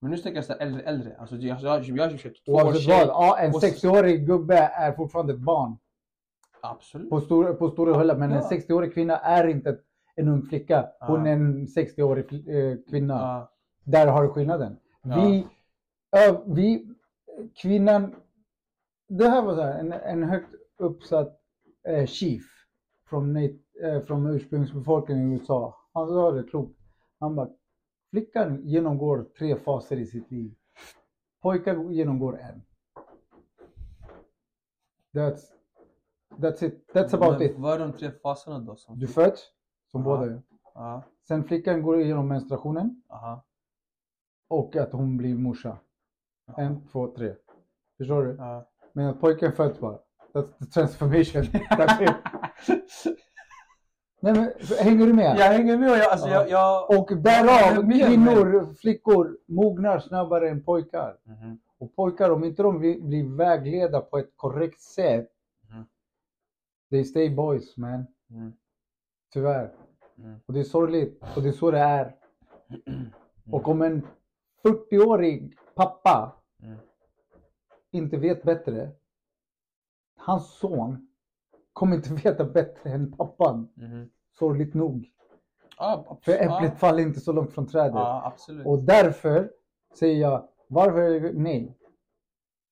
[0.00, 1.16] Men nu snackar jag så här äldre, äldre.
[1.18, 2.10] Alltså, jag, jag, jag,
[2.46, 3.06] två Oavsett tjejer.
[3.06, 5.76] vad, ja, en och så- 60-årig gubbe är fortfarande ett barn
[6.60, 7.10] Absolut.
[7.10, 8.16] på stora, på stora höllar.
[8.16, 8.48] Men en Ja.
[8.50, 9.78] 60-årig kvinna är inte
[10.14, 10.88] en ung flicka.
[11.00, 13.48] Hon är en 60-årig fl- eh, kvinna.
[13.88, 13.98] Ja.
[14.04, 14.76] Där har du skillnaden.
[15.02, 15.20] Ja.
[15.20, 15.46] Vi,
[16.16, 16.94] ö, vi,
[17.54, 18.14] kvinnan,
[19.08, 21.40] det här var så här, en, en högt uppsatt
[21.88, 22.42] eh, chief
[23.08, 25.76] från, eh, från ursprungsbefolkningen i USA.
[25.92, 26.78] Han sa det klokt.
[27.18, 27.48] Han bara,
[28.10, 30.54] flickan genomgår tre faser i sitt liv.
[31.42, 32.62] Pojkar genomgår en.
[35.12, 35.40] That's,
[36.36, 36.90] that's it.
[36.92, 37.58] That's about it.
[37.58, 38.76] Vad är de tre faserna då?
[38.76, 38.98] Som...
[38.98, 39.40] Du föds,
[39.90, 40.04] som Ja.
[40.04, 40.42] båda.
[40.74, 41.02] Ja.
[41.28, 43.44] Sen flickan går igenom menstruationen Aha.
[44.48, 45.78] Och att hon blir morsa.
[46.56, 47.34] En, två, tre.
[47.98, 48.34] Förstår du?
[48.38, 48.68] Ja.
[48.92, 49.98] Men att pojken föds bara.
[50.32, 51.42] That's the transformation.
[51.42, 52.16] That's it.
[54.20, 55.36] Nej, men, hänger du med?
[55.38, 56.34] Jag hänger med och jag, alltså, Ja.
[56.34, 56.98] jag, jag...
[57.00, 61.16] Och därav, kvinnor, flickor mognar snabbare än pojkar.
[61.24, 61.58] Mhm.
[61.78, 65.28] Och pojkar, om inte de blir vägledda på ett korrekt sätt,
[65.70, 65.84] Mhm.
[66.90, 68.06] they stay boys man.
[68.30, 68.52] Mm.
[69.32, 69.72] Tyvärr.
[70.18, 70.40] Mm.
[70.46, 71.22] Och det är sorgligt.
[71.36, 72.14] Och det är så det är.
[72.86, 73.54] Mm.
[73.54, 74.06] Och om en
[74.72, 76.78] 40-årig pappa Mm.
[77.90, 78.90] inte vet bättre,
[80.16, 81.08] hans son
[81.72, 83.68] kommer inte veta bättre än pappan.
[83.74, 84.10] Mhm.
[84.38, 85.10] Sorgligt nog.
[85.78, 86.76] Abs- För äpplet ja.
[86.76, 87.94] faller inte så långt från trädet.
[87.96, 88.66] Absolut.
[88.66, 89.50] Och därför
[89.98, 91.78] säger jag, varför nej?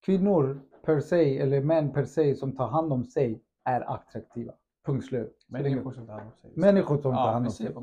[0.04, 4.52] Kvinnor per se, eller män per se som tar hand om sig är attraktiva.
[4.86, 5.46] Punkt slut.
[5.48, 6.52] Människor som tar hand om sig.
[6.56, 7.74] Människor som tar hand om sig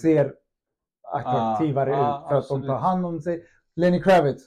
[0.00, 0.34] ser
[1.12, 3.44] attraktivare ut för att de tar hand om sig.
[3.76, 4.42] Lenny Kravitz.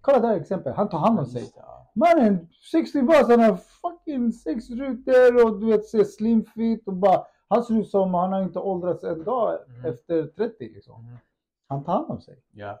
[0.00, 0.72] Kolla där exempel.
[0.72, 1.52] Han tar hand om sig.
[1.94, 6.94] Mannen, 60 bast, han har fucking sex rutor och du vet ser slim fit och
[6.94, 9.84] bara han ser ut som han har inte åldrats en dag Mhm.
[9.84, 11.02] efter 30 liksom.
[11.04, 11.16] Mhm.
[11.68, 12.38] Han tar hand om sig.
[12.52, 12.80] Ja.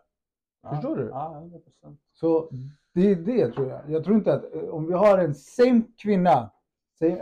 [0.62, 1.08] Ja, Förstår du?
[1.08, 2.00] Ja, 100 procent.
[2.12, 2.50] Så
[2.94, 3.80] det är det tror jag.
[3.90, 6.50] Jag tror inte att eh, om vi har en same kvinna,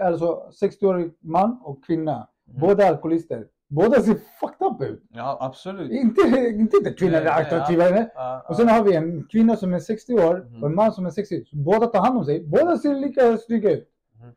[0.01, 2.61] alltså 60-årig man och kvinna, Mhm.
[2.61, 3.49] båda alkoholister.
[3.69, 5.03] Båda ser fucked up ut.
[5.09, 5.91] Ja, absolut.
[5.93, 8.11] Inte, inte inte kvinnan är Nej, nej, attraktivare.
[8.15, 10.63] Ja, Och sen har vi en kvinna som är 60 år Mhm.
[10.63, 11.45] och en man som är 60.
[11.45, 12.41] Så båda tar hand om sig.
[12.47, 13.89] Båda ser lika snygga ut.
[14.21, 14.33] Mhm.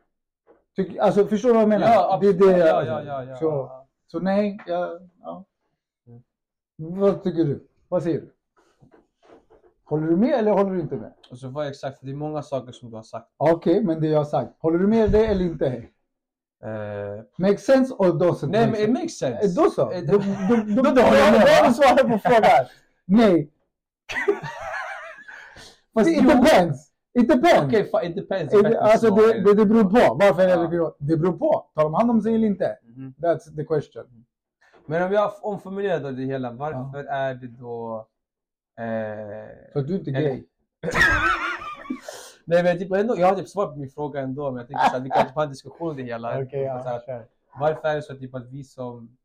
[0.76, 1.88] Tyck, alltså förstår du vad jag menar?
[1.88, 2.40] Ja, det är absolut.
[2.56, 2.58] det.
[2.68, 2.92] Ja, alltså.
[2.92, 3.36] ja, ja, ja.
[3.36, 3.72] Så,
[4.08, 5.46] så nej, ja, ja.
[6.08, 7.00] Mm.
[7.00, 7.68] Vad tycker du?
[7.88, 8.32] Vad säger du?
[9.84, 11.14] Håller du med eller håller du inte med?
[11.32, 13.28] Och så vad exakt, det är många saker som du har sagt.
[13.38, 14.54] Okej, men det jag har sagt.
[14.60, 15.84] Håller du med det eller inte?
[16.64, 19.46] Eh, Makes sense or doesn't nej, men it makes sense.
[19.46, 19.92] Eh, Då så.
[19.92, 21.74] Eh, Då, håller med, då va?
[21.74, 22.66] svarar på frågan.
[23.06, 23.50] Nej.
[25.94, 26.92] Fast it depends.
[27.20, 27.66] It depends.
[27.68, 28.54] Okej, fa- it depends.
[28.62, 30.16] Det- Alltså det, det, det beror på.
[30.16, 30.96] Varför är det ja.
[31.00, 31.66] Det beror på.
[31.76, 32.78] Tar de hand om sig eller inte?
[32.84, 33.14] Mhm.
[33.18, 34.26] That's the question.
[34.86, 38.08] Men om jag omformulerar då det hela, varför är det då...
[38.80, 40.44] Eh, Så att du inte är gay.
[42.50, 44.84] Nej men typ ändå, jag har typ svar på min fråga ändå, men jag tänker
[44.86, 46.42] såhär, vi kan typ ha en diskussion om det hela.
[46.44, 47.26] Okej, ja, Så här.
[47.60, 49.18] Varför är det så typ att vi som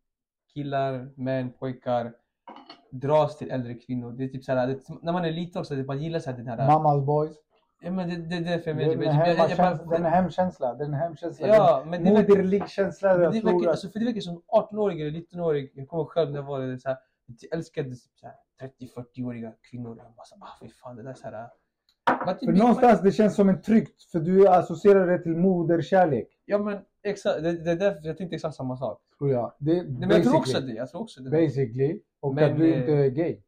[0.54, 2.12] killar, män, pojkar
[2.90, 4.12] dras till äldre kvinnor?
[4.12, 6.46] Det är typ såhär, det, när man är liten också, det man gillar såhär den
[6.48, 6.66] här...
[6.66, 7.36] Mammas boys.
[7.82, 9.26] Ja men det, det, det är därför jag Det är menar.
[9.26, 10.74] en jag- Den är hemkänsla.
[10.74, 11.46] Den är hemkänsla.
[11.48, 13.16] Ja, men det Moderlig känsla.
[13.16, 13.66] Det verkar, att...
[13.66, 16.78] alltså, för det verkar som 18-årig eller 19-årig, jag kommer själv när jag var det,
[16.78, 19.96] så här, jag älskade typ så här 30-40-åriga kvinnor.
[19.98, 21.48] Jag bara så, ah fy fan det där är så här.
[22.06, 24.02] För någonstans det känns som en tryggt.
[24.12, 26.28] För du associerar det till moderkärlek.
[26.44, 29.02] Ja men exakt, det, det är därför jag tänkte exakt samma sak.
[29.18, 29.52] Tror jag.
[29.58, 31.30] Det, Nej, men jag tror också det, jag tror också det.
[31.30, 32.00] Basically.
[32.20, 33.42] Och Men, att du eh, inte är gay.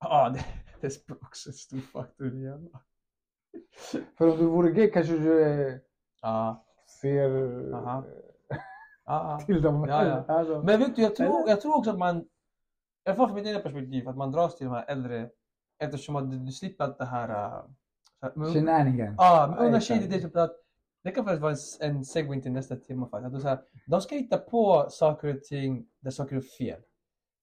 [0.00, 0.44] Ja, det,
[0.80, 2.68] det är också en stor faktor igen.
[4.18, 5.80] För om du vore gay kanske du
[6.22, 6.64] Ja,
[7.00, 7.30] ser
[7.74, 8.04] Aha.
[9.08, 9.86] eh, till dem.
[9.88, 10.34] Ja, ja.
[10.34, 10.62] Alltså.
[10.62, 12.24] Men vet du, jag tror, jag tror också att man, i
[13.06, 15.30] alla fall från mitt egna perspektiv, att man dras till de här äldre
[15.78, 17.62] eftersom att du, du slipper allt det här...
[18.52, 19.14] Shenanigans.
[19.18, 19.86] Ja, men exakt.
[19.86, 20.56] tjejer, det är typ att
[21.04, 23.26] det kan faktiskt vara en, segway till nästa tema faktiskt.
[23.26, 26.80] Att de, så här, de ska hitta på saker och ting där saker är fel.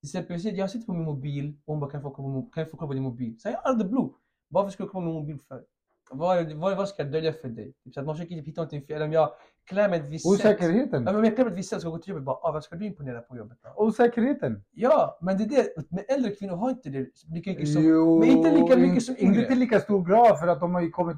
[0.02, 2.40] Till exempel, jag sitter- på min mobil och hon bara kan jag få kolla på,
[2.40, 3.40] mo- kan jag få kolla på din mobil?
[3.40, 4.10] Så jag out of the blue.
[4.48, 5.64] Varför ska du kolla på min mobil för?
[6.12, 7.74] Vad, vad, vad ska jag dölja för dig?
[7.84, 9.02] Typ, så att man försöker hitta någonting fel.
[9.02, 9.30] Om jag
[9.66, 10.40] klär mig ett visst sätt.
[10.40, 11.04] Osäkerheten.
[11.04, 12.52] Men om jag klär mig ett visst sätt ska jag gå till jobbet bara, ah,
[12.52, 13.84] vad ska du imponera på jobbet då?
[13.84, 14.64] Osäkerheten.
[14.72, 15.68] Ja, men det är det.
[15.90, 17.84] Men äldre kvinnor har inte det lika mycket som...
[17.84, 19.48] Jo, men inte lika mycket som Inte yngre.
[19.48, 21.18] till lika stor grad för att de har ju kommit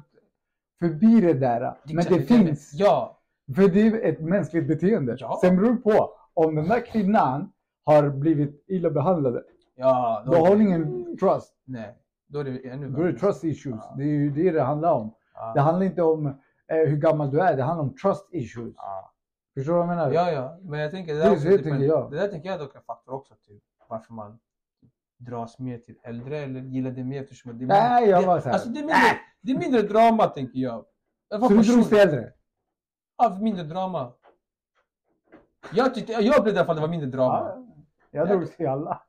[0.78, 1.60] förbi det där.
[1.84, 2.70] Men det Exakt, finns.
[2.74, 3.18] Ja,
[3.56, 5.16] För det är ett mänskligt beteende.
[5.18, 5.38] Ja.
[5.40, 7.52] Sen beror det på om den där kvinnan
[7.84, 9.42] har blivit illa behandlad.
[9.76, 10.22] ja.
[10.26, 11.54] Då har hon ingen trust.
[11.64, 11.96] Nej,
[12.28, 13.80] då är det ännu Då är det trust issues.
[13.82, 13.94] Ja.
[13.96, 15.14] Det är ju det det handlar om.
[15.34, 15.52] Ja.
[15.54, 16.34] Det handlar inte om eh,
[16.86, 17.56] hur gammal du är.
[17.56, 18.74] Det handlar om trust issues.
[18.76, 19.12] Ja.
[19.54, 20.12] Förstår du vad jag menar?
[20.12, 22.10] ja, ja, men jag tänker det Det där, är också, så typ jag.
[22.10, 24.38] det där tänker jag dock är en faktor också till varför man
[25.18, 28.26] dras mer till äldre eller gillar det mer eftersom det är Nej, mindre, jag det,
[28.26, 28.52] var så här.
[28.54, 28.96] Alltså det är, mindre,
[29.40, 30.84] det är mindre drama tänker jag.
[31.30, 32.32] Fall Så du drogs till äldre?
[33.18, 34.12] Ja, mindre drama.
[35.74, 37.52] Jag tyckte, jag upplevde i alla fall det var mindre drama.
[37.54, 37.64] Ja,
[38.10, 39.02] jag drogs till alla.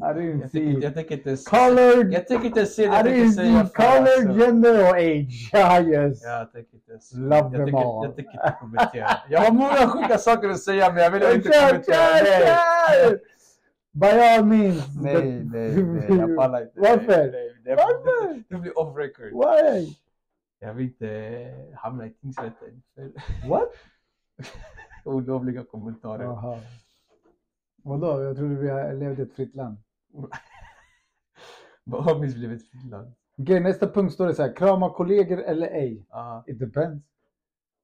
[0.00, 3.32] Jag tänker, see jag tänker inte colored, jag tänker inte se det, jag tänker didn't
[3.32, 4.46] säga see color, alltså.
[4.46, 5.50] gender or age.
[5.52, 6.20] Ja, yes.
[6.24, 8.04] Ja, jag tänker inte se- Love jag them tänker, all.
[8.06, 9.08] jag tänker inte kommentera.
[9.28, 11.96] Jag har många sjuka saker att säga men jag vill inte kommentera.
[12.90, 13.18] Nej.
[13.92, 15.02] By all means.
[15.02, 16.80] Nej, nej, nej, jag pallar inte.
[16.80, 17.06] Varför?
[17.06, 18.42] Nej, nej, det, Varför?
[18.48, 19.24] det, blir off record.
[19.32, 19.94] Why?
[20.58, 22.82] Jag vill inte hamna i tingsrätten
[23.48, 23.68] What?
[25.04, 26.24] olovliga kommentarer.
[26.24, 26.58] Jaha.
[27.82, 28.22] Vadå?
[28.22, 29.76] Jag trodde vi levde i ett fritt land.
[31.84, 33.12] Vad miss blivit Finland?
[33.38, 34.56] Okej, nästa punkt står det så här.
[34.56, 36.06] Krama kollegor eller ej?
[36.08, 37.04] Ah, It depends.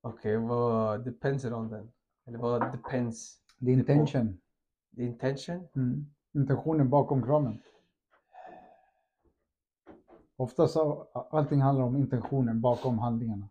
[0.03, 1.93] Okej, vad depends it on den?
[2.27, 3.39] Eller vad depends?
[3.61, 4.41] The intention.
[4.97, 5.69] The intention?
[5.77, 6.07] Mm.
[6.35, 7.63] Intentionen bakom kramen.
[10.37, 13.49] Ofta så, allting handlar om intentionen bakom handlingarna.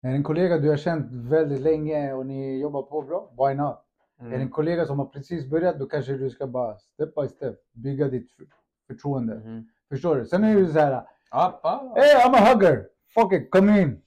[0.00, 3.54] Är det en kollega du har känt väldigt länge och ni jobbar på bra, why
[3.54, 3.83] not?
[4.20, 7.28] Är det en kollega som har precis börjat, då kanske du ska bara step by
[7.28, 8.46] step bygga ditt för-
[8.86, 9.34] förtroende.
[9.34, 9.68] Mhm.
[9.90, 10.24] Förstår du?
[10.26, 10.92] Sen är det så här,
[11.96, 12.86] hey I'm a hugger!
[13.14, 14.00] Fuck it, come in!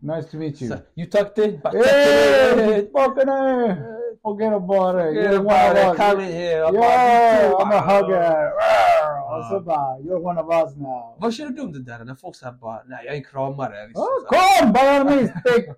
[0.00, 0.70] Nice to meet you.
[0.70, 1.62] So, you tucked it?
[1.62, 2.88] But Hey!
[2.92, 3.76] Fucking hey!
[4.22, 5.14] Forget about it.
[5.14, 5.84] Get You're one of about it.
[5.90, 5.96] us.
[5.96, 6.64] Come in here.
[6.64, 8.52] I'm Yeah, I'm a hugger.
[8.52, 9.36] Ah.
[9.38, 11.16] Och så bara, you're one of us now.
[11.18, 13.86] Vad känner du om det där när folk säger bara nej jag är en kramare?
[13.86, 14.60] Liksom, här.
[14.62, 14.72] kom!
[14.72, 15.74] By all means, take,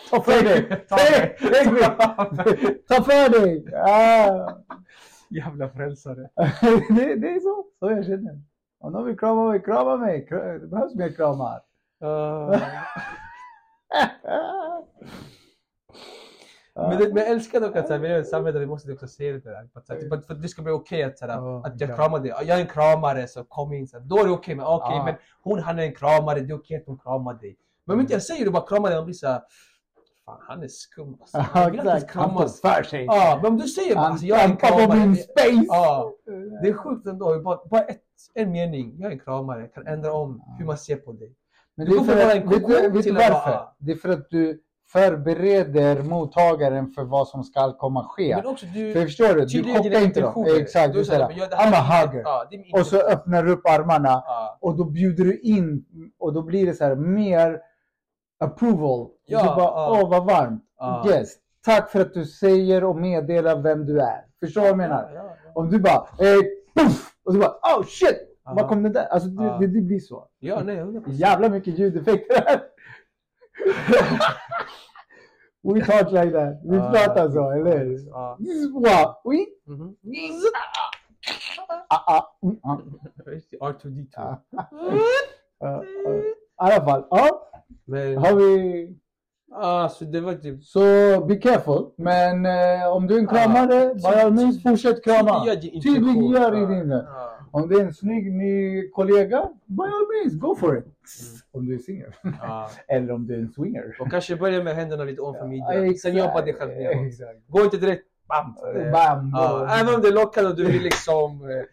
[0.10, 0.86] ta för dig!
[2.88, 3.74] Ta för dig!
[3.74, 4.50] Ah.
[5.30, 6.28] Jävla frälsare.
[6.88, 8.40] det, det är så, så jag känner.
[8.80, 10.26] Om någon vill krama mig, krama mig.
[10.60, 11.62] Det behövs mer kramar.
[12.04, 12.60] Uh,
[16.74, 18.60] men, det, men jag älskar dock att så här, vi lever i ett samhälle där
[18.60, 19.68] vi måste också se det där.
[19.72, 21.32] För att, så här, typ, att- för att det ska bli okej att, så här,
[21.32, 21.96] Ja, att jag ja.
[21.96, 22.28] kramar dig.
[22.30, 23.88] Jag är en kramare så kom in.
[23.88, 24.54] Så här, då är det okej.
[24.54, 25.04] men okej, Ja.
[25.04, 26.40] men hon han är en kramare.
[26.40, 27.56] Det är okej att hon kramar dig.
[27.84, 28.98] Men om inte jag säger det bara kramar dig.
[28.98, 29.42] Man blir så här,
[30.30, 31.38] fan han är skum alltså.
[31.54, 32.14] Ja, Jag exakt.
[32.14, 33.04] Han står för sig.
[33.04, 35.14] Ja, men om du säger bara alltså, jag är en kramare.
[35.16, 35.64] space.
[35.68, 36.12] Ja,
[36.62, 37.40] det är sjukt ändå.
[37.40, 38.00] Bara, bara ett,
[38.34, 38.94] en mening.
[38.98, 39.66] Jag är en kramare.
[39.66, 41.32] Kan ändra om hur man ser på dig.
[41.76, 43.50] Men det är för att, vet, du- vet du varför?
[43.50, 44.60] vara- Det är för att du
[44.92, 48.36] förbereder mottagaren för vad som ska komma ske.
[48.36, 48.92] Men också du...
[48.92, 49.44] För förstår du?
[49.46, 50.46] Du dina inte dem.
[50.58, 52.20] Exakt, Du säger, jag- I'm a hugger.
[52.24, 52.44] Ja,
[52.80, 54.58] Och så öppnar du upp armarna Ja.
[54.60, 55.84] och då bjuder du in
[56.18, 57.58] och då blir det så här mer
[58.40, 59.08] approval.
[59.26, 60.64] Ja, du bara, åh vad varmt.
[61.08, 61.34] Yes.
[61.64, 64.24] Tack för att du säger och meddelar vem du är.
[64.40, 65.34] Förstår du vad jag menar?
[65.54, 66.38] Om du bara, eh,
[66.76, 68.26] puff, och så bara, oh shit!
[68.44, 69.06] Var kom det där?
[69.06, 70.28] Alltså det, det, det blir så.
[70.38, 71.02] Ja, nej, 100%.
[71.06, 72.60] Jävla mycket ljudeffekter här.
[75.74, 76.60] We talk like that.
[76.64, 77.98] Vi Ja, pratar så, eller hur?
[79.66, 79.96] Mhm.
[81.88, 82.78] Ah, ah, mm, ah.
[83.66, 84.36] R2D2.
[86.60, 87.50] Alla fall, ja.
[87.84, 88.96] Men, Har vi...
[89.54, 90.64] ah, så det var typ...
[90.64, 90.80] Så
[91.28, 91.90] be careful.
[91.96, 95.44] Men eh, om du är en kramare, by all means fortsätt krama.
[95.82, 96.90] Tydliggör i Ja, din...
[96.90, 97.36] ja.
[97.52, 100.84] Om det är en snygg ny kollega, by all means go for it.
[101.52, 102.12] Om du är singel.
[102.40, 102.68] Ja.
[102.88, 103.96] Eller om du är en swinger.
[104.00, 105.94] Och kanske börja med händerna lite ovanför Ja, midjan.
[105.94, 107.14] Sen jobba dig själv neråt.
[107.48, 108.54] Gå inte direkt bam!
[108.76, 109.30] Eh, Bam!
[109.34, 111.50] Ja, även om det är lockande och du vill liksom...
[111.50, 111.56] eh,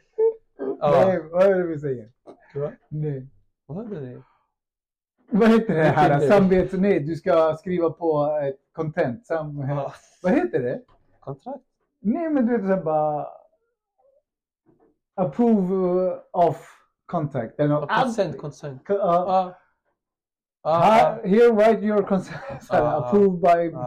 [0.79, 1.03] Ja.
[1.07, 2.09] Nej, vad är det vi säger?
[2.55, 2.71] Va?
[2.89, 3.27] Nej.
[3.67, 4.21] Vad hade det?
[5.31, 6.19] Vad heter det här?
[6.27, 6.73] Samvets...
[6.73, 9.27] Nej, du ska skriva på ett content.
[9.27, 9.59] Sam...
[9.69, 9.93] Ja.
[10.23, 10.81] Vad heter det?
[11.19, 11.63] Kontrakt?
[11.99, 13.27] Nej, men du vet såhär bara...
[15.15, 16.67] Approve uh, of
[17.05, 17.59] contact.
[17.59, 17.89] Eller något.
[17.89, 18.89] Consent, consent.
[18.89, 19.53] Uh, här-
[20.63, 21.19] Ja.
[21.23, 22.39] here write your consent.
[22.63, 23.05] Såhär, Ah, ah.
[23.07, 23.77] approve by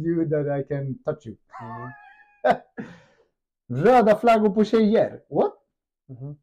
[0.00, 1.36] you that I can touch you.
[1.62, 1.92] Mhm.
[3.84, 5.20] Röda flaggor på tjejer.
[5.30, 5.52] What?
[6.08, 6.38] Mhm.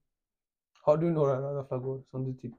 [0.81, 2.53] Har du några röda flaggor som du typ...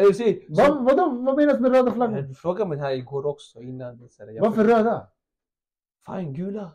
[0.00, 2.22] Eller se, Vad, vadå, vad menas med röda flaggor?
[2.22, 3.96] du frågade mig det här igår också innan.
[3.98, 5.06] det, så här, jag- Varför röda?
[6.06, 6.72] Fan gula.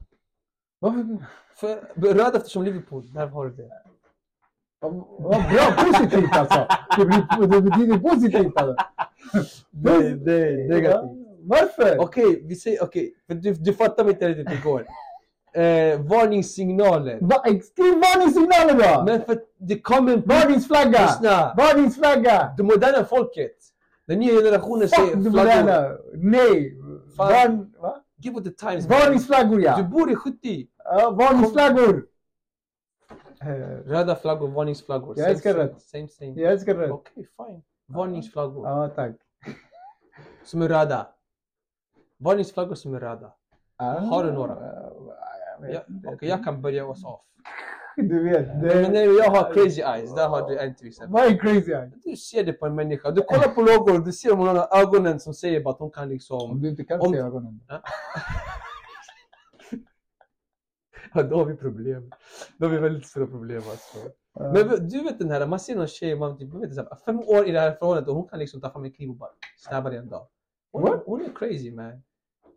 [0.79, 1.25] Varför?
[1.55, 1.75] För,
[2.13, 3.69] röd eftersom Liverpool, där har du det.
[4.79, 4.91] Vad
[5.29, 6.67] bra, positivt alltså.
[6.97, 8.75] Det, blir, det betyder positivt alltså.
[9.69, 11.11] Nej, det är negativt.
[11.47, 11.99] Varför?
[11.99, 13.13] Okej, vi säger okej.
[13.27, 14.85] för du, du fattade mig inte riktigt igår.
[15.55, 17.17] Eh, varningssignaler.
[17.21, 19.03] Va, skriv varningssignaler då!
[19.05, 20.17] Men för det kommer...
[20.17, 21.01] Varningsflagga!
[21.01, 21.53] Lyssna!
[21.57, 22.53] Varningsflagga!
[22.57, 23.51] Det moderna folket.
[24.07, 25.37] Den nya generationen Fuck säger du flaggor.
[25.37, 25.97] moderna!
[26.13, 26.77] Nej!
[27.17, 27.27] Fan.
[27.33, 28.01] Varn, va?
[28.17, 28.85] Give the times.
[28.87, 29.83] Varningsflaggor Du ja!
[29.91, 30.67] bor i 70.
[30.83, 32.05] ja varningsflaggor!
[33.41, 33.47] Eh,
[33.85, 35.19] Röda flaggor, varningsflaggor.
[35.19, 35.81] Jag älskar rött.
[35.81, 36.31] Same, same.
[36.41, 36.91] Jag älskar rött.
[36.91, 37.61] Okej, fine.
[37.87, 38.67] Varningsflaggor.
[38.67, 39.11] Ja, tack.
[40.43, 41.07] Som är röda.
[42.17, 43.33] Varningsflaggor som är röda.
[43.77, 44.55] Ah, Har du några?
[45.61, 46.07] Jag vet Ja, inte.
[46.09, 47.21] Okej, jag kan börja oss off.
[47.97, 48.47] Du vet.
[48.47, 50.15] Men Det, nej, jag har crazy eyes.
[50.15, 51.13] Där har du en till exempel.
[51.13, 51.91] vad är crazy eye?
[52.03, 53.11] Du ser det på en människa.
[53.11, 56.03] Du kollar på logon du ser om hon har ögonen som säger att hon kan
[56.03, 56.61] Om liksom...
[56.61, 57.59] du inte kan Om- se ögonen.
[61.13, 62.11] Ja, då har vi problem.
[62.57, 63.97] Då har vi väldigt stora problem alltså.
[64.33, 64.51] Ja.
[64.53, 67.47] Men du vet den här, man ser någon tjej, man typ, vet här, fem år
[67.47, 69.89] i det här förhållandet och hon kan liksom ta fram en kniv och bara stabba
[69.89, 70.27] dig en dag.
[71.05, 72.03] Hon är crazy man.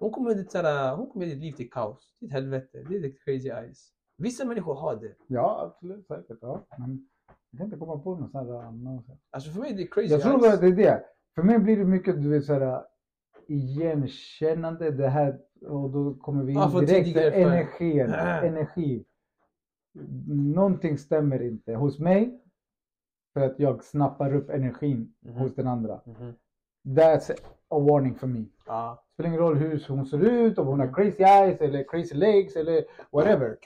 [0.01, 2.15] Hon kommer ditt, så här, hon kommer ditt liv till kaos.
[2.19, 2.85] Till helvete.
[2.89, 3.93] Det är the crazy eyes.
[4.17, 5.15] Vissa människor har det.
[5.27, 6.07] Ja, absolut.
[6.07, 6.39] Säkert.
[6.41, 6.67] Ja.
[6.79, 7.09] Men
[7.51, 8.63] jag kan inte komma på något sånt här.
[9.07, 9.21] sånt.
[9.31, 11.05] Alltså för mig det är crazy Jag tror att det är det.
[11.35, 12.85] För mig blir det mycket du vet, så här,
[13.49, 14.91] igenkännande.
[14.91, 18.11] Det här, och då kommer vi in från direkt till energin.
[18.11, 18.43] Ah.
[18.43, 19.05] Energi.
[20.55, 22.43] Någonting stämmer inte hos mig.
[23.35, 25.35] För att jag snappar upp energin Mhm.
[25.35, 26.01] hos den andra.
[26.07, 26.33] Mhm.
[26.85, 27.31] That's
[27.71, 28.45] a warning for me.
[28.67, 29.05] Ja.
[29.15, 32.57] Spelar ingen roll hur hon ser ut, om hon har crazy eyes eller crazy legs
[32.57, 33.57] eller whatever.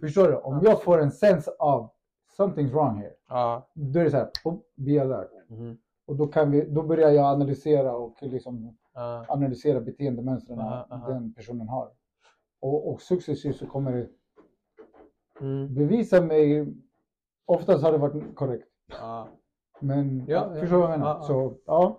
[0.00, 0.36] Förstår du?
[0.36, 1.90] Om jag får en sense av
[2.38, 3.12] something's wrong here.
[3.28, 3.68] Ja.
[3.74, 5.30] Då är det så här, oh, be alert.
[5.48, 5.78] Mhm.
[6.06, 9.24] Och då, kan vi, då börjar jag analysera och liksom Ja.
[9.28, 11.08] analysera beteendemönstren Aha, aha.
[11.08, 11.90] den personen har.
[12.60, 14.08] Och, och successivt så kommer det
[15.40, 15.74] Mm.
[15.74, 16.74] bevisa mig.
[17.46, 18.68] Oftast har det varit korrekt.
[19.80, 21.20] Men Ja, ja, förstår du vad jag menar?
[21.22, 21.98] Så ja,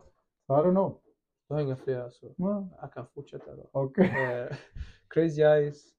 [0.59, 1.01] I don't know.
[1.47, 3.69] Du har inga fler så Ja, jag kan fortsätta då.
[3.71, 4.05] Okej.
[4.05, 4.55] Eh,
[5.07, 5.93] Crazy Eyes.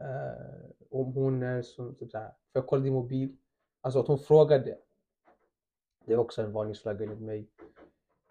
[0.00, 3.36] Eh, om hon är som typ såhär, för jag kollade din mobil.
[3.80, 4.78] Alltså att hon frågade.
[6.06, 7.48] Det är också en varningsflagga enligt mig.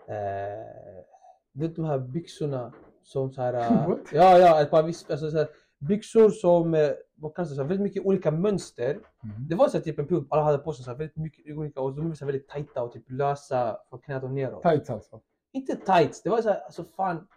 [0.07, 1.03] Eh,
[1.51, 2.73] vet de här byxorna
[3.03, 3.53] som såhär.
[3.53, 6.91] eh, ja, ja, ett par vis, alltså, såhär, byxor som, eh,
[7.23, 8.99] vad kallas det, såhär, väldigt mycket olika pönster.
[9.23, 9.47] Mhm.
[9.49, 11.81] Det var så här, typ en period alla hade på sig såhär, väldigt mycket olika
[11.81, 14.63] och de var så här, väldigt tajta och typ lösa från knät och neråt.
[14.63, 15.21] Tights alltså.
[15.53, 17.27] Inte tights, det var så här, alltså fan.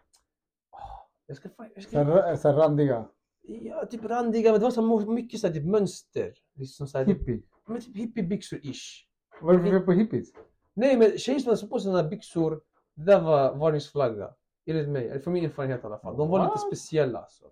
[1.26, 3.04] Jag ska, fan- jag Så ska, här, så här randiga.
[3.42, 6.32] ja, typ randiga, men det var så här mycket så här, typ mönster.
[6.54, 7.42] Liksom så här, typ, Hippie.
[7.66, 9.04] men typ hippiebyxor-ish.
[9.40, 10.28] Vad är det för fel på hippies?
[10.74, 12.60] Nej men tjejer som hade på sig sådana byxor,
[12.94, 14.30] det där var varningsflagga.
[14.66, 16.16] Enligt mig, eller från min erfarenhet i alla fall.
[16.16, 16.60] De var lite What?
[16.66, 17.44] speciella alltså.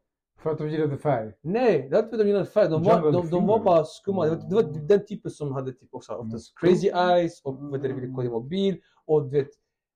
[0.44, 1.32] För att de gillade färg?
[1.40, 2.68] Nej, det var inte för att de gillade färg.
[2.68, 4.24] De var, de, de var bara skumma.
[4.24, 6.74] Det var, det var den typen som hade typ också oftast Mm.
[6.74, 8.76] crazy eyes och du, ville kolla mobil.
[9.06, 9.48] Och du vet,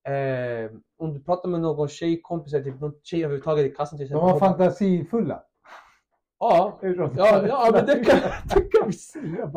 [0.09, 4.15] eh, om du pratar med någon tjejkompis typ någon tjej överhuvudtaget i kassan till De
[4.15, 5.43] var fantasifulla.
[6.39, 7.11] Ja, ja,
[7.49, 8.19] ja men det kan,
[8.55, 9.51] det kan vi säga.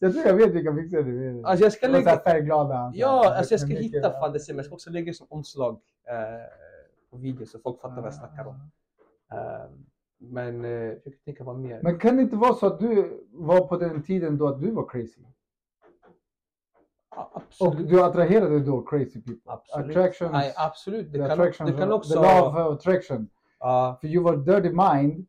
[0.00, 1.50] Jag tror jag vet vilka byxor du menar.
[1.50, 2.92] Alltså jag ska var så lägga, färgglada.
[2.94, 5.72] ja, alltså jag ska hitta fan det sen, men jag ska också lägga som omslag
[6.08, 6.46] eh,
[7.10, 8.70] på video så folk fattar vad jag snackar om.
[9.32, 9.70] Eh,
[10.30, 11.80] men eh, jag försöker tänka vad mer.
[11.82, 14.70] Men kan det inte vara så att du var på den tiden då att du
[14.70, 15.20] var crazy?
[17.16, 17.88] Ja, Och absolut.
[17.88, 19.40] du attraherade då crazy people?
[19.46, 19.96] Absolut.
[19.96, 21.12] Attractions, Nej, absolut.
[21.12, 22.12] Det kan, attractions, det kan också...
[22.12, 23.28] the love of attraction.
[23.60, 25.26] Ja, För you were dirty mind.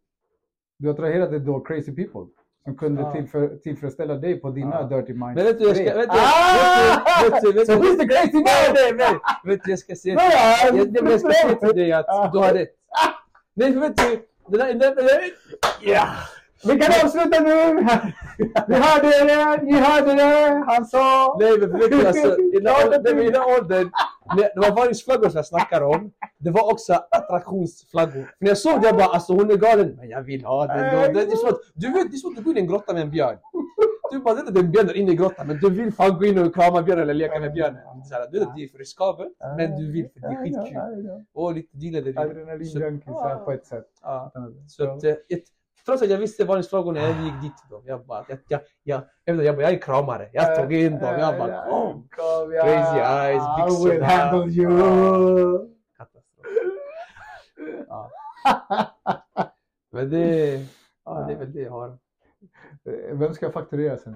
[0.78, 2.26] Du attraherade då crazy people.
[2.64, 3.12] Som kunde Ja.
[3.12, 4.98] tillför, tillfredsställa dig på dina Ja.
[4.98, 5.36] dirty mind.
[5.36, 5.84] Men vet du, jag ska...
[5.86, 7.32] Vet du, Ah!
[7.32, 9.20] vet du, vet du, So who's the crazy Nej, nej, nej!
[9.46, 10.20] Vet du, jag ska säga
[11.60, 12.30] till dig att Ah.
[12.34, 12.70] du har rätt.
[13.54, 14.74] Nej, för vet du, det där...
[14.74, 15.22] Det där
[15.82, 16.08] ja!
[16.66, 17.88] Vi kan avsluta nu!
[18.68, 19.64] Vi hörde det!
[19.64, 20.64] Ni hörde det!
[20.68, 21.38] Han sa...
[21.40, 23.92] Nej, men du, alltså, i den åldern-
[24.36, 26.12] det var varningsflaggor som jag snackar om.
[26.38, 28.36] Det var också attraktionsflaggor.
[28.40, 29.96] När jag såg det, jag bara alltså hon är galen.
[30.00, 31.20] Men jag vill ha den då.
[31.20, 32.68] Det är som att, du vet, det är som att du går in i en
[32.68, 33.38] grotta med en björn.
[34.14, 36.18] Du bara vet det är en björn där inne i grottan, men du vill fan
[36.18, 37.82] gå in och krama björnen eller leka med björnen.
[38.00, 40.28] Det så här, Du vet att det är för riskabelt, men du vill för det
[40.28, 41.26] är skitkul.
[41.34, 43.88] Och lite dealade Adrenalinjunkies här på ett sätt.
[44.68, 45.44] Så att, eh, ett,
[45.86, 47.82] trots att jag visste varningsflaggorna, jag gick dit då.
[47.86, 50.30] Jag bara, jag, jag, jag, jag, jag, jag är kramare.
[50.34, 51.20] Jag tog in dem.
[51.20, 52.08] Jag bara, kom!
[52.12, 53.94] Crazy eyes, I byxorna.
[53.94, 55.70] will handle you!
[55.98, 56.46] Katastrof.
[57.88, 58.12] Ja.
[59.92, 60.60] Men det,
[61.06, 61.98] ja, det är väl det jag har.
[63.24, 64.16] Vem ska jag fakturera sen?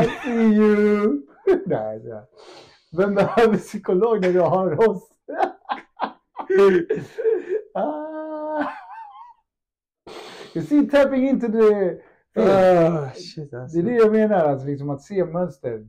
[0.00, 1.26] I see you!
[1.66, 2.24] Nej, här.
[2.96, 5.10] Vem behöver psykolog när du har oss?
[7.74, 8.64] ah.
[10.54, 12.00] You see, tapping into the...
[12.40, 13.78] Ah, shit Det alltså.
[13.78, 15.86] är det jag menar, alltså, liksom att se mönster.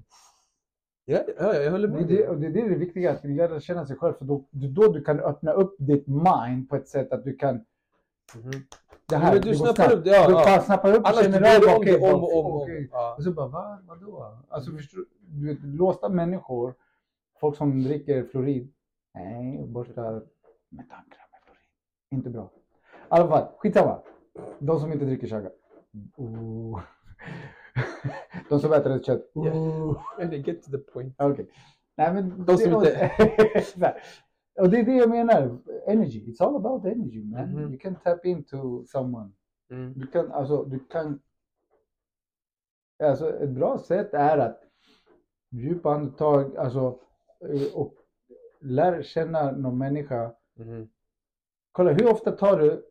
[1.06, 3.60] Ja, ja, jag håller Det med det, och det är det, det viktiga, att lära
[3.60, 4.14] känna sig själv.
[4.14, 7.36] För då, det då du kan öppna upp ditt mind på ett sätt att du
[7.36, 7.66] kan...
[8.36, 8.52] Mhm.
[9.10, 10.62] Det här, Men du snappar upp det, ja, Du ja.
[10.62, 12.46] snappar upp Annars känner blir det om och om.
[12.46, 12.62] om.
[12.62, 12.90] okej.
[12.92, 13.16] Ja.
[13.18, 13.80] Och så bara, va?
[13.88, 14.38] Vadå?
[14.50, 15.48] Alltså förstår du?
[15.48, 16.74] vet, låsta människor,
[17.40, 18.74] folk som dricker fluorid.
[19.14, 21.62] Nej, borsta med tandkräm med fluorid.
[22.12, 22.50] Inte bra.
[22.86, 24.00] I alla fall, skitsamma.
[24.60, 25.50] De som inte dricker chaga.
[26.18, 26.82] Oh.
[28.50, 29.32] De som äter ett kött.
[29.34, 30.02] Oh.
[30.18, 31.16] Men det get to the point.
[31.18, 31.50] Okej.
[31.98, 32.46] Nej men...
[32.46, 33.16] De som Nej.
[34.60, 35.57] och det är det jag menar.
[35.88, 36.26] Energy.
[36.26, 37.51] It's all about energy man.
[37.51, 37.72] Mhm.
[37.72, 39.32] You can tap into someone.
[39.72, 39.93] Mm.
[39.95, 41.20] Du kan, alltså, du kan...
[43.03, 44.62] Alltså ett bra sätt är att
[45.49, 46.99] djupa andetag, alltså
[47.41, 47.93] eh, och
[48.60, 50.32] lär känna någon människa.
[50.55, 50.89] Mhm.
[51.72, 52.86] Kolla, hur ofta tar du...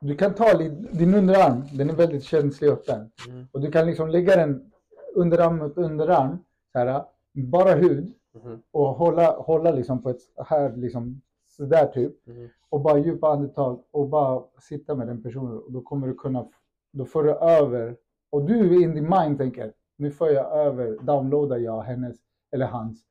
[0.00, 3.10] Du kan ta din underarm, den är väldigt känslig och öppen.
[3.28, 3.46] Mm.
[3.52, 4.72] Och du kan liksom lägga den
[5.14, 6.38] underarm mot underarm,
[6.72, 8.14] så här, bara hud.
[8.34, 8.62] Mhm.
[8.70, 12.26] Och hålla, hålla liksom på ett här liksom sådär typ.
[12.26, 12.48] Mhm.
[12.68, 15.58] Och bara djupa andetag och bara sitta med den personen.
[15.58, 16.48] Och då kommer du kunna,
[16.92, 17.96] då får du över.
[18.30, 22.16] Och du in din mind tänker, nu får jag över, downloadar jag hennes
[22.50, 23.04] eller hans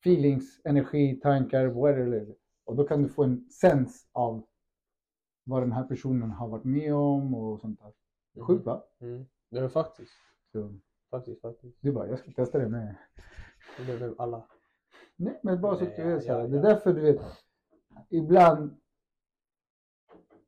[0.00, 2.34] feelings, energi, tankar, whatever.
[2.64, 4.42] Och då kan du få en sens av
[5.44, 7.92] vad den här personen har varit med om och sånt där.
[8.42, 8.84] Sjukt va?
[9.00, 9.26] Mm.
[9.50, 10.12] Det är faktiskt.
[10.52, 10.74] Så.
[11.10, 11.76] Faktiskt, faktiskt.
[11.80, 12.96] Du bara, jag ska testa det med.
[13.76, 14.42] Det behöver alla.
[15.16, 16.38] Nej, men bara så att du vet här.
[16.40, 16.68] ja, Det är ja.
[16.68, 17.20] därför du vet,
[18.08, 18.76] ibland,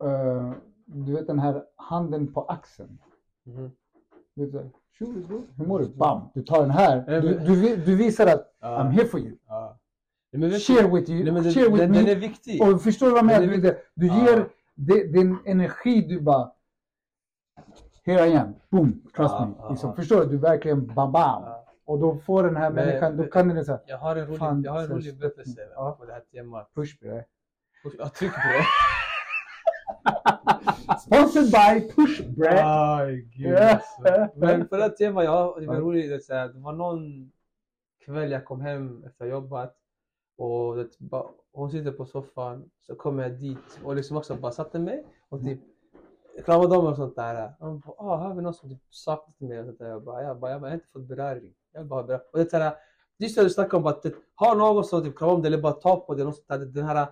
[0.04, 0.52] eh,
[0.86, 2.98] du vet den här handen på axeln.
[3.44, 3.70] Mhm.
[4.34, 5.06] Du vet, så här, "Tjo,
[5.56, 5.88] hur mår du?
[5.88, 6.20] Bam!
[6.34, 7.04] Du tar den här.
[7.12, 8.66] Ja, Du, du, du visar att Ja.
[8.82, 9.36] I'm here for you.
[9.46, 9.78] Ja.
[10.30, 11.32] Nej, Share with you.
[11.32, 11.98] Nej, share with den, me.
[11.98, 12.62] den är viktig.
[12.62, 13.46] Och förstår du vad jag menar?
[13.46, 13.60] Men
[13.94, 14.14] Du, Ja.
[14.26, 16.52] ger det- din energi, du bara
[18.06, 19.54] Here I am, boom, trust Ja, me.
[19.58, 19.96] ja, Liksom, ja.
[19.96, 20.26] Förstår du?
[20.26, 21.42] Du verkligen bam bam.
[21.42, 21.63] Ja.
[21.86, 24.38] Och då får den här Men- människan, då kan den säga Jag har en rolig,
[24.38, 25.96] Fan, jag har en rolig berättelse Ja.
[25.98, 26.70] på det här temat.
[26.74, 27.24] push bre.
[27.98, 28.64] Jag trycker på det.
[31.00, 32.60] Sponsored by Push bre.
[32.64, 33.74] Aj, gud Ja.
[33.74, 34.28] alltså.
[34.36, 36.10] Men på det här temat, ja, det var roligt.
[36.10, 37.32] Det, så här, det var någon
[38.04, 39.74] kväll jag kom hem efter jobbat
[40.38, 42.70] och det, bara, hon sitter på soffan.
[42.86, 45.60] Så kom jag dit och liksom också bara satte mig och typ
[46.44, 47.52] kramade om och sånt där.
[47.58, 49.58] Hon bara, ah, har vi någon som typ saknat mig?
[49.60, 49.88] Och sånt där.
[49.88, 51.54] Jag bara, jag, bara, jag, bara, jag har inte fått beröring.
[51.74, 52.26] Jag bara beröring.
[52.32, 52.74] Och det är så här,
[53.18, 55.62] just det du snackade om att det, ha någon som typ kramar om dig eller
[55.62, 56.24] bara ta på dig.
[56.24, 57.06] något sånt där, Den här,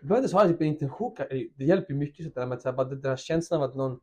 [0.00, 1.14] du behöver inte ha typ en intention.
[1.56, 4.00] Det hjälper mycket sånt där, men så här, bara den där känslan av att någon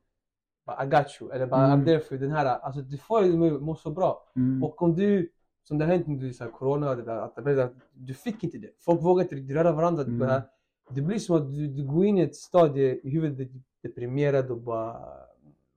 [0.66, 1.32] bara, I got you.
[1.32, 1.82] Eller bara Mm.
[1.82, 2.22] I'm there for you.
[2.28, 4.24] Den här, alltså du får ju må- så bra.
[4.36, 4.64] Mm.
[4.64, 5.30] Och om du,
[5.64, 8.58] som det har hänt under så här, corona, och det där, att du fick inte
[8.58, 8.70] det.
[8.80, 10.03] Folk vågar inte röra varandra.
[10.03, 10.22] Mm.
[10.30, 10.41] Här,
[10.89, 14.51] det blir som att du, du går in i ett stadie i huvudet, är deprimerad
[14.51, 15.01] och bara,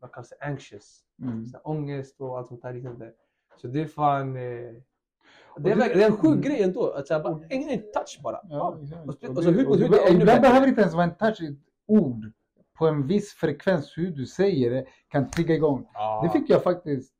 [0.00, 1.00] vad kallas det, anxious.
[1.22, 1.46] Mm.
[1.46, 3.12] Så här, ångest och allt sånt där liknande.
[3.56, 6.40] Så det är fan, eh, det, är, du- det är en sjuk Mm.
[6.40, 6.90] grej ändå.
[6.90, 8.40] Att här, bara, en, en touch bara.
[8.50, 8.68] Ja.
[8.68, 8.74] Och
[9.08, 10.40] Och och så det- hud och mot det- hud är och ännu Ibland bättre.
[10.40, 12.32] behöver inte ens vara en touch, ett ord
[12.78, 15.88] på en viss frekvens, hur du säger det kan trigga igång.
[15.94, 16.20] Ja.
[16.32, 17.14] Det fick jag faktiskt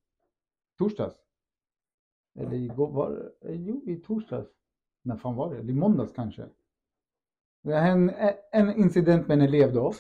[0.78, 1.14] torsdags.
[2.39, 3.49] Eller igår, var det?
[3.49, 4.49] Eh, Jo, i torsdags.
[5.03, 5.61] När fan var det?
[5.72, 6.47] I måndags kanske.
[7.62, 8.12] Det hände
[8.53, 9.93] en, en incident med en elev då.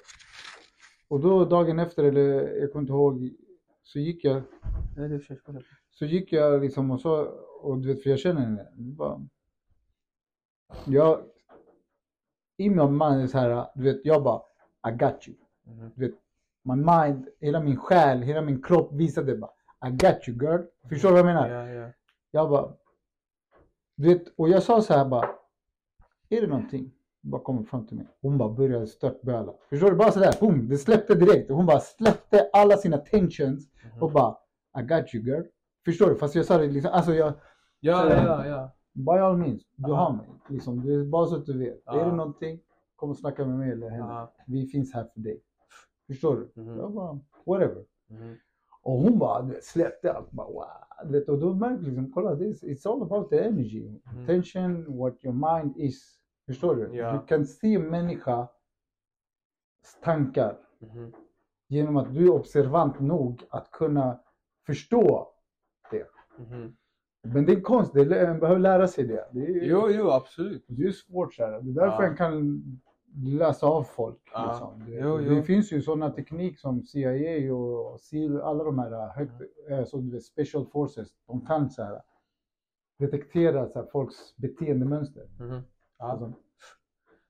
[1.08, 2.22] Och då dagen efter, eller
[2.56, 3.30] jag kommer inte ihåg,
[3.82, 4.42] så gick jag,
[6.00, 7.12] Så gick jag liksom och så,
[7.62, 8.66] och du vet för jag känner henne.
[8.76, 9.20] Bara,
[10.86, 11.20] jag,
[12.56, 14.42] i min mind är så här, du vet jag bara,
[14.88, 15.36] I got you.
[15.64, 15.90] Mhm.
[15.94, 16.14] Du vet,
[16.62, 19.50] my mind, hela min själ, hela min kropp visade bara,
[19.86, 20.60] I got you girl.
[20.88, 21.48] Förstår du vad jag menar?
[21.50, 21.90] Ja, ja.
[22.30, 22.72] Jag bara,
[23.96, 25.28] du vet, och jag sa så här bara,
[26.28, 26.92] är det någonting?
[27.20, 28.06] Bara kommer fram till mig.
[28.22, 29.54] Hon bara började störtböla.
[29.68, 29.96] Förstår du?
[29.96, 31.50] Bara sådär, boom, det släppte direkt.
[31.50, 34.02] Hon bara släppte alla sina tensions Mhm.
[34.02, 34.36] och bara,
[34.78, 35.42] I got you girl.
[35.84, 36.16] Förstår du?
[36.16, 37.32] Fast jag sa det liksom, alltså jag,
[37.80, 38.70] Ja, ja, ja.
[38.92, 40.28] by all means, du har mig.
[40.48, 41.86] Liksom, det är bara så att du vet.
[41.86, 42.60] Är det någonting,
[42.96, 44.28] kom och snacka med mig eller henne.
[44.46, 45.42] Vi finns här för dig.
[46.06, 46.62] Förstår du?
[46.62, 46.76] Mhm.
[46.78, 47.84] Jag bara, whatever.
[48.08, 48.36] Mhm.
[48.82, 50.30] Och hon bara släppte allt.
[50.30, 50.66] Bara, wow.
[51.12, 53.88] Vet, och då märkte liksom, kolla, this, it's all about the energy.
[54.04, 54.22] Mhm.
[54.24, 56.16] Attention, what your mind is.
[56.46, 56.96] Förstår du?
[56.96, 57.12] Ja.
[57.12, 58.48] Du kan se människas
[60.02, 61.12] tankar Mhm.
[61.68, 64.20] genom att du är observant nog att kunna
[64.66, 65.28] förstå
[66.48, 66.56] det.
[66.56, 66.76] Mhm.
[67.22, 69.28] Men det är konst, det är, man behöver lära sig det.
[69.32, 70.64] Det är, Jo, jo, absolut.
[70.68, 71.50] det är svårt så här.
[71.60, 72.08] Det är därför Ja.
[72.08, 72.62] jag kan
[73.24, 74.18] läsa av folk.
[74.32, 74.46] Ja.
[74.50, 74.84] Liksom.
[74.90, 75.42] Det, Jo, det jo.
[75.42, 79.32] finns ju sådana teknik som CIA och SEAL, alla de här högt,
[79.68, 82.02] eh, så du vet, special forces, de kan så här,
[82.98, 85.28] detektera så här, folks beteendemönster.
[85.38, 85.60] Mhm.
[85.98, 86.04] Ja.
[86.04, 86.32] Alltså,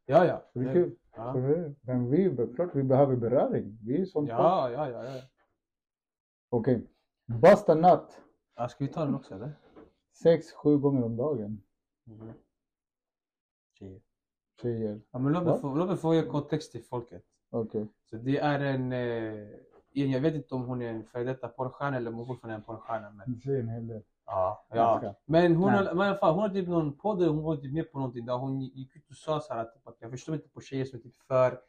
[0.06, 0.42] ja, ja.
[0.52, 0.96] så det är kul.
[1.16, 1.32] Ja.
[1.32, 3.78] Så det- Men vi, klart vi behöver beröring.
[3.82, 4.30] Vi är sånt folk.
[4.40, 5.20] Ja, ja, ja, ja.
[6.50, 6.86] Okej.
[7.26, 8.20] Basta natt
[8.60, 8.68] ja.
[8.68, 9.52] Ska vi ta den också eller?
[10.12, 11.62] sex, sju gånger om dagen.
[12.04, 12.32] Mhm.
[13.78, 14.00] Tjejer.
[14.62, 15.00] Tjejer.
[15.10, 17.22] Ja, men låt mig, få, låt mig få ge kontext till folket.
[17.50, 17.88] Okej.
[18.10, 19.48] Så det är en, eh,
[19.92, 22.58] jag vet inte om hon är en före detta porrstjärna eller om hon fortfarande är
[22.58, 23.10] en porrstjärna.
[23.10, 24.02] Men, Det säger en hel del.
[24.26, 25.14] ja, ja.
[25.24, 27.98] men hon, har, men fall, hon har typ någon podd, hon var typ med på
[27.98, 30.48] någonting där hon gick ut och sa så här att, typ, att jag förstår inte
[30.48, 31.60] på tjejer som är typ för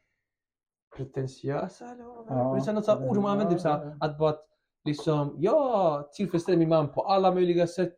[0.96, 2.60] pretentiösa eller vad Ja.
[2.66, 2.74] det är.
[2.74, 4.48] Något så här ord man använder, typ så här, att bara att
[4.86, 7.94] liksom, jag tillfredsställer min man på alla möjliga sätt,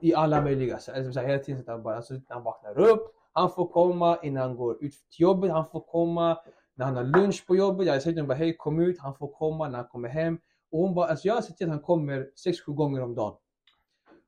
[0.00, 0.96] i alla möjliga sätt.
[0.96, 3.66] Alltså, så hela tiden så att han bara, alltså, när han vaknar upp, han får
[3.66, 6.38] komma innan han går ut till jobbet, han får komma
[6.74, 7.86] när han har lunch på jobbet.
[7.86, 10.38] Jag säger till honom bara, hej kom ut, han får komma när han kommer hem.
[10.72, 13.34] Och hon bara, alltså jag har sett till att han kommer 6-7 gånger om dagen.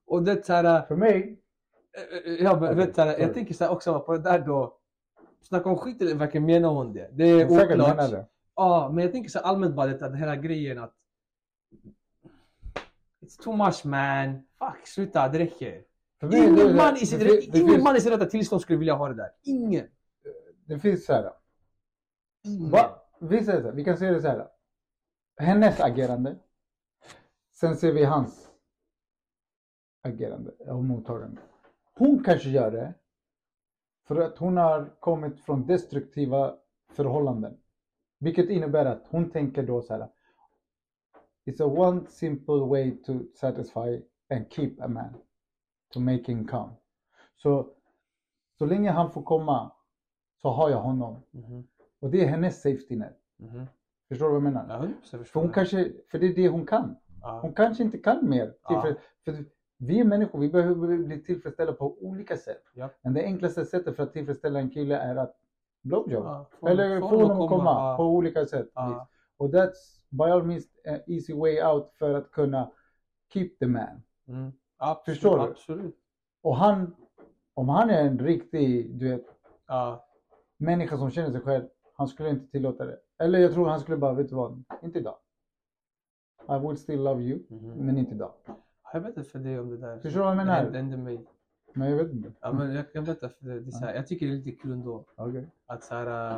[0.07, 1.45] Och det är så För mig,
[1.95, 4.79] Eh, eh, Ja, men vet du, jag tänker så här också på det där då.
[5.43, 7.09] Snacka om skit eller verkligen menar hon det?
[7.13, 8.27] Det är oklart.
[8.57, 10.95] Ja, men jag tänker så här allmänt bara det, den här grejen att
[13.25, 14.43] It's too much man.
[14.59, 15.83] Fuck, sluta, det räcker.
[16.21, 18.63] För mig, Ingen, det- man, i sitt, det ingen finns- man i sitt rätta tillstånd
[18.63, 19.31] skulle vilja ha det där.
[19.43, 19.87] Ingen.
[20.67, 21.33] Det finns så här.
[22.45, 22.71] Ingen.
[22.71, 23.01] Va?
[23.21, 24.49] Vi, säger så här, vi kan se det så här.
[25.37, 26.37] Hennes agerande.
[27.53, 28.51] Sen ser vi hans
[30.03, 31.41] agerande och mottagande.
[31.95, 32.95] Hon kanske gör det
[34.07, 36.55] för att hon har kommit från destruktiva
[36.93, 37.57] förhållanden.
[38.19, 40.09] Vilket innebär att hon tänker då så här.
[41.47, 45.15] It's a one simple way to satisfy and keep a man
[45.93, 46.71] to make him come.
[47.37, 47.69] Så,
[48.59, 49.73] så länge han får komma
[50.43, 51.17] så har jag honom.
[51.31, 51.67] Mhm.
[52.01, 53.17] Och det är hennes safety net.
[53.37, 53.67] Mhm.
[54.09, 54.67] Förstår du vad jag menar?
[54.69, 56.97] Ja, 100% För hon kanske, för det är det hon kan.
[57.23, 57.39] Ja.
[57.43, 58.55] Hon kanske inte kan mer.
[58.69, 58.83] Ja.
[58.83, 59.45] För, för
[59.79, 62.63] vi är människor, vi behöver bli tillfredsställda på olika sätt.
[62.75, 62.91] Ja.
[63.03, 65.37] Men det enklaste sättet för att tillfredsställa en kille är att
[65.83, 66.25] blowjob.
[66.61, 67.97] Få- Eller få honom att komma ja.
[67.97, 68.71] på olika sätt.
[69.37, 72.71] Och that's by all means an easy way out för att kunna
[73.33, 74.03] keep the man.
[74.29, 74.53] Mm.
[74.77, 75.45] Absolut, Förstår du?
[75.45, 75.97] Absolut.
[76.43, 76.97] Och han,
[77.55, 79.25] om han är en riktig, du vet,
[79.67, 80.07] Ja.
[80.57, 81.65] människa som känner sig själv,
[81.97, 82.99] han skulle inte tillåta det.
[83.19, 85.17] Eller jag tror han skulle bara, vet du vad, inte idag.
[86.49, 87.87] I would still love you, Mhm.
[87.87, 88.33] men inte idag.
[88.93, 89.99] Jag vet inte för dig om det där.
[89.99, 90.55] Förstår du vad jag Det menar?
[90.63, 91.25] hände- hände mig.
[91.73, 92.33] Men jag vet inte.
[92.41, 93.61] Ja, men jag kan berätta för dig.
[93.61, 95.05] Det så här, jag tycker det är lite kul ändå.
[95.17, 95.47] Okej.
[95.67, 96.37] Att så här,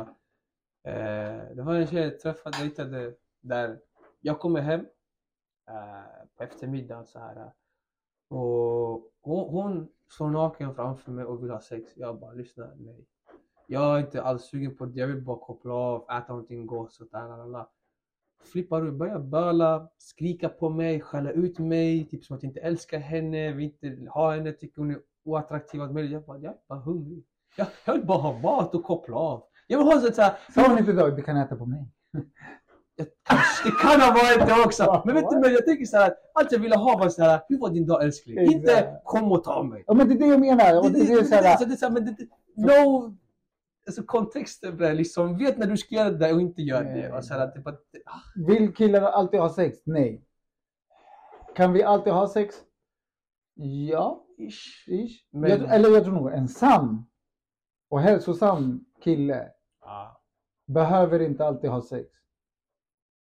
[0.83, 3.13] eh, det var en tjej jag träffade, dejtade
[3.47, 3.79] där
[4.21, 7.51] jag kommer hem uh, på eftermiddagen så här.
[8.29, 11.91] Och hon, hon står naken framför mig och vill ha sex.
[11.95, 13.05] Jag bara lyssna, nej.
[13.67, 14.99] Jag är inte alls sugen på det.
[14.99, 16.93] Jag vill bara koppla av, äta någonting gott.
[16.93, 17.69] Så där, lalala.
[18.43, 22.05] Flippar ut, börjar böla, skrika på mig, skälla ut mig.
[22.05, 25.81] Typ som att jag inte älskar henne, vill inte ha henne, tycker hon är oattraktiv.
[25.81, 26.11] allt möjligt.
[26.11, 27.25] Jag bara, jag är bara hungrig.
[27.57, 29.43] Jag, jag vill bara ha mat och koppla av.
[29.67, 31.87] Jag vill ha så här, Sa hon inte då, du kan äta på mig?
[32.97, 35.01] det kan ha varit det också.
[35.05, 37.41] Men vet du, men jag tänker så här, allt jag ville ha var så här,
[37.49, 38.37] hur var din dag älskling?
[38.37, 38.55] Exakt.
[38.55, 39.83] Inte kom och ta mig.
[39.87, 40.79] Ja men det är det jag menar.
[40.79, 43.17] Och det, det, är så här, så det är så här, men det, det, no,
[43.87, 47.11] alltså kontexten liksom, vet när du ska göra det och inte gör det.
[47.11, 47.81] Och så här, typ att,
[48.47, 49.77] vill killar alltid ha sex?
[49.85, 50.23] Nej.
[51.55, 52.55] Kan vi alltid ha sex?
[53.89, 54.87] Ja, ish.
[54.87, 55.25] ish.
[55.31, 57.05] Men- Jag, eller jag tror nog en sann
[57.89, 59.49] och hälsosam kille
[59.81, 60.21] ja,
[60.67, 62.09] behöver inte alltid ha sex.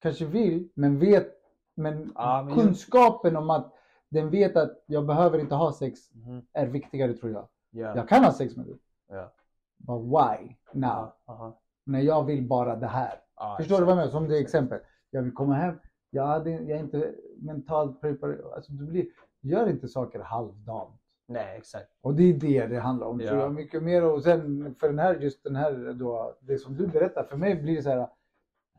[0.04, 1.28] Kanske vill, men vet,
[1.76, 3.74] men, Ja, men kunskapen om att
[4.10, 7.48] den vet att jag behöver inte ha sex mhm, är viktigare tror jag.
[7.72, 8.76] ja, Jag kan ha sex med dig.
[9.08, 9.34] ja,
[9.78, 10.90] But why now?
[10.90, 13.20] ja, aha, När jag vill bara det här.
[13.36, 14.12] ja, Förstår du vad jag menar?
[14.12, 14.80] Som det exempel.
[15.10, 15.76] Jag vill komma hem.
[16.10, 18.54] Jag, hade, jag är inte mentalt preparerad.
[18.54, 19.06] Alltså, du blir,
[19.42, 21.02] gör inte saker halvdant.
[21.28, 21.90] Nej, exakt.
[22.02, 23.22] Och det är det det handlar om.
[23.22, 23.50] Ja.
[23.50, 24.04] Mycket mer.
[24.04, 27.24] Och sen för den här, just den här då, det som du berättar.
[27.24, 28.08] För mig blir det så här.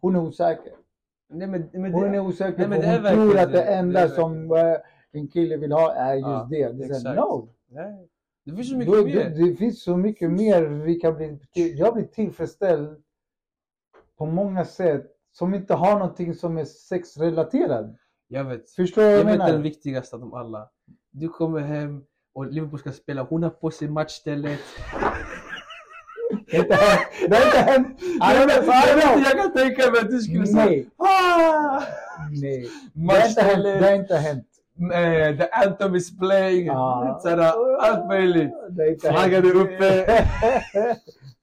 [0.01, 0.73] Hon är osäker.
[1.29, 3.53] Nej, men, men Hon det, är osäker nej, men det är hon tror verkligen att
[3.53, 3.65] det det.
[3.65, 4.77] enda Det som eh,
[5.13, 6.73] en kille vill ha är just Ja, det.
[6.73, 7.49] det är no.
[7.69, 8.09] nej.
[8.45, 9.31] det finns så mycket då, mer.
[9.31, 11.39] det finns så mycket mer vi kan bli.
[11.55, 13.03] Jag blir tillfredsställd
[14.19, 17.87] på många sätt som inte har någonting som är sexrelaterat.
[18.29, 18.71] Jag vet.
[18.71, 19.53] Förstår du Jag jag vet menar?
[19.53, 20.71] den viktigaste av dem alla.
[21.11, 22.05] Du kommer hem
[22.35, 24.61] och Liverpool ska spela, hon har på sig matchstället.
[26.55, 27.07] Det inte hänt.
[27.29, 27.87] Det har inte hänt.
[28.21, 31.83] Jag, vet, kan tänka mig att du skulle säga Nej, ah!
[32.43, 32.69] nej.
[32.95, 33.65] Det har inte hänt.
[33.81, 34.47] Det har inte hänt.
[34.93, 36.67] eh, the anthem is playing,
[37.23, 38.53] sådär, allt möjligt.
[38.71, 40.05] Det Flaggan är uppe.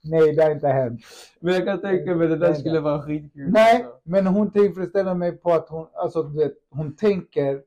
[0.03, 1.01] Nej, det har inte hänt.
[1.39, 3.49] Men jag kan tänka mig att det där skulle vara skitkul.
[3.51, 7.61] Nej, men hon tillfredsställer mig på att hon, alltså du vet, hon tänker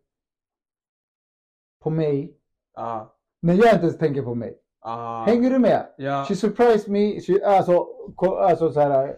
[1.83, 2.33] på mig
[2.77, 3.15] Ja.
[3.41, 4.55] när jag inte ens tänker på mig.
[4.87, 5.25] Ah.
[5.25, 5.87] Hänger du med?
[5.97, 6.25] Ja.
[6.29, 7.21] She surprised me.
[7.21, 7.87] She, alltså,
[8.17, 9.17] ko- alltså så här.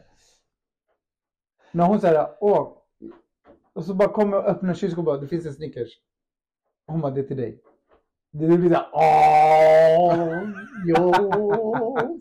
[1.73, 2.73] När hon säger åh.
[3.75, 5.89] Och så bara kommer jag öppna kylskåpet och bara, det finns en Snickers.
[6.87, 7.59] Hon bara, det är till dig.
[8.33, 10.39] Det blir såhär, åh,
[10.87, 11.13] jo.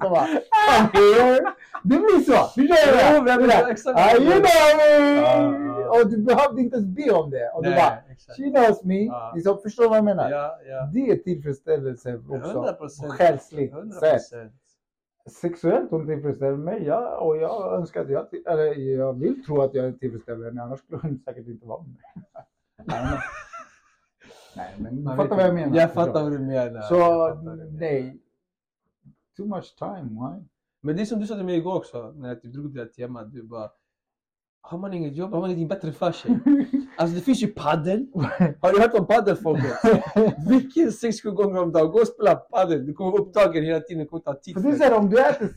[0.01, 0.27] Så bara,
[0.69, 1.53] I'm here.
[1.83, 2.49] Det blir så.
[2.55, 4.41] Men jag Det vet där, exakt "Ah, vad du you menar."
[4.75, 5.64] know Ja, me.
[5.89, 7.49] Och du behövde inte ens be om det.
[7.49, 8.37] Och du Nej, bara, exakt.
[8.37, 9.05] she knows me.
[9.05, 9.31] Ja.
[9.35, 10.29] Liksom, förstår du vad jag menar?
[10.31, 10.89] Ja, ja.
[10.93, 12.63] Det är tillfredsställelse också.
[12.63, 12.77] 100%.
[12.77, 14.53] På själsligt 100 sätt procent.
[15.41, 16.83] sexuellt hon tillfredsställer mig.
[16.83, 20.79] Ja, och jag önskar att jag, eller jag vill tro att jag tillfredsställer henne, annars
[20.79, 22.35] skulle hon säkert inte vara med mig.
[24.55, 25.77] Nej, men, du Man fattar vad jag menar.
[25.77, 26.29] Jag fattar du?
[26.29, 26.81] vad du menar.
[26.81, 28.21] Så du nej.
[29.37, 30.43] Too much time, why?
[30.81, 32.79] Men det är som du sa till mig igår också, när jag typ drog det
[32.79, 33.33] här temat.
[33.33, 33.71] Du bara,
[34.69, 36.39] har man inget jobb har man ingenting bättre för sig.
[36.97, 38.07] Alltså det finns ju paddel.
[38.61, 39.73] Har du hört om paddelfolket?
[40.49, 41.91] Vilken sex, sju gånger om dagen.
[41.91, 42.85] Gå och spela padel.
[42.85, 44.03] Du kommer vara upptagen hela tiden.
[44.03, 45.49] Du kommer ta tid För det är såhär om du äter,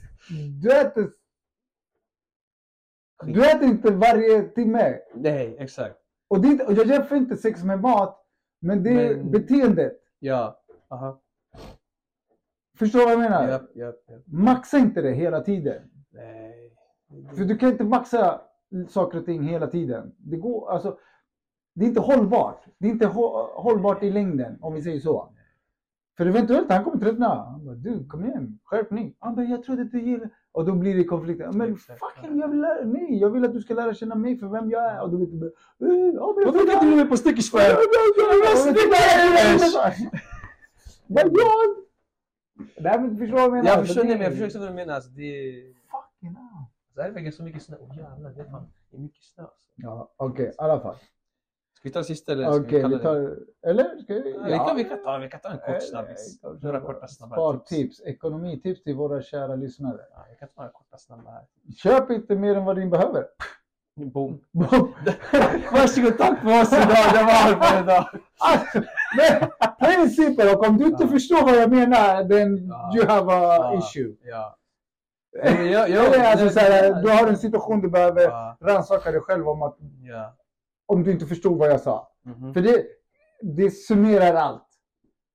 [0.62, 1.10] du äter,
[3.24, 4.98] du äter inte varje timme.
[5.14, 5.97] Nej, exakt.
[6.28, 8.26] Och, det, och jag jämför inte sex med mat,
[8.60, 9.93] men det är Men- beteendet.
[10.18, 10.60] Ja.
[10.90, 11.20] Aha.
[12.78, 13.48] Förstår du vad jag menar?
[13.48, 14.22] Japp, japp, japp.
[14.26, 15.82] Maxa inte det hela tiden.
[16.10, 16.72] Nej.
[17.36, 18.40] För du kan inte maxa
[18.88, 20.12] saker och ting hela tiden.
[20.18, 20.98] Det går, alltså,
[21.74, 22.64] det är inte hållbart.
[22.78, 25.28] Det är inte hå- hållbart i längden, om vi säger så.
[26.16, 27.28] För eventuellt han kommer tröttna.
[27.34, 29.14] Han bara, du kom igen, skärpning.
[29.18, 30.30] Han bara, jag trodde att du gillar...
[30.52, 31.52] Och då blir det konflikter.
[31.52, 34.46] Men fucking jag vill lära, nej, jag vill att du ska lära känna mig för
[34.48, 35.02] vem jag är.
[35.02, 35.38] Och du vet, eh,
[35.78, 37.58] men jag Varför kan inte du med på Stickers för?
[41.06, 41.76] Vad jag?
[42.80, 43.70] Nej men förstår du vad jag menar?
[43.70, 44.94] Jag förstår, nej, men jag förstår vad du menar.
[44.94, 45.52] Alltså, det,
[45.90, 46.36] Fucking
[46.98, 47.76] det här är verkligen så mycket snö.
[47.80, 49.42] Åh jävlar, det är fan det är mycket snö.
[49.42, 49.68] Alltså.
[49.74, 50.96] Ja, okej, i alla fall.
[51.74, 53.36] Ska vi ta sista eller ska Okej, kalla vi tar...
[53.66, 53.84] Eller?
[54.02, 54.20] Ska vi?
[54.20, 54.28] det?
[54.30, 56.44] Ja, vi, kan, vi, kan ta, vi kan ta en Eh, kort snabbis.
[56.44, 60.00] eh, Några korta snabba Spartips, ekonomitips till våra kära lyssnare.
[60.14, 61.44] Ja, vi kan ta några korta snabba här.
[61.76, 63.24] Köp inte mer än vad din behöver.
[63.96, 64.40] Boom.
[65.72, 67.12] Varsågod, tack för oss idag.
[67.14, 68.08] Det var allt för idag.
[68.38, 68.78] Alltså,
[69.16, 71.08] det, det och om du inte Ja.
[71.08, 72.92] förstår vad jag menar, then Ja.
[72.96, 73.78] you have a Ja.
[73.78, 74.16] issue.
[74.22, 74.56] Ja.
[75.43, 79.10] Eh, ja, ja, Eller alltså, så här, du har en situation du behöver Ja, rannsaka
[79.12, 80.36] dig själv om att ja.
[80.86, 82.12] om du inte förstod vad jag sa.
[82.24, 82.55] Mhm.
[82.55, 82.85] För det,
[83.43, 84.65] det summerar allt.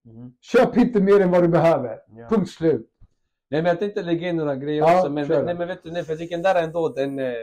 [0.05, 0.33] Mhm.
[0.41, 1.97] Köp inte mer än vad du behöver.
[2.15, 2.27] Ja.
[2.29, 2.89] Punkt slut.
[3.49, 5.11] Nej men jag tänkte lägga in några grejer Ja, också.
[5.11, 5.43] Men, kör.
[5.43, 7.33] nej, men vet du, nej, för jag den där ändå, den, eh,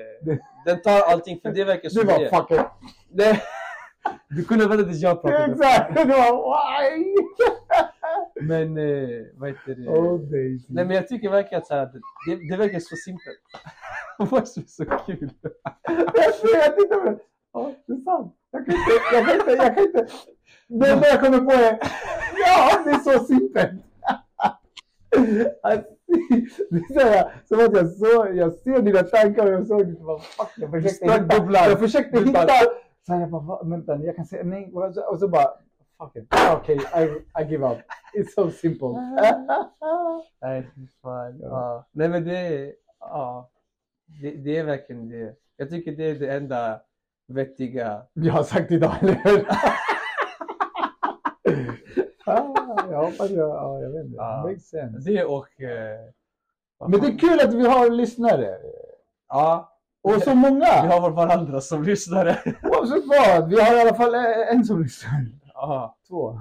[0.67, 1.41] den tar allting.
[1.41, 2.31] För det verkar som var det.
[2.31, 3.41] fuck it.
[4.29, 5.45] Du kunde vänta tills jag pratade.
[5.53, 5.97] Exakt.
[5.97, 7.15] Du var why?
[8.41, 9.89] Men eh, vad heter det?
[9.89, 10.21] Oh.
[10.69, 11.91] Nej men jag tycker verkligen att så här,
[12.27, 13.39] det, det verkar så simpelt.
[14.31, 15.31] Vad som är så kul.
[16.15, 17.19] Jag ser, jag tittar på det.
[17.53, 18.35] Ja, det är sant.
[18.51, 20.07] Jag kan inte, jag kan inte, jag kan inte.
[20.69, 21.79] Det enda jag kommer på är,
[22.47, 23.83] ja, det är så simpelt.
[25.63, 25.91] Alltså,
[26.71, 29.87] Det är så här, som att jag, så, jag ser dina tankar och jag såg
[29.87, 29.93] det.
[29.93, 31.69] Bara, fuck, jag försökte hitta.
[31.69, 32.47] Jag förskökte Du hitta.
[33.07, 34.73] Så här, jag bara, vänta, jag kan säga nej.
[35.11, 35.49] Och så bara,
[36.01, 37.03] Okej, I,
[37.43, 37.79] I give up.
[38.15, 38.89] It's so simple.
[40.43, 41.39] Nej fy fan.
[41.41, 41.49] Ja.
[41.49, 41.87] Ja.
[41.93, 43.51] Nej men det är, ja.
[44.23, 45.35] Det, det är verkligen det.
[45.57, 46.81] Jag tycker det är det enda
[47.29, 48.03] vettiga.
[48.13, 49.47] Jag har sagt idag, eller hur?
[52.27, 54.17] ah, jag hoppas jag, ja, jag vet inte.
[54.17, 54.43] Ja.
[54.47, 55.11] Makes sense.
[55.11, 55.61] Det och...
[55.61, 56.01] Eh,
[56.89, 58.59] Men det är kul att vi har lyssnare.
[59.29, 59.77] Ja.
[60.03, 60.67] Och så Vi många.
[60.67, 62.39] har vår varandra som lyssnare.
[62.63, 63.49] Oavsett vad.
[63.49, 64.15] Vi har i alla fall
[64.49, 65.27] en som lyssnar.
[65.61, 65.97] Ja.
[66.09, 66.39] Två.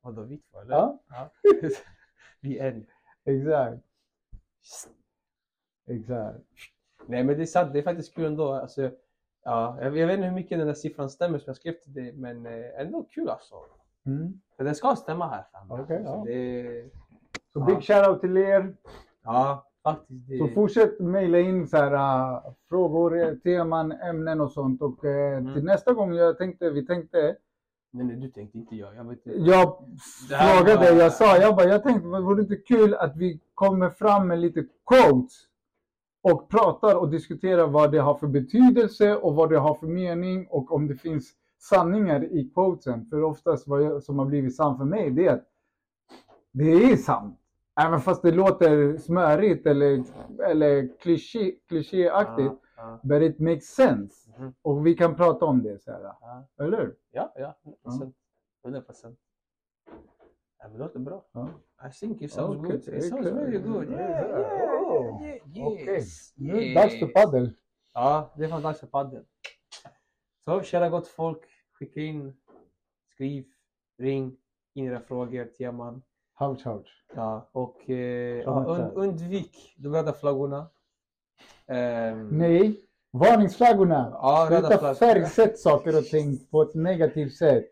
[0.00, 0.74] Vadå vi två eller?
[0.74, 1.30] Ja, Ja.
[2.40, 2.86] Vi är en.
[3.24, 3.82] exakt.
[5.86, 6.38] Exakt.
[7.06, 8.52] Nej men det är sant, det är faktiskt kul ändå.
[8.52, 8.90] Alltså,
[9.44, 11.92] ja, jag, jag vet inte hur mycket den där siffran stämmer som jag skrev till
[11.94, 13.54] dig, men eh, ändå kul alltså.
[14.06, 14.40] Mm.
[14.56, 15.82] För den ska stämma här framme.
[15.82, 16.22] Okej, Så ja.
[16.26, 16.90] det,
[17.52, 17.64] Så Ja.
[17.66, 18.74] big shoutout till er.
[19.24, 20.28] ja, faktiskt.
[20.28, 21.92] Det, Så fortsätt mejla in så här,
[22.46, 24.82] äh, frågor, eh, teman, ämnen och sånt.
[24.82, 25.54] Och äh, Mm.
[25.54, 27.36] till nästa gång jag tänkte, vi tänkte
[27.90, 28.94] nej, du tänkte inte jag.
[28.96, 29.38] Jag vet inte.
[29.38, 29.76] Jag
[30.28, 33.90] frågade, var- jag sa, jag bara, jag tänkte, vore det inte kul att vi kommer
[33.90, 35.32] fram med lite quotes
[36.22, 40.46] och pratar och diskuterar vad det har för betydelse och vad det har för mening
[40.50, 43.06] och om det finns sanningar i quotesen.
[43.10, 45.44] För oftast vad jag, som har blivit sant för mig, det är att
[46.52, 47.38] det är sant.
[47.80, 50.04] Även fast det låter smörigt eller,
[50.50, 52.54] eller kliché, klichéaktigt.
[52.78, 54.30] Ja, But it makes sense.
[54.38, 54.54] Mhm.
[54.62, 55.78] Och vi kan prata om det.
[55.78, 58.16] Så här, ja, eller ja, ja, 100 procent.
[58.64, 59.18] 100 procent.
[60.58, 61.24] Ja, men det låter bra.
[61.32, 61.48] Ja.
[61.88, 62.88] I think it sounds Okay, good.
[62.88, 63.32] It sounds okay.
[63.32, 63.90] very good.
[63.90, 66.34] Yeah, Oh, yes.
[66.74, 67.54] Dags för paddel.
[67.94, 69.24] Ja, det är fan dags för padel.
[70.44, 72.36] Så kära gott folk, skicka in,
[73.14, 73.44] skriv,
[73.98, 74.36] ring
[74.74, 76.02] in era frågor, teman.
[76.40, 77.04] Ouch, ouch.
[77.14, 80.70] Ja, och eh, ja, und, undvik de röda flaggorna.
[81.68, 82.80] Ehm, Nej,
[83.10, 84.10] varningsflaggorna.
[84.12, 84.94] Ja, röda flaggor.
[84.94, 87.64] färgsätt saker och ting på ett negativt sätt.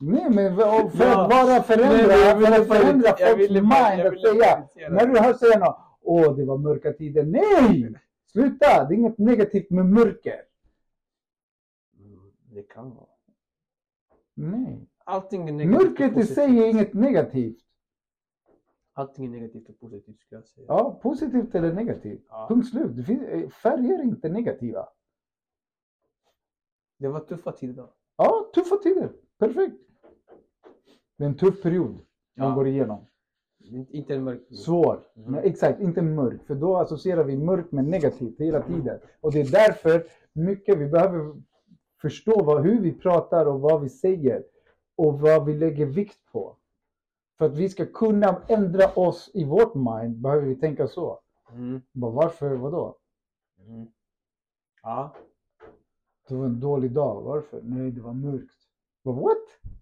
[0.00, 0.82] Nej, men för Ja.
[0.86, 0.94] att
[1.30, 4.90] vara förändra, Nej, för att bara- förändra jag folks ville mind bara- att säga.
[4.90, 7.24] När du hör säga något, åh det var mörka tider.
[7.24, 7.94] Nej!
[8.32, 8.84] Sluta!
[8.88, 10.40] Det är inget negativt med mörker.
[11.98, 12.20] mm,
[12.54, 13.06] det kan vara.
[14.34, 14.88] Nej.
[15.04, 17.61] Allting är negativt Mörkret i sig är inget negativt.
[18.94, 20.66] Allting är negativt och positivt skulle jag säga.
[20.68, 22.24] Ja, positivt eller negativt.
[22.28, 22.46] Ja.
[22.48, 23.06] Punkt slut.
[23.06, 24.88] Finns, eh, färger är inte negativa.
[26.98, 27.92] Det var tuffa tider då.
[28.16, 29.12] Ja, tuffa tider.
[29.38, 29.76] Perfekt.
[31.18, 32.54] Det är en tuff period man Ja.
[32.54, 33.06] går igenom.
[33.90, 34.40] Inte- en mörk.
[34.54, 35.00] Svår.
[35.16, 35.32] Mm.
[35.32, 36.42] Men exakt, inte mörk.
[36.46, 39.00] För då associerar vi mörk med negativt hela tiden.
[39.20, 41.42] Och det är därför mycket vi behöver
[42.00, 44.44] förstå vad, hur vi pratar och vad vi säger.
[44.96, 46.56] Och vad vi lägger vikt på.
[47.38, 51.20] För att vi ska kunna ändra oss i vårt mind behöver vi tänka så.
[51.52, 51.82] Mm.
[51.92, 52.54] Bara, varför?
[52.54, 52.96] Vadå?
[53.58, 53.86] Mm.
[54.82, 55.16] Ja.
[56.28, 57.22] Det var en dålig dag.
[57.22, 57.62] Varför?
[57.62, 58.58] Nej, det var mörkt.
[59.04, 59.72] Bara, what?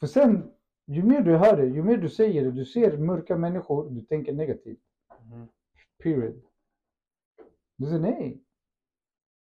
[0.00, 0.50] För sen,
[0.86, 4.00] ju mer du hör det, ju mer du säger det, du ser mörka människor, du
[4.00, 4.82] tänker negativt.
[5.32, 5.48] Mm.
[6.02, 6.42] Period.
[7.76, 8.44] Du säger nej.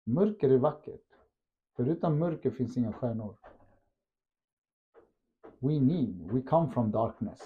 [0.06, 1.06] Mörker är vackert.
[1.76, 3.38] För utan mörker finns inga stjärnor.
[5.64, 7.40] We need, we come from darkness.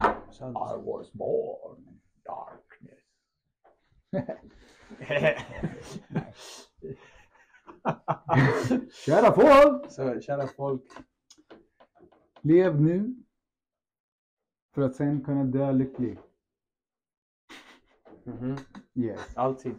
[0.00, 3.00] I was born in darkness.
[9.06, 9.90] Kära folk!
[9.90, 10.82] Så kära folk.
[12.40, 13.14] Lev nu
[14.74, 16.18] för att sen kunna dö lycklig.
[18.24, 18.56] Mhm.
[18.94, 19.36] Yes.
[19.36, 19.76] Alltid.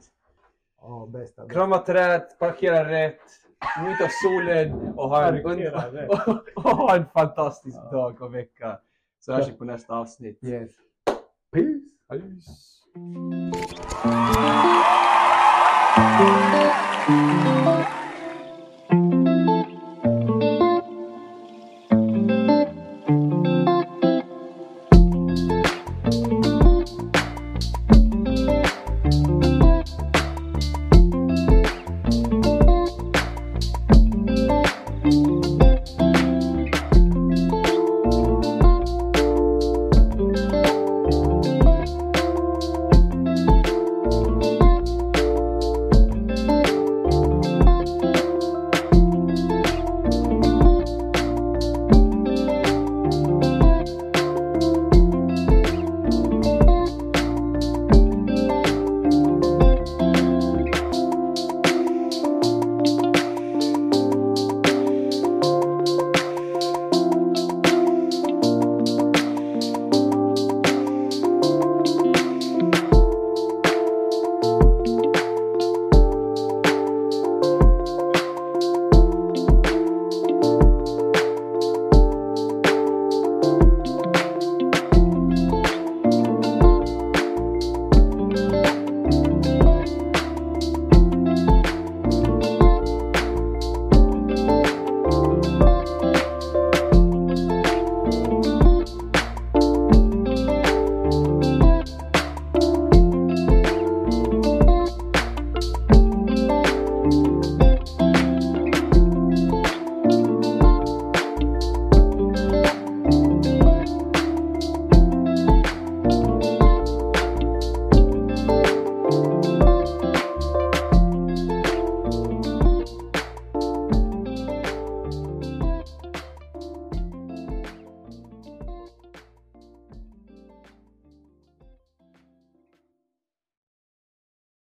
[0.78, 1.50] Ja, bästa.
[1.50, 3.22] Krama träd, parkera rätt,
[3.84, 6.10] njuta av solen och ha en, Parkera und- rätt.
[6.56, 8.80] och, ha en fantastisk dag och vecka.
[9.20, 10.40] Så hörs vi på nästa avsnitt.
[10.44, 10.72] Yes.
[11.54, 11.80] Peace.
[12.10, 12.74] Peace.